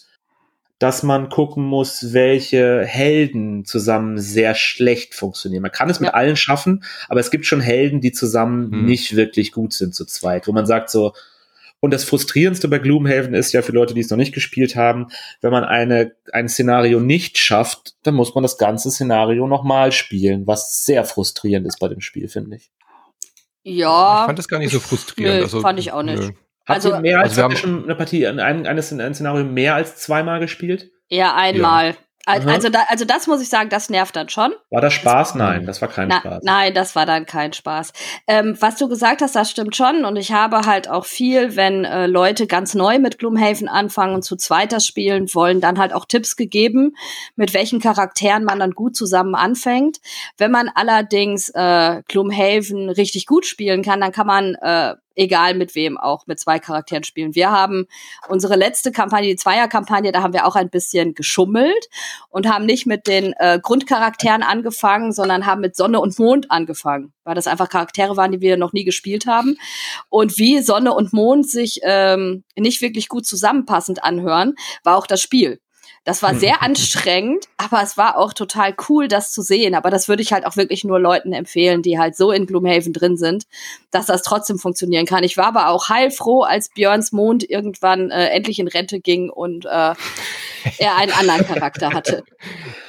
[0.79, 5.63] dass man gucken muss, welche Helden zusammen sehr schlecht funktionieren.
[5.63, 6.13] Man kann es mit ja.
[6.13, 8.85] allen schaffen, aber es gibt schon Helden, die zusammen hm.
[8.85, 11.13] nicht wirklich gut sind zu zweit, wo man sagt so,
[11.79, 15.07] und das Frustrierendste bei Gloomhaven ist ja für Leute, die es noch nicht gespielt haben,
[15.41, 20.47] wenn man eine, ein Szenario nicht schafft, dann muss man das ganze Szenario nochmal spielen,
[20.47, 22.71] was sehr frustrierend ist bei dem Spiel, finde ich.
[23.63, 24.21] Ja.
[24.21, 25.37] Ich fand das gar nicht so frustrierend.
[25.37, 26.19] Nö, also, fand ich auch nicht.
[26.19, 26.31] Nö.
[26.67, 29.95] Habt also, mehr als also wir schon eine Partie, ein, ein, ein Szenario mehr als
[29.97, 30.91] zweimal gespielt?
[31.07, 31.91] Ja, einmal.
[31.91, 31.95] Ja.
[32.27, 34.51] Also, da, also das muss ich sagen, das nervt dann schon.
[34.69, 35.35] War das Spaß?
[35.35, 36.43] Nein, das war kein na, Spaß.
[36.43, 37.93] Nein, das war dann kein Spaß.
[38.27, 40.03] Ähm, was du gesagt hast, das stimmt schon.
[40.03, 44.23] Und ich habe halt auch viel, wenn äh, Leute ganz neu mit Gloomhaven anfangen und
[44.23, 46.97] zu zweiter spielen wollen, dann halt auch Tipps gegeben,
[47.37, 49.99] mit welchen Charakteren man dann gut zusammen anfängt.
[50.37, 55.75] Wenn man allerdings äh, Gloomhaven richtig gut spielen kann, dann kann man äh, egal mit
[55.75, 57.35] wem auch mit zwei Charakteren spielen.
[57.35, 57.87] Wir haben
[58.29, 61.89] unsere letzte Kampagne, die Zweierkampagne, da haben wir auch ein bisschen geschummelt
[62.29, 67.13] und haben nicht mit den äh, Grundcharakteren angefangen, sondern haben mit Sonne und Mond angefangen,
[67.23, 69.57] weil das einfach Charaktere waren, die wir noch nie gespielt haben.
[70.09, 74.53] Und wie Sonne und Mond sich ähm, nicht wirklich gut zusammenpassend anhören,
[74.83, 75.59] war auch das Spiel.
[76.07, 79.75] Das war sehr anstrengend, aber es war auch total cool, das zu sehen.
[79.75, 82.93] Aber das würde ich halt auch wirklich nur Leuten empfehlen, die halt so in Gloomhaven
[82.93, 83.43] drin sind,
[83.91, 85.25] dass das trotzdem funktionieren kann.
[85.25, 89.65] Ich war aber auch heilfroh, als Björns Mond irgendwann äh, endlich in Rente ging und
[89.65, 89.69] äh,
[90.77, 92.23] er einen anderen Charakter hatte.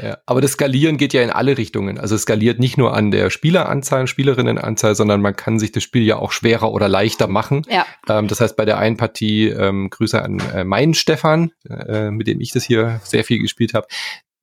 [0.00, 1.98] Ja, aber das Skalieren geht ja in alle Richtungen.
[1.98, 6.04] Also es skaliert nicht nur an der Spieleranzahl, Spielerinnenanzahl, sondern man kann sich das Spiel
[6.04, 7.62] ja auch schwerer oder leichter machen.
[7.68, 7.84] Ja.
[8.08, 12.28] Ähm, das heißt, bei der einen Partie ähm, Grüße an äh, meinen Stefan, äh, mit
[12.28, 13.86] dem ich das hier sehr viel gespielt habe,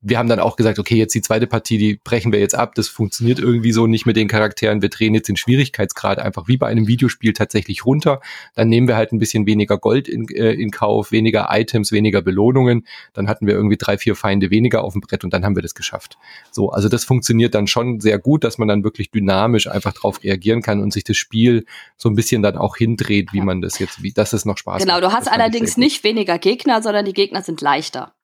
[0.07, 2.75] wir haben dann auch gesagt, okay, jetzt die zweite Partie, die brechen wir jetzt ab.
[2.75, 4.83] Das funktioniert irgendwie so nicht mit den Charakteren.
[4.83, 8.21] Wir drehen jetzt den Schwierigkeitsgrad einfach wie bei einem Videospiel tatsächlich runter.
[8.53, 12.21] Dann nehmen wir halt ein bisschen weniger Gold in, äh, in Kauf, weniger Items, weniger
[12.21, 12.85] Belohnungen.
[13.13, 15.63] Dann hatten wir irgendwie drei, vier Feinde weniger auf dem Brett und dann haben wir
[15.63, 16.19] das geschafft.
[16.51, 20.23] So, also das funktioniert dann schon sehr gut, dass man dann wirklich dynamisch einfach drauf
[20.23, 21.65] reagieren kann und sich das Spiel
[21.97, 24.83] so ein bisschen dann auch hindreht, wie man das jetzt, wie, dass es noch Spaß
[24.83, 25.01] genau, macht.
[25.01, 28.14] Genau, du hast allerdings nicht weniger Gegner, sondern die Gegner sind leichter.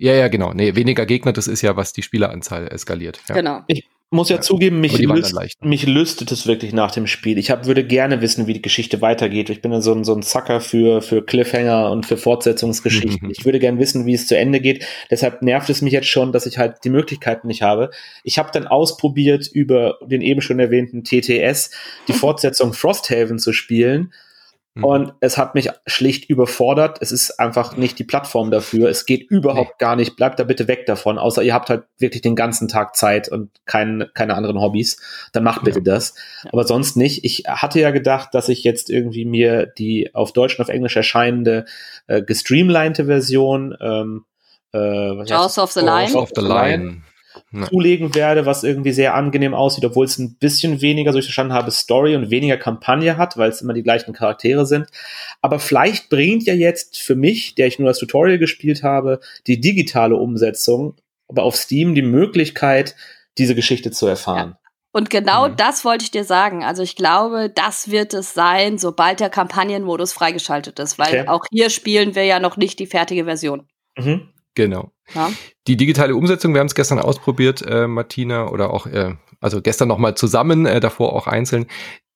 [0.00, 0.54] Ja, ja, genau.
[0.54, 3.20] Nee, weniger Gegner, das ist ja, was die Spieleranzahl eskaliert.
[3.28, 3.34] Ja.
[3.34, 3.60] Genau.
[3.66, 4.42] Ich, muss ja, ja.
[4.42, 7.38] zugeben, mich, lüst, mich lüstet es wirklich nach dem Spiel.
[7.38, 9.50] Ich hab, würde gerne wissen, wie die Geschichte weitergeht.
[9.50, 13.30] Ich bin ja so ein, so ein Sucker für, für Cliffhanger und für Fortsetzungsgeschichten.
[13.30, 14.84] ich würde gerne wissen, wie es zu Ende geht.
[15.10, 17.90] Deshalb nervt es mich jetzt schon, dass ich halt die Möglichkeiten nicht habe.
[18.24, 21.70] Ich habe dann ausprobiert, über den eben schon erwähnten TTS
[22.08, 24.12] die Fortsetzung Frosthaven zu spielen.
[24.74, 24.84] Mhm.
[24.84, 26.98] Und es hat mich schlicht überfordert.
[27.00, 28.88] Es ist einfach nicht die Plattform dafür.
[28.88, 29.84] Es geht überhaupt nee.
[29.84, 30.14] gar nicht.
[30.16, 31.18] Bleibt da bitte weg davon.
[31.18, 35.00] Außer ihr habt halt wirklich den ganzen Tag Zeit und kein, keine anderen Hobbys.
[35.32, 35.84] Dann macht bitte ja.
[35.84, 36.14] das.
[36.52, 37.24] Aber sonst nicht.
[37.24, 40.96] Ich hatte ja gedacht, dass ich jetzt irgendwie mir die auf Deutsch und auf Englisch
[40.96, 41.64] erscheinende
[42.06, 44.24] äh, gestreamlinete Version ähm,
[44.72, 46.14] äh, Jaws of the Line.
[46.14, 47.02] of the Line
[47.52, 47.68] ja.
[47.68, 51.52] zulegen werde, was irgendwie sehr angenehm aussieht, obwohl es ein bisschen weniger, so ich verstanden
[51.52, 54.86] habe, Story und weniger Kampagne hat, weil es immer die gleichen Charaktere sind.
[55.40, 59.60] Aber vielleicht bringt ja jetzt für mich, der ich nur das Tutorial gespielt habe, die
[59.60, 60.94] digitale Umsetzung,
[61.28, 62.94] aber auf Steam die Möglichkeit,
[63.38, 64.50] diese Geschichte zu erfahren.
[64.50, 64.60] Ja.
[64.92, 65.56] Und genau mhm.
[65.56, 66.64] das wollte ich dir sagen.
[66.64, 71.28] Also ich glaube, das wird es sein, sobald der Kampagnenmodus freigeschaltet ist, weil okay.
[71.28, 73.68] auch hier spielen wir ja noch nicht die fertige Version.
[73.96, 74.28] Mhm.
[74.54, 74.92] Genau.
[75.14, 75.30] Ja.
[75.66, 79.88] Die digitale Umsetzung, wir haben es gestern ausprobiert, äh, Martina, oder auch, äh, also gestern
[79.88, 81.66] nochmal zusammen, äh, davor auch einzeln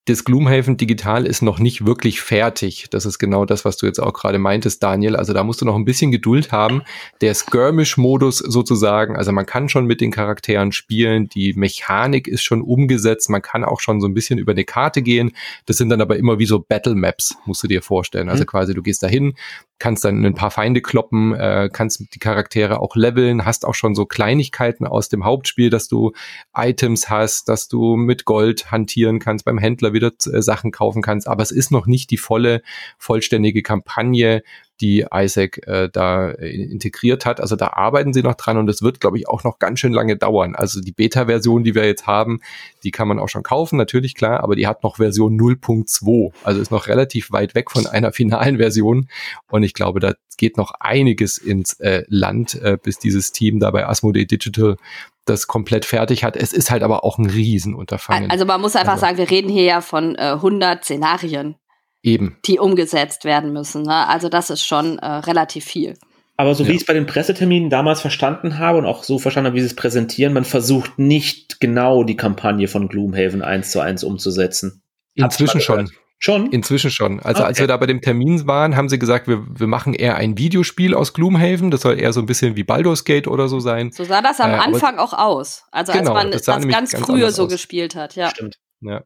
[0.06, 2.88] das Gloomhaven Digital ist noch nicht wirklich fertig.
[2.90, 5.16] Das ist genau das, was du jetzt auch gerade meintest, Daniel.
[5.16, 6.82] Also da musst du noch ein bisschen Geduld haben.
[7.22, 12.60] Der Skirmish-Modus sozusagen, also man kann schon mit den Charakteren spielen, die Mechanik ist schon
[12.60, 15.32] umgesetzt, man kann auch schon so ein bisschen über eine Karte gehen.
[15.64, 18.28] Das sind dann aber immer wie so Battle Maps, musst du dir vorstellen.
[18.28, 18.48] Also mhm.
[18.48, 19.34] quasi du gehst dahin,
[19.78, 23.94] kannst dann ein paar Feinde kloppen, äh, kannst die Charaktere auch leveln, hast auch schon
[23.94, 26.12] so Kleinigkeiten aus dem Hauptspiel, dass du
[26.54, 31.26] Items hast, dass du mit Gold hantieren kannst beim Händler wieder äh, Sachen kaufen kannst.
[31.28, 32.62] Aber es ist noch nicht die volle,
[32.98, 34.42] vollständige Kampagne,
[34.80, 37.40] die Isaac äh, da äh, integriert hat.
[37.40, 39.92] Also da arbeiten sie noch dran und es wird, glaube ich, auch noch ganz schön
[39.92, 40.54] lange dauern.
[40.56, 42.40] Also die Beta-Version, die wir jetzt haben,
[42.82, 46.32] die kann man auch schon kaufen, natürlich klar, aber die hat noch Version 0.2.
[46.42, 49.08] Also ist noch relativ weit weg von einer finalen Version.
[49.50, 53.70] Und ich glaube, da geht noch einiges ins äh, Land, äh, bis dieses Team da
[53.70, 54.76] bei Asmodee Digital
[55.24, 56.36] das komplett fertig hat.
[56.36, 58.30] Es ist halt aber auch ein Riesenunterfangen.
[58.30, 59.02] Also man muss einfach also.
[59.02, 61.56] sagen, wir reden hier ja von äh, 100 Szenarien.
[62.04, 62.36] Eben.
[62.44, 63.82] Die umgesetzt werden müssen.
[63.82, 64.06] Ne?
[64.06, 65.94] Also das ist schon äh, relativ viel.
[66.36, 66.68] Aber so ja.
[66.68, 69.60] wie ich es bei den Presseterminen damals verstanden habe und auch so verstanden habe, wie
[69.60, 74.82] sie es präsentieren, man versucht nicht genau die Kampagne von Gloomhaven eins zu eins umzusetzen.
[75.14, 75.90] Inzwischen schon.
[76.18, 76.50] Schon?
[76.52, 77.20] Inzwischen schon.
[77.20, 77.48] Also okay.
[77.48, 80.38] als wir da bei dem Termin waren, haben sie gesagt, wir, wir machen eher ein
[80.38, 81.70] Videospiel aus Gloomhaven.
[81.70, 83.92] Das soll eher so ein bisschen wie Baldur's Gate oder so sein.
[83.92, 85.64] So sah das am äh, Anfang auch aus.
[85.70, 87.50] Also genau, als man das, das ganz, ganz früher so aus.
[87.50, 88.30] gespielt hat, ja.
[88.30, 88.56] Stimmt.
[88.84, 89.02] Ja.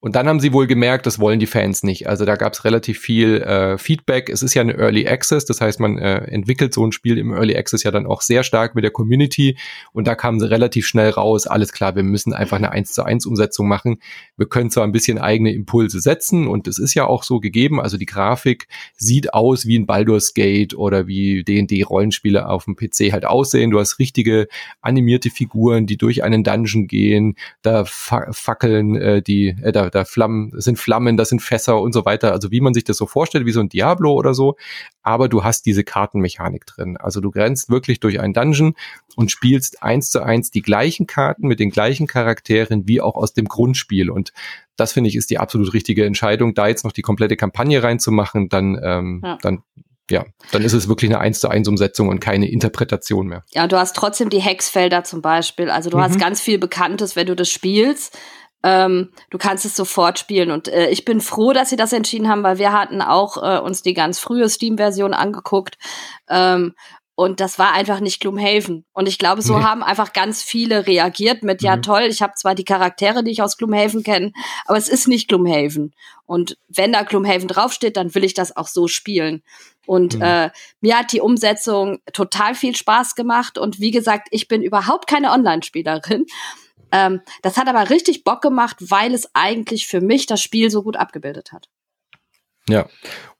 [0.00, 2.08] Und dann haben sie wohl gemerkt, das wollen die Fans nicht.
[2.08, 4.28] Also da gab es relativ viel äh, Feedback.
[4.28, 7.32] Es ist ja eine Early Access, das heißt, man äh, entwickelt so ein Spiel im
[7.32, 9.56] Early Access ja dann auch sehr stark mit der Community.
[9.92, 13.04] Und da kamen sie relativ schnell raus, alles klar, wir müssen einfach eine 1 zu
[13.04, 13.98] 1 Umsetzung machen.
[14.36, 17.80] Wir können zwar ein bisschen eigene Impulse setzen und es ist ja auch so gegeben.
[17.80, 18.66] Also die Grafik
[18.96, 23.70] sieht aus wie ein Baldur's Gate oder wie D&D-Rollenspiele auf dem PC halt aussehen.
[23.70, 24.48] Du hast richtige
[24.80, 29.90] animierte Figuren, die durch einen Dungeon gehen, da fa fackeln äh, äh, die, äh, da,
[29.90, 32.32] da Flammen, sind Flammen, das sind Fässer und so weiter.
[32.32, 34.56] Also wie man sich das so vorstellt, wie so ein Diablo oder so.
[35.02, 36.96] Aber du hast diese Kartenmechanik drin.
[36.96, 38.74] Also du grenzt wirklich durch einen Dungeon
[39.16, 43.34] und spielst eins zu eins die gleichen Karten mit den gleichen Charakteren wie auch aus
[43.34, 44.10] dem Grundspiel.
[44.10, 44.32] Und
[44.76, 48.48] das finde ich ist die absolut richtige Entscheidung, da jetzt noch die komplette Kampagne reinzumachen,
[48.48, 49.38] dann, ähm, ja.
[49.42, 49.62] dann
[50.10, 53.44] ja, dann ist es wirklich eine 1 zu 1 Umsetzung und keine Interpretation mehr.
[53.52, 55.70] Ja, du hast trotzdem die Hexfelder zum Beispiel.
[55.70, 56.02] Also du mhm.
[56.02, 58.18] hast ganz viel Bekanntes, wenn du das spielst.
[58.62, 60.50] Ähm, du kannst es sofort spielen.
[60.50, 63.58] Und äh, ich bin froh, dass sie das entschieden haben, weil wir hatten auch äh,
[63.58, 65.78] uns die ganz frühe Steam-Version angeguckt.
[66.28, 66.74] Ähm,
[67.14, 68.86] und das war einfach nicht Gloomhaven.
[68.92, 69.64] Und ich glaube, so nee.
[69.64, 71.82] haben einfach ganz viele reagiert mit, ja mhm.
[71.82, 74.32] toll, ich habe zwar die Charaktere, die ich aus Gloomhaven kenne,
[74.64, 75.92] aber es ist nicht Gloomhaven.
[76.24, 79.42] Und wenn da Gloomhaven draufsteht, dann will ich das auch so spielen.
[79.86, 80.22] Und mhm.
[80.22, 83.58] äh, mir hat die Umsetzung total viel Spaß gemacht.
[83.58, 86.24] Und wie gesagt, ich bin überhaupt keine Online-Spielerin.
[86.92, 90.82] Ähm, das hat aber richtig Bock gemacht, weil es eigentlich für mich das Spiel so
[90.82, 91.68] gut abgebildet hat.
[92.68, 92.86] Ja,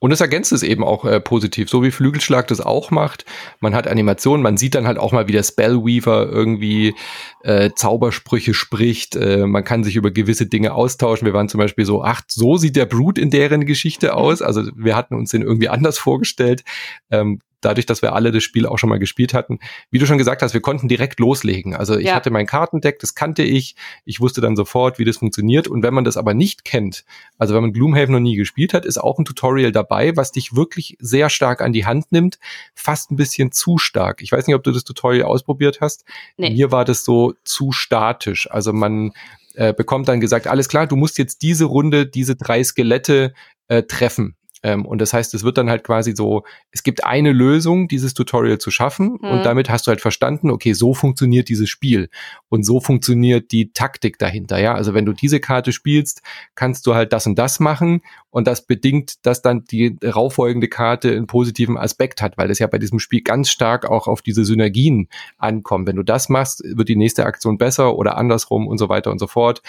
[0.01, 3.25] und es ergänzt es eben auch äh, positiv, so wie Flügelschlag das auch macht.
[3.61, 6.97] Man hat Animationen, man sieht dann halt auch mal, wie der Spellweaver irgendwie
[7.45, 9.15] äh, Zaubersprüche spricht.
[9.15, 11.25] Äh, man kann sich über gewisse Dinge austauschen.
[11.25, 14.43] Wir waren zum Beispiel so, ach, so sieht der Brut in deren Geschichte aus.
[14.43, 16.65] Also wir hatten uns den irgendwie anders vorgestellt.
[17.09, 19.59] Ähm, dadurch, dass wir alle das Spiel auch schon mal gespielt hatten,
[19.91, 21.75] wie du schon gesagt hast, wir konnten direkt loslegen.
[21.75, 22.15] Also ich ja.
[22.15, 25.69] hatte mein Kartendeck, das kannte ich, ich wusste dann sofort, wie das funktioniert.
[25.69, 27.05] Und wenn man das aber nicht kennt,
[27.39, 30.55] also wenn man Gloomhaven noch nie gespielt hat, ist auch ein Tutorial dabei, was dich
[30.55, 32.39] wirklich sehr stark an die Hand nimmt,
[32.75, 34.23] fast ein bisschen zu stark.
[34.23, 36.05] Ich weiß nicht, ob du das Tutorial ausprobiert hast.
[36.37, 36.51] Nee.
[36.51, 38.51] Mir war das so zu statisch.
[38.51, 39.13] Also man
[39.55, 43.35] äh, bekommt dann gesagt, alles klar, du musst jetzt diese Runde, diese drei Skelette
[43.69, 44.37] äh, treffen.
[44.63, 48.15] Ähm, und das heißt, es wird dann halt quasi so, es gibt eine Lösung, dieses
[48.15, 49.29] Tutorial zu schaffen mhm.
[49.29, 52.09] und damit hast du halt verstanden, okay, so funktioniert dieses Spiel
[52.49, 54.75] und so funktioniert die Taktik dahinter, ja.
[54.75, 56.23] Also wenn du diese Karte spielst,
[56.55, 61.13] kannst du halt das und das machen und das bedingt, dass dann die rauffolgende Karte
[61.13, 64.45] einen positiven Aspekt hat, weil es ja bei diesem Spiel ganz stark auch auf diese
[64.45, 65.09] Synergien
[65.39, 65.87] ankommt.
[65.87, 69.19] Wenn du das machst, wird die nächste Aktion besser oder andersrum und so weiter und
[69.19, 69.63] so fort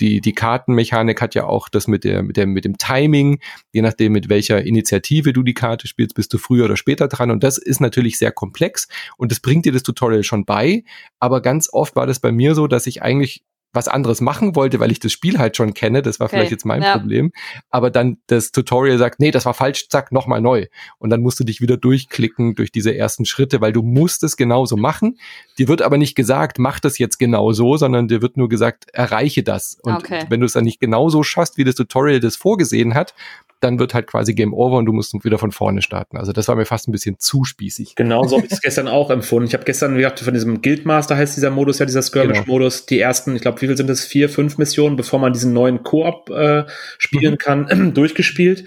[0.00, 3.40] die, die Kartenmechanik hat ja auch das mit der, mit der, mit dem Timing.
[3.72, 7.30] Je nachdem, mit welcher Initiative du die Karte spielst, bist du früher oder später dran.
[7.30, 8.88] Und das ist natürlich sehr komplex.
[9.16, 10.84] Und das bringt dir das Tutorial schon bei.
[11.18, 14.80] Aber ganz oft war das bei mir so, dass ich eigentlich was anderes machen wollte,
[14.80, 16.02] weil ich das Spiel halt schon kenne.
[16.02, 16.36] Das war okay.
[16.36, 16.98] vielleicht jetzt mein ja.
[16.98, 17.32] Problem.
[17.70, 20.66] Aber dann das Tutorial sagt, nee, das war falsch, zack, nochmal neu.
[20.98, 24.36] Und dann musst du dich wieder durchklicken durch diese ersten Schritte, weil du musst es
[24.36, 25.18] genauso machen.
[25.58, 28.86] Dir wird aber nicht gesagt, mach das jetzt genau so, sondern dir wird nur gesagt,
[28.92, 29.78] erreiche das.
[29.82, 30.24] Und okay.
[30.28, 33.14] wenn du es dann nicht genauso schaffst, wie das Tutorial das vorgesehen hat,
[33.60, 36.16] dann wird halt quasi Game Over und du musst wieder von vorne starten.
[36.16, 37.94] Also das war mir fast ein bisschen zu spießig.
[37.94, 39.46] Genau so habe ich es gestern auch empfunden.
[39.46, 42.86] Ich habe gestern, wie gesagt, von diesem Guildmaster heißt dieser Modus ja, dieser Skirmish-Modus, genau.
[42.88, 44.04] die ersten, ich glaube, wie viel sind das?
[44.04, 46.64] Vier, fünf Missionen, bevor man diesen neuen Koop äh,
[46.98, 47.38] spielen mhm.
[47.38, 48.64] kann, durchgespielt.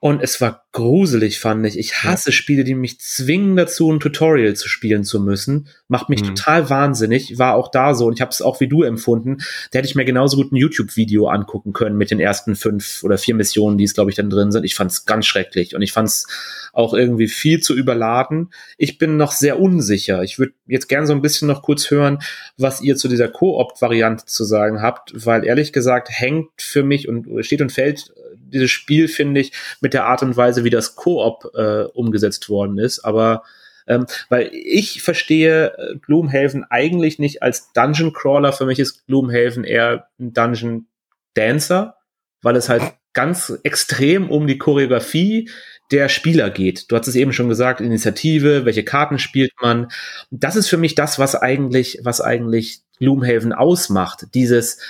[0.00, 1.78] Und es war gruselig, fand ich.
[1.78, 2.32] Ich hasse ja.
[2.32, 5.68] Spiele, die mich zwingen dazu, ein Tutorial zu spielen zu müssen.
[5.88, 6.34] Macht mich mhm.
[6.34, 7.38] total wahnsinnig.
[7.38, 9.38] War auch da so und ich habe es auch wie du empfunden.
[9.70, 13.16] Da hätte ich mir genauso gut ein YouTube-Video angucken können mit den ersten fünf oder
[13.16, 14.64] vier Missionen, die es, glaube ich, dann drin sind.
[14.64, 16.26] Ich fand es ganz schrecklich und ich fand es
[16.74, 18.50] auch irgendwie viel zu überladen.
[18.76, 20.22] Ich bin noch sehr unsicher.
[20.22, 22.18] Ich würde jetzt gerne so ein bisschen noch kurz hören,
[22.58, 27.26] was ihr zu dieser Koop-Variante zu sagen habt, weil ehrlich gesagt hängt für mich und
[27.44, 28.12] steht und fällt
[28.54, 32.78] dieses Spiel, finde ich, mit der Art und Weise, wie das Koop äh, umgesetzt worden
[32.78, 33.04] ist.
[33.04, 33.42] Aber
[33.86, 38.52] ähm, weil ich verstehe äh, Gloomhaven eigentlich nicht als Dungeon Crawler.
[38.52, 40.86] Für mich ist Gloomhaven eher ein Dungeon
[41.34, 41.96] Dancer,
[42.42, 42.82] weil es halt
[43.12, 45.50] ganz extrem um die Choreografie
[45.90, 46.90] der Spieler geht.
[46.90, 49.88] Du hast es eben schon gesagt, Initiative, welche Karten spielt man.
[50.30, 54.26] Das ist für mich das, was eigentlich, was eigentlich Gloomhaven ausmacht.
[54.34, 54.80] Dieses,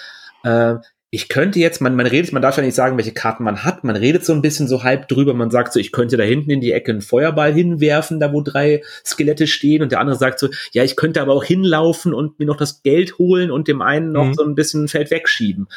[0.45, 0.77] äh,
[1.15, 3.85] ich könnte jetzt, man, man redet, man darf ja nicht sagen, welche Karten man hat.
[3.85, 5.33] Man redet so ein bisschen so halb drüber.
[5.33, 8.41] Man sagt so, ich könnte da hinten in die Ecke einen Feuerball hinwerfen, da wo
[8.41, 9.81] drei Skelette stehen.
[9.81, 12.83] Und der andere sagt so, ja, ich könnte aber auch hinlaufen und mir noch das
[12.83, 14.35] Geld holen und dem einen noch mhm.
[14.35, 15.69] so ein bisschen Feld wegschieben.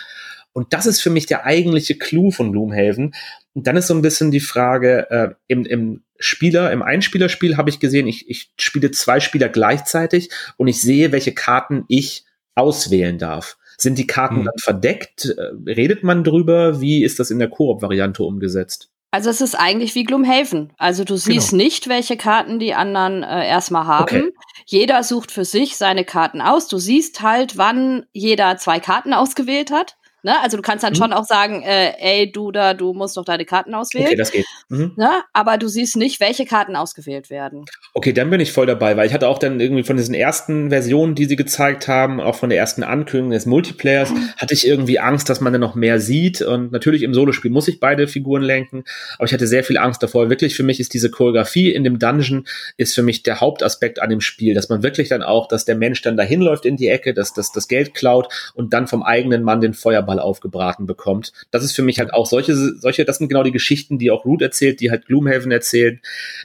[0.54, 3.14] Und das ist für mich der eigentliche Clou von Gloomhaven.
[3.54, 7.70] Und dann ist so ein bisschen die Frage, äh, im, im Spieler, im Einspielerspiel habe
[7.70, 13.20] ich gesehen, ich, ich spiele zwei Spieler gleichzeitig und ich sehe, welche Karten ich auswählen
[13.20, 13.58] darf.
[13.78, 14.46] Sind die Karten hm.
[14.46, 15.26] dann verdeckt?
[15.26, 16.82] Äh, redet man drüber?
[16.82, 18.90] Wie ist das in der Koop-Variante umgesetzt?
[19.12, 20.74] Also es ist eigentlich wie Gloomhaven.
[20.78, 21.64] Also du siehst genau.
[21.64, 24.04] nicht, welche Karten die anderen äh, erstmal haben.
[24.04, 24.34] Okay.
[24.66, 26.68] Jeder sucht für sich seine Karten aus.
[26.68, 29.97] Du siehst halt, wann jeder zwei Karten ausgewählt hat.
[30.24, 30.34] Ne?
[30.42, 30.98] Also du kannst dann mhm.
[30.98, 34.08] schon auch sagen, äh, ey, du da, du musst doch deine Karten auswählen.
[34.08, 34.46] Okay, das geht.
[34.70, 34.94] Mhm.
[34.96, 35.10] Ne?
[35.34, 37.66] Aber du siehst nicht, welche Karten ausgewählt werden.
[37.94, 40.70] Okay, dann bin ich voll dabei, weil ich hatte auch dann irgendwie von diesen ersten
[40.70, 44.30] Versionen, die sie gezeigt haben, auch von der ersten Ankündigung des Multiplayers, mhm.
[44.38, 46.42] hatte ich irgendwie Angst, dass man dann noch mehr sieht.
[46.42, 48.84] Und natürlich im Solospiel muss ich beide Figuren lenken,
[49.18, 50.30] aber ich hatte sehr viel Angst davor.
[50.30, 54.10] Wirklich für mich ist diese Choreografie in dem Dungeon ist für mich der Hauptaspekt an
[54.10, 56.88] dem Spiel, dass man wirklich dann auch, dass der Mensch dann dahin läuft in die
[56.88, 59.74] Ecke, dass das das Geld klaut und dann vom eigenen Mann den
[60.08, 61.34] Feuerball aufgebraten bekommt.
[61.52, 64.26] Das ist für mich halt auch solche, solche, das sind genau die Geschichten, die auch
[64.26, 66.00] Root erzählt, die halt Gloomhaven erzählt,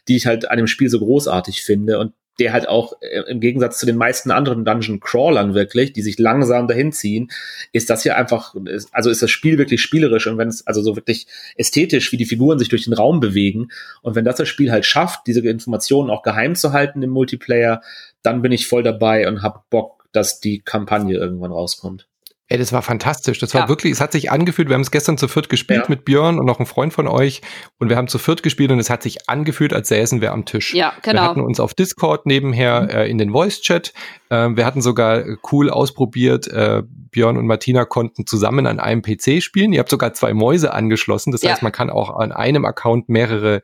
[0.08, 3.40] die ich halt an dem Spiel so großartig finde und der halt auch äh, im
[3.40, 7.30] Gegensatz zu den meisten anderen Dungeon Crawlern wirklich, die sich langsam dahin ziehen,
[7.72, 8.54] ist das hier einfach,
[8.90, 11.26] also ist das Spiel wirklich spielerisch und wenn es also so wirklich
[11.56, 13.68] ästhetisch, wie die Figuren sich durch den Raum bewegen
[14.00, 17.82] und wenn das das Spiel halt schafft, diese Informationen auch geheim zu halten im Multiplayer,
[18.22, 22.08] dann bin ich voll dabei und hab Bock, dass die Kampagne irgendwann rauskommt.
[22.52, 23.38] Ey, das war fantastisch.
[23.38, 23.68] Das war ja.
[23.70, 25.86] wirklich, es hat sich angefühlt, wir haben es gestern zu viert gespielt ja.
[25.88, 27.40] mit Björn und noch ein Freund von euch
[27.78, 30.44] und wir haben zu viert gespielt und es hat sich angefühlt, als säßen wir am
[30.44, 30.74] Tisch.
[30.74, 31.22] Ja, genau.
[31.22, 32.88] Wir hatten uns auf Discord nebenher mhm.
[32.90, 33.94] äh, in den Voice-Chat.
[34.28, 39.42] Äh, wir hatten sogar cool ausprobiert, äh, Björn und Martina konnten zusammen an einem PC
[39.42, 39.72] spielen.
[39.72, 41.32] Ihr habt sogar zwei Mäuse angeschlossen.
[41.32, 41.52] Das ja.
[41.52, 43.62] heißt, man kann auch an einem Account mehrere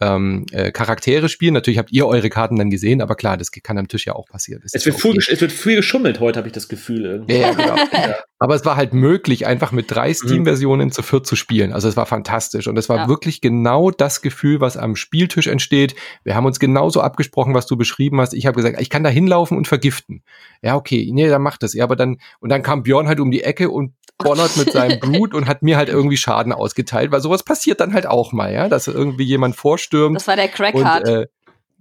[0.00, 1.54] ähm, äh, Charaktere spielen.
[1.54, 4.26] Natürlich habt ihr eure Karten dann gesehen, aber klar, das kann am Tisch ja auch
[4.26, 4.62] passieren.
[4.64, 5.12] Es wird, okay.
[5.12, 7.04] viel, es wird, viel, geschummelt heute, habe ich das Gefühl.
[7.06, 7.38] Irgendwie.
[7.38, 7.76] Ja, genau.
[7.92, 8.16] ja.
[8.38, 10.14] Aber es war halt möglich, einfach mit drei mhm.
[10.14, 10.92] Steam-Versionen mhm.
[10.92, 11.72] zu viert zu spielen.
[11.72, 12.68] Also es war fantastisch.
[12.68, 13.08] Und es war ja.
[13.08, 15.94] wirklich genau das Gefühl, was am Spieltisch entsteht.
[16.22, 18.34] Wir haben uns genauso abgesprochen, was du beschrieben hast.
[18.34, 20.22] Ich habe gesagt, ich kann da hinlaufen und vergiften.
[20.62, 21.72] Ja, okay, nee, dann macht das.
[21.72, 25.00] Ja, aber dann, und dann kam Björn halt um die Ecke und bonnert mit seinem
[25.00, 28.52] Blut und hat mir halt irgendwie Schaden ausgeteilt, weil sowas passiert dann halt auch mal,
[28.52, 30.16] ja, dass irgendwie jemand vorstürmt.
[30.16, 31.08] Das war der Crackheart.
[31.08, 31.26] Und, äh,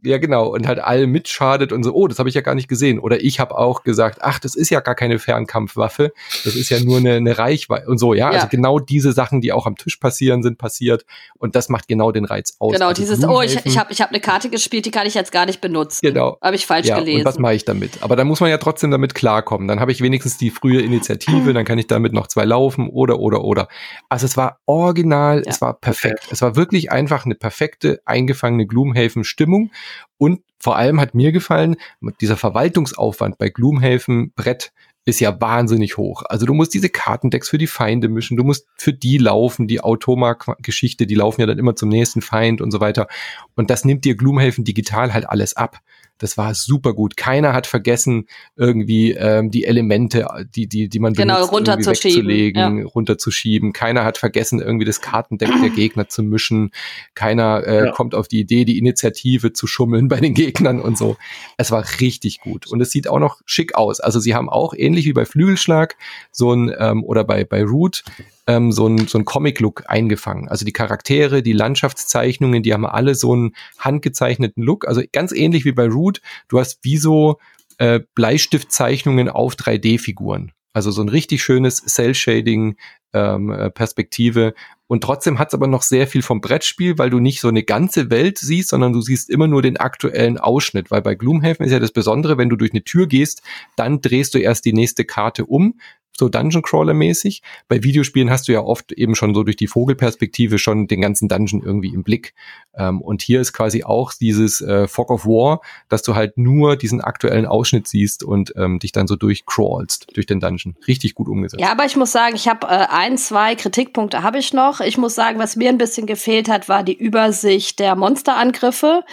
[0.06, 0.48] ja, genau.
[0.48, 3.00] Und halt allen mitschadet und so, oh, das habe ich ja gar nicht gesehen.
[3.00, 6.14] Oder ich habe auch gesagt, ach, das ist ja gar keine Fernkampfwaffe.
[6.44, 8.32] Das ist ja nur eine, eine Reichweite und so, ja?
[8.32, 8.38] ja.
[8.38, 11.06] Also genau diese Sachen, die auch am Tisch passieren, sind passiert.
[11.38, 12.74] Und das macht genau den Reiz aus.
[12.74, 15.14] Genau, also dieses, oh, ich, ich habe ich hab eine Karte gespielt, die kann ich
[15.14, 16.00] jetzt gar nicht benutzen.
[16.02, 16.38] Genau.
[16.42, 17.20] Habe ich falsch ja, gelesen.
[17.20, 18.02] Und was mache ich damit?
[18.02, 19.68] Aber dann muss man ja trotzdem damit klarkommen.
[19.68, 23.20] Dann habe ich wenigstens die frühe Initiative, dann kann ich damit noch zwei laufen oder,
[23.20, 23.68] oder, oder.
[24.10, 25.44] Also es war original, ja.
[25.48, 26.28] es war perfekt.
[26.32, 29.72] Es war wirklich einfach eine perfekte, eingefangene Gloomhaven-Stimmung.
[30.18, 31.76] Und vor allem hat mir gefallen,
[32.22, 34.72] dieser Verwaltungsaufwand bei Gloomhaven Brett
[35.06, 36.24] ist ja wahnsinnig hoch.
[36.28, 39.82] Also du musst diese Kartendecks für die Feinde mischen, du musst für die laufen, die
[39.82, 43.08] Automa-Geschichte, die laufen ja dann immer zum nächsten Feind und so weiter.
[43.56, 45.80] Und das nimmt dir Gloomhaven digital halt alles ab.
[46.18, 47.18] Das war super gut.
[47.18, 52.86] Keiner hat vergessen, irgendwie ähm, die Elemente, die, die, die man genau, benutzt, runterzulegen, ja.
[52.86, 53.74] runterzuschieben.
[53.74, 56.72] Keiner hat vergessen, irgendwie das Kartendeck der Gegner zu mischen.
[57.16, 57.92] Keiner äh, ja.
[57.92, 61.18] kommt auf die Idee, die Initiative zu schummeln bei den Gegnern und so.
[61.58, 62.68] Es war richtig gut.
[62.68, 64.00] Und es sieht auch noch schick aus.
[64.00, 65.96] Also sie haben auch ähnlich wie bei Flügelschlag
[66.32, 68.04] so ein ähm, oder bei, bei Root
[68.48, 70.48] ähm, so ein, so ein Comic-Look eingefangen.
[70.48, 74.88] Also die Charaktere, die Landschaftszeichnungen, die haben alle so einen handgezeichneten Look.
[74.88, 76.22] Also ganz ähnlich wie bei Root.
[76.48, 77.40] Du hast wie so
[77.78, 80.52] äh, Bleistiftzeichnungen auf 3D-Figuren.
[80.74, 82.76] Also so ein richtig schönes Cell-Shading
[83.14, 84.54] ähm, äh, Perspektive.
[84.88, 87.64] Und trotzdem hat es aber noch sehr viel vom Brettspiel, weil du nicht so eine
[87.64, 90.92] ganze Welt siehst, sondern du siehst immer nur den aktuellen Ausschnitt.
[90.92, 93.42] Weil bei Gloomhaven ist ja das Besondere, wenn du durch eine Tür gehst,
[93.78, 95.80] dann drehst du erst die nächste Karte um,
[96.18, 97.42] so Dungeon Crawler mäßig.
[97.68, 101.28] Bei Videospielen hast du ja oft eben schon so durch die Vogelperspektive schon den ganzen
[101.28, 102.34] Dungeon irgendwie im Blick.
[102.76, 106.76] Ähm, und hier ist quasi auch dieses äh, Fog of War, dass du halt nur
[106.76, 110.76] diesen aktuellen Ausschnitt siehst und ähm, dich dann so durchcrawlst durch den Dungeon.
[110.88, 111.62] Richtig gut umgesetzt.
[111.62, 114.82] Ja, aber ich muss sagen, ich habe äh, ein, zwei Kritikpunkte habe ich noch.
[114.82, 119.04] Ich muss sagen, was mir ein bisschen gefehlt hat, war die Übersicht der Monsterangriffe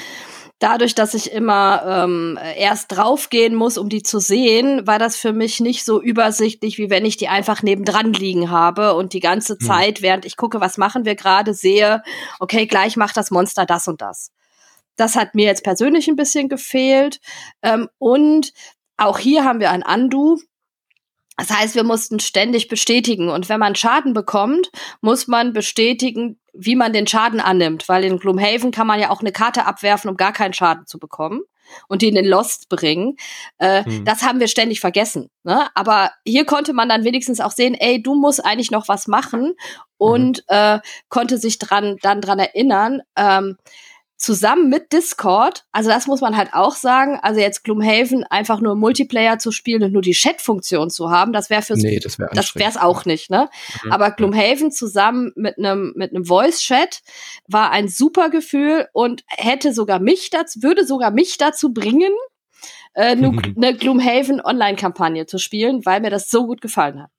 [0.63, 5.33] dadurch, dass ich immer ähm, erst draufgehen muss, um die zu sehen, war das für
[5.33, 9.55] mich nicht so übersichtlich, wie wenn ich die einfach nebendran liegen habe und die ganze
[9.55, 9.61] hm.
[9.61, 12.03] Zeit, während ich gucke, was machen wir gerade, sehe,
[12.39, 14.31] okay, gleich macht das Monster das und das.
[14.97, 17.21] Das hat mir jetzt persönlich ein bisschen gefehlt.
[17.63, 18.53] Ähm, und
[18.97, 20.39] auch hier haben wir ein Undo.
[21.43, 23.29] Das heißt, wir mussten ständig bestätigen.
[23.29, 24.71] Und wenn man Schaden bekommt,
[25.01, 27.89] muss man bestätigen, wie man den Schaden annimmt.
[27.89, 31.01] Weil in Gloomhaven kann man ja auch eine Karte abwerfen, um gar keinen Schaden zu
[31.01, 31.41] bekommen
[31.89, 33.17] und die in den Lost bringen.
[33.59, 34.05] Äh, hm.
[34.05, 35.31] Das haben wir ständig vergessen.
[35.43, 35.67] Ne?
[35.75, 39.55] Aber hier konnte man dann wenigstens auch sehen, ey, du musst eigentlich noch was machen
[39.97, 40.57] und mhm.
[40.57, 40.79] äh,
[41.09, 43.03] konnte sich dran, dann dran erinnern.
[43.17, 43.57] Ähm,
[44.23, 48.77] zusammen mit Discord, also das muss man halt auch sagen, also jetzt Gloomhaven einfach nur
[48.77, 52.31] Multiplayer zu spielen und nur die Chat-Funktion zu haben, das wäre fürs nee, das wäre
[52.33, 53.51] das wär's auch nicht, ne?
[53.85, 53.93] Mhm.
[53.93, 57.03] Aber Gloomhaven zusammen mit einem mit einem Voice-Chat
[57.49, 62.13] war ein super Gefühl und hätte sogar mich dazu würde sogar mich dazu bringen,
[62.95, 67.11] äh, eine ne Gloomhaven Online-Kampagne zu spielen, weil mir das so gut gefallen hat.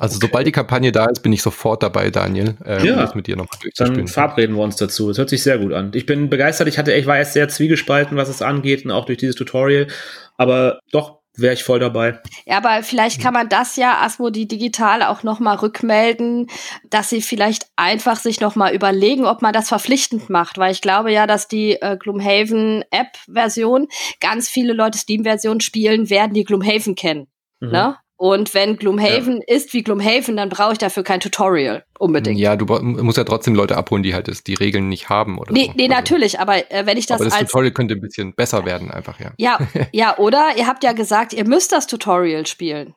[0.00, 0.26] Also okay.
[0.26, 3.26] sobald die Kampagne da ist, bin ich sofort dabei, Daniel, äh, ja, um das mit
[3.26, 4.06] dir noch durchzuspielen.
[4.06, 5.10] Dann verabreden wir uns dazu.
[5.10, 5.90] Es hört sich sehr gut an.
[5.92, 6.68] Ich bin begeistert.
[6.68, 9.88] Ich hatte, ich war erst sehr zwiegespalten, was es angeht und auch durch dieses Tutorial.
[10.36, 12.20] Aber doch wäre ich voll dabei.
[12.46, 16.48] Ja, aber vielleicht kann man das ja Asmodi digital auch noch mal rückmelden,
[16.90, 20.80] dass sie vielleicht einfach sich noch mal überlegen, ob man das verpflichtend macht, weil ich
[20.80, 23.88] glaube ja, dass die äh, Gloomhaven App Version
[24.20, 27.26] ganz viele Leute Steam Version spielen werden, die Gloomhaven kennen.
[27.60, 27.70] Mhm.
[27.70, 27.96] Ne?
[28.20, 29.54] Und wenn Gloomhaven ja.
[29.54, 32.36] ist wie Gloomhaven, dann brauche ich dafür kein Tutorial unbedingt.
[32.36, 35.66] Ja, du musst ja trotzdem Leute abholen, die halt die Regeln nicht haben oder nee,
[35.66, 35.72] so.
[35.76, 38.34] Nee, also, natürlich, aber äh, wenn ich das aber das als Tutorial könnte ein bisschen
[38.34, 39.30] besser werden einfach, ja.
[39.38, 39.58] Ja,
[39.92, 42.94] ja, oder ihr habt ja gesagt, ihr müsst das Tutorial spielen.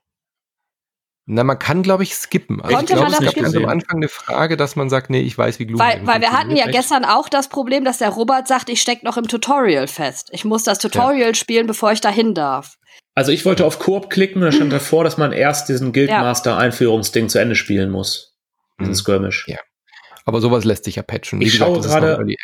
[1.28, 2.60] Na, man kann, glaube ich, skippen.
[2.60, 5.22] Also Konnte ich glaube, es gab ganz am Anfang eine Frage, dass man sagt, nee,
[5.22, 8.10] ich weiß, wie Gloomhaven Weil, weil wir hatten ja gestern auch das Problem, dass der
[8.10, 10.30] Robert sagt, ich stecke noch im Tutorial fest.
[10.34, 11.34] Ich muss das Tutorial ja.
[11.36, 12.80] spielen, bevor ich dahin darf.
[13.14, 17.40] Also ich wollte auf Koop klicken, da stand davor, dass man erst diesen Guildmaster-Einführungsding zu
[17.40, 18.38] Ende spielen muss.
[18.80, 18.96] Diesen mhm.
[18.96, 19.46] Skirmish.
[19.48, 19.58] Ja.
[20.26, 21.40] Aber sowas lässt sich ja patchen.
[21.40, 22.36] Wie ich gesagt, schaue gerade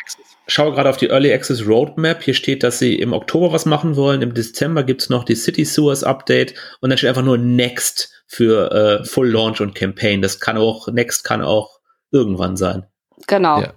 [0.46, 2.22] schaue gerade auf die Early Access Roadmap.
[2.22, 4.20] Hier steht, dass sie im Oktober was machen wollen.
[4.22, 8.72] Im Dezember gibt's noch die City Sewers Update und dann steht einfach nur Next für
[8.72, 10.22] äh, Full Launch und Campaign.
[10.22, 11.78] Das kann auch, Next kann auch
[12.10, 12.84] irgendwann sein.
[13.26, 13.60] Genau.
[13.60, 13.74] Ja.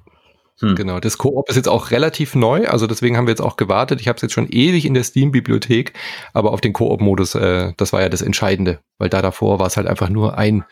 [0.61, 0.75] Hm.
[0.75, 3.99] Genau, das Koop ist jetzt auch relativ neu, also deswegen haben wir jetzt auch gewartet.
[3.99, 5.93] Ich habe es jetzt schon ewig in der Steam-Bibliothek,
[6.33, 9.77] aber auf den Koop-Modus, äh, das war ja das Entscheidende, weil da davor war es
[9.77, 10.63] halt einfach nur ein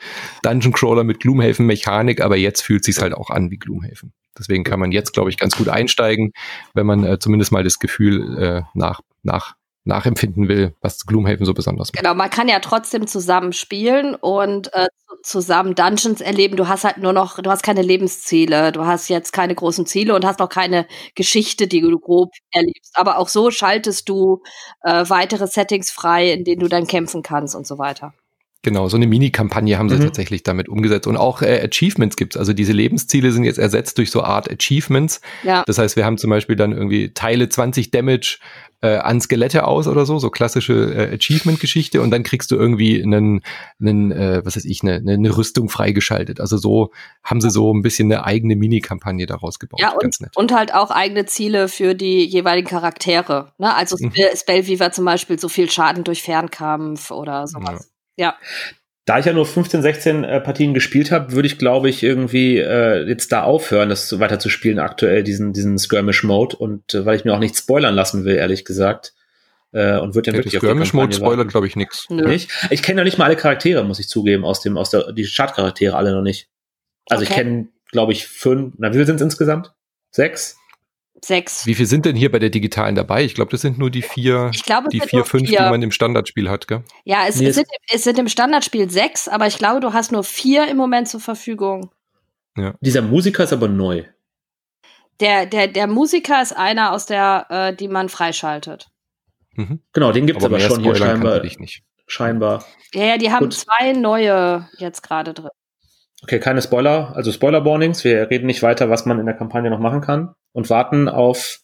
[0.43, 4.13] Dungeon-Crawler mit Gloomhaven-Mechanik, aber jetzt fühlt sich halt auch an wie Gloomhaven.
[4.37, 6.31] Deswegen kann man jetzt, glaube ich, ganz gut einsteigen,
[6.73, 9.55] wenn man äh, zumindest mal das Gefühl äh, nach, nach
[9.89, 12.01] nachempfinden will, was Gloomhaven so besonders macht.
[12.01, 14.87] Genau, man kann ja trotzdem zusammen spielen und äh,
[15.23, 16.55] zusammen Dungeons erleben.
[16.55, 20.15] Du hast halt nur noch, du hast keine Lebensziele, du hast jetzt keine großen Ziele
[20.15, 22.93] und hast noch keine Geschichte, die du grob erlebst.
[22.97, 24.41] Aber auch so schaltest du
[24.83, 28.13] äh, weitere Settings frei, in denen du dann kämpfen kannst und so weiter.
[28.61, 30.01] Genau, so eine Mini-Kampagne haben sie mhm.
[30.01, 31.07] tatsächlich damit umgesetzt.
[31.07, 32.35] Und auch äh, Achievements gibt's.
[32.35, 35.21] Also diese Lebensziele sind jetzt ersetzt durch so Art Achievements.
[35.43, 35.63] Ja.
[35.65, 38.39] Das heißt, wir haben zum Beispiel dann irgendwie Teile 20 Damage
[38.81, 42.01] äh, an Skelette aus oder so, so klassische äh, Achievement-Geschichte.
[42.01, 43.43] Und dann kriegst du irgendwie einen,
[43.79, 46.41] einen äh, was weiß ich, eine, eine Rüstung freigeschaltet.
[46.41, 46.91] Also so
[47.23, 49.79] haben sie so ein bisschen eine eigene Mini-Kampagne daraus gebaut.
[49.79, 53.53] Ja, und, und halt auch eigene Ziele für die jeweiligen Charaktere.
[53.57, 53.73] Ne?
[53.73, 54.11] Also mhm.
[54.35, 57.87] Spellweaver zum Beispiel so viel Schaden durch Fernkampf oder sowas.
[57.88, 57.88] Ja.
[58.19, 58.35] Ja.
[59.05, 62.57] Da ich ja nur 15, 16 äh, Partien gespielt habe, würde ich, glaube ich, irgendwie
[62.57, 66.57] äh, jetzt da aufhören, das weiter zu spielen aktuell, diesen, diesen Skirmish-Mode.
[66.57, 69.13] Und äh, weil ich mir auch nichts spoilern lassen will, ehrlich gesagt.
[69.71, 72.09] Äh, und wird dann ja, wirklich Skirmish-Mode spoilert, glaube ich, nichts.
[72.09, 72.51] Nicht?
[72.69, 75.25] Ich kenne noch nicht mal alle Charaktere, muss ich zugeben, aus dem, aus der, die
[75.25, 76.49] Startcharaktere alle noch nicht.
[77.09, 77.31] Also okay.
[77.31, 79.73] ich kenne, glaube ich, fünf, na, wie viele sind es insgesamt?
[80.11, 80.58] Sechs?
[81.23, 81.65] Sechs.
[81.65, 83.23] Wie viel sind denn hier bei der digitalen dabei?
[83.23, 85.59] Ich glaube, das sind nur die vier, ich glaube, die vier, fünf, vier.
[85.59, 86.83] die man im Standardspiel hat, gell?
[87.03, 90.11] Ja, es, nee, es, sind, es sind im Standardspiel sechs, aber ich glaube, du hast
[90.11, 91.91] nur vier im Moment zur Verfügung.
[92.57, 92.73] Ja.
[92.81, 94.03] Dieser Musiker ist aber neu.
[95.19, 98.87] Der, der, der Musiker ist einer aus der, äh, die man freischaltet.
[99.53, 99.81] Mhm.
[99.91, 101.41] Genau, den gibt es aber, aber schon hier scheinbar.
[102.07, 102.65] Scheinbar.
[102.93, 103.53] Ja, ja, die haben Gut.
[103.53, 105.49] zwei neue jetzt gerade drin.
[106.23, 108.03] Okay, keine Spoiler, also Spoiler-Warnings.
[108.03, 111.59] Wir reden nicht weiter, was man in der Kampagne noch machen kann und warten auf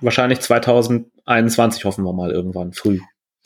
[0.00, 3.00] wahrscheinlich 2021, hoffen wir mal irgendwann früh.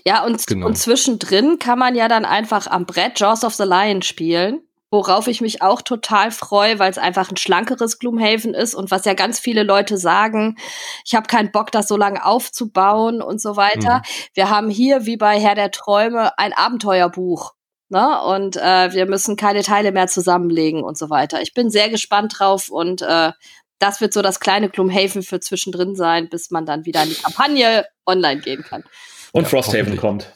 [0.04, 0.66] Ja, und, genau.
[0.66, 5.28] und zwischendrin kann man ja dann einfach am Brett Jaws of the Lion spielen, worauf
[5.28, 9.12] ich mich auch total freue, weil es einfach ein schlankeres Gloomhaven ist und was ja
[9.12, 10.56] ganz viele Leute sagen,
[11.04, 13.98] ich habe keinen Bock, das so lange aufzubauen und so weiter.
[13.98, 14.30] Mhm.
[14.34, 17.52] Wir haben hier, wie bei Herr der Träume, ein Abenteuerbuch
[17.90, 18.22] Ne?
[18.22, 21.42] Und äh, wir müssen keine Teile mehr zusammenlegen und so weiter.
[21.42, 23.32] Ich bin sehr gespannt drauf und äh,
[23.80, 27.16] das wird so das kleine Gloomhaven für zwischendrin sein, bis man dann wieder in die
[27.16, 28.84] Kampagne online gehen kann.
[29.32, 30.32] Und ja, Frosthaven kommt.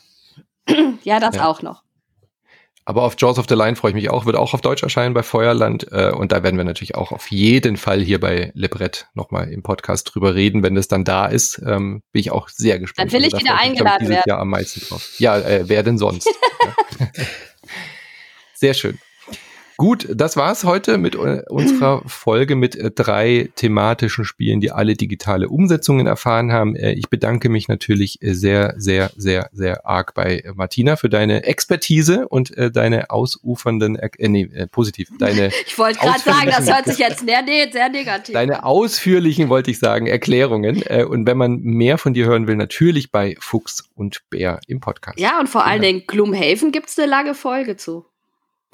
[1.04, 1.46] ja, das ja.
[1.46, 1.83] auch noch.
[2.86, 5.14] Aber auf Jaws of the Line freue ich mich auch, wird auch auf Deutsch erscheinen
[5.14, 5.90] bei Feuerland.
[5.90, 9.62] Äh, und da werden wir natürlich auch auf jeden Fall hier bei Lebrett nochmal im
[9.62, 11.62] Podcast drüber reden, wenn das dann da ist.
[11.66, 13.12] Ähm, bin ich auch sehr gespannt.
[13.12, 14.24] Dann will ich also, wieder eingeladen ich, ich, werden.
[14.26, 15.14] Jahr am meisten drauf.
[15.18, 16.28] Ja, äh, wer denn sonst?
[18.54, 18.98] sehr schön.
[19.76, 24.94] Gut, das war's heute mit äh, unserer Folge mit äh, drei thematischen Spielen, die alle
[24.94, 26.76] digitale Umsetzungen erfahren haben.
[26.76, 32.28] Äh, ich bedanke mich natürlich sehr, sehr, sehr, sehr arg bei Martina für deine Expertise
[32.28, 35.50] und deine ausufernden, äh, nee, positiv, deine.
[35.66, 38.32] Ich wollte gerade sagen, das hört sich jetzt sehr, sehr negativ.
[38.32, 40.82] Deine ausführlichen, wollte ich sagen, Erklärungen.
[40.82, 45.18] Und wenn man mehr von dir hören will, natürlich bei Fuchs und Bär im Podcast.
[45.18, 48.06] Ja, und vor allen Dingen Gloomhaven gibt's eine lange Folge zu.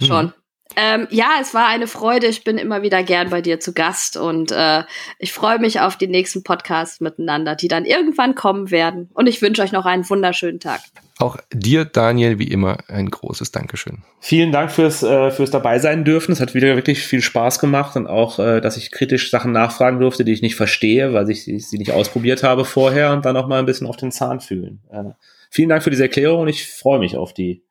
[0.00, 0.26] Schon.
[0.26, 0.32] Hm.
[0.76, 2.26] Ähm, ja, es war eine Freude.
[2.26, 4.84] Ich bin immer wieder gern bei dir zu Gast und äh,
[5.18, 9.10] ich freue mich auf die nächsten Podcasts miteinander, die dann irgendwann kommen werden.
[9.14, 10.80] Und ich wünsche euch noch einen wunderschönen Tag.
[11.18, 14.04] Auch dir, Daniel, wie immer ein großes Dankeschön.
[14.20, 16.32] Vielen Dank fürs, äh, fürs dabei sein dürfen.
[16.32, 20.00] Es hat wieder wirklich viel Spaß gemacht und auch, äh, dass ich kritisch Sachen nachfragen
[20.00, 23.36] durfte, die ich nicht verstehe, weil ich, ich sie nicht ausprobiert habe vorher und dann
[23.36, 24.80] auch mal ein bisschen auf den Zahn fühlen.
[24.90, 25.10] Äh,
[25.50, 27.64] vielen Dank für diese Erklärung und ich freue mich auf die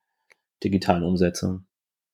[0.64, 1.66] digitalen Umsetzungen.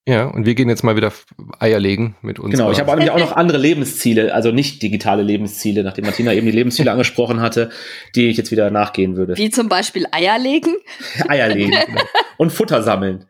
[0.07, 1.11] Ja, und wir gehen jetzt mal wieder
[1.59, 2.51] Eier legen mit uns.
[2.51, 6.45] Genau, ich habe nämlich auch noch andere Lebensziele, also nicht digitale Lebensziele, nachdem Martina eben
[6.45, 7.71] die Lebensziele angesprochen hatte,
[8.13, 9.35] die ich jetzt wieder nachgehen würde.
[9.35, 10.75] Wie zum Beispiel Eier legen?
[11.27, 11.71] Eier legen.
[11.71, 12.01] genau.
[12.37, 13.25] Und Futter sammeln.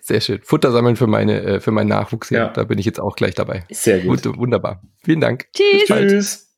[0.00, 0.40] Sehr schön.
[0.42, 2.30] Futter sammeln für meine, äh, für meinen Nachwuchs.
[2.30, 2.48] Ja, ja.
[2.48, 3.64] da bin ich jetzt auch gleich dabei.
[3.70, 4.22] Sehr gut.
[4.22, 4.82] gut wunderbar.
[5.02, 5.48] Vielen Dank.
[5.52, 5.86] Tschüss.
[5.86, 6.53] Tschüss.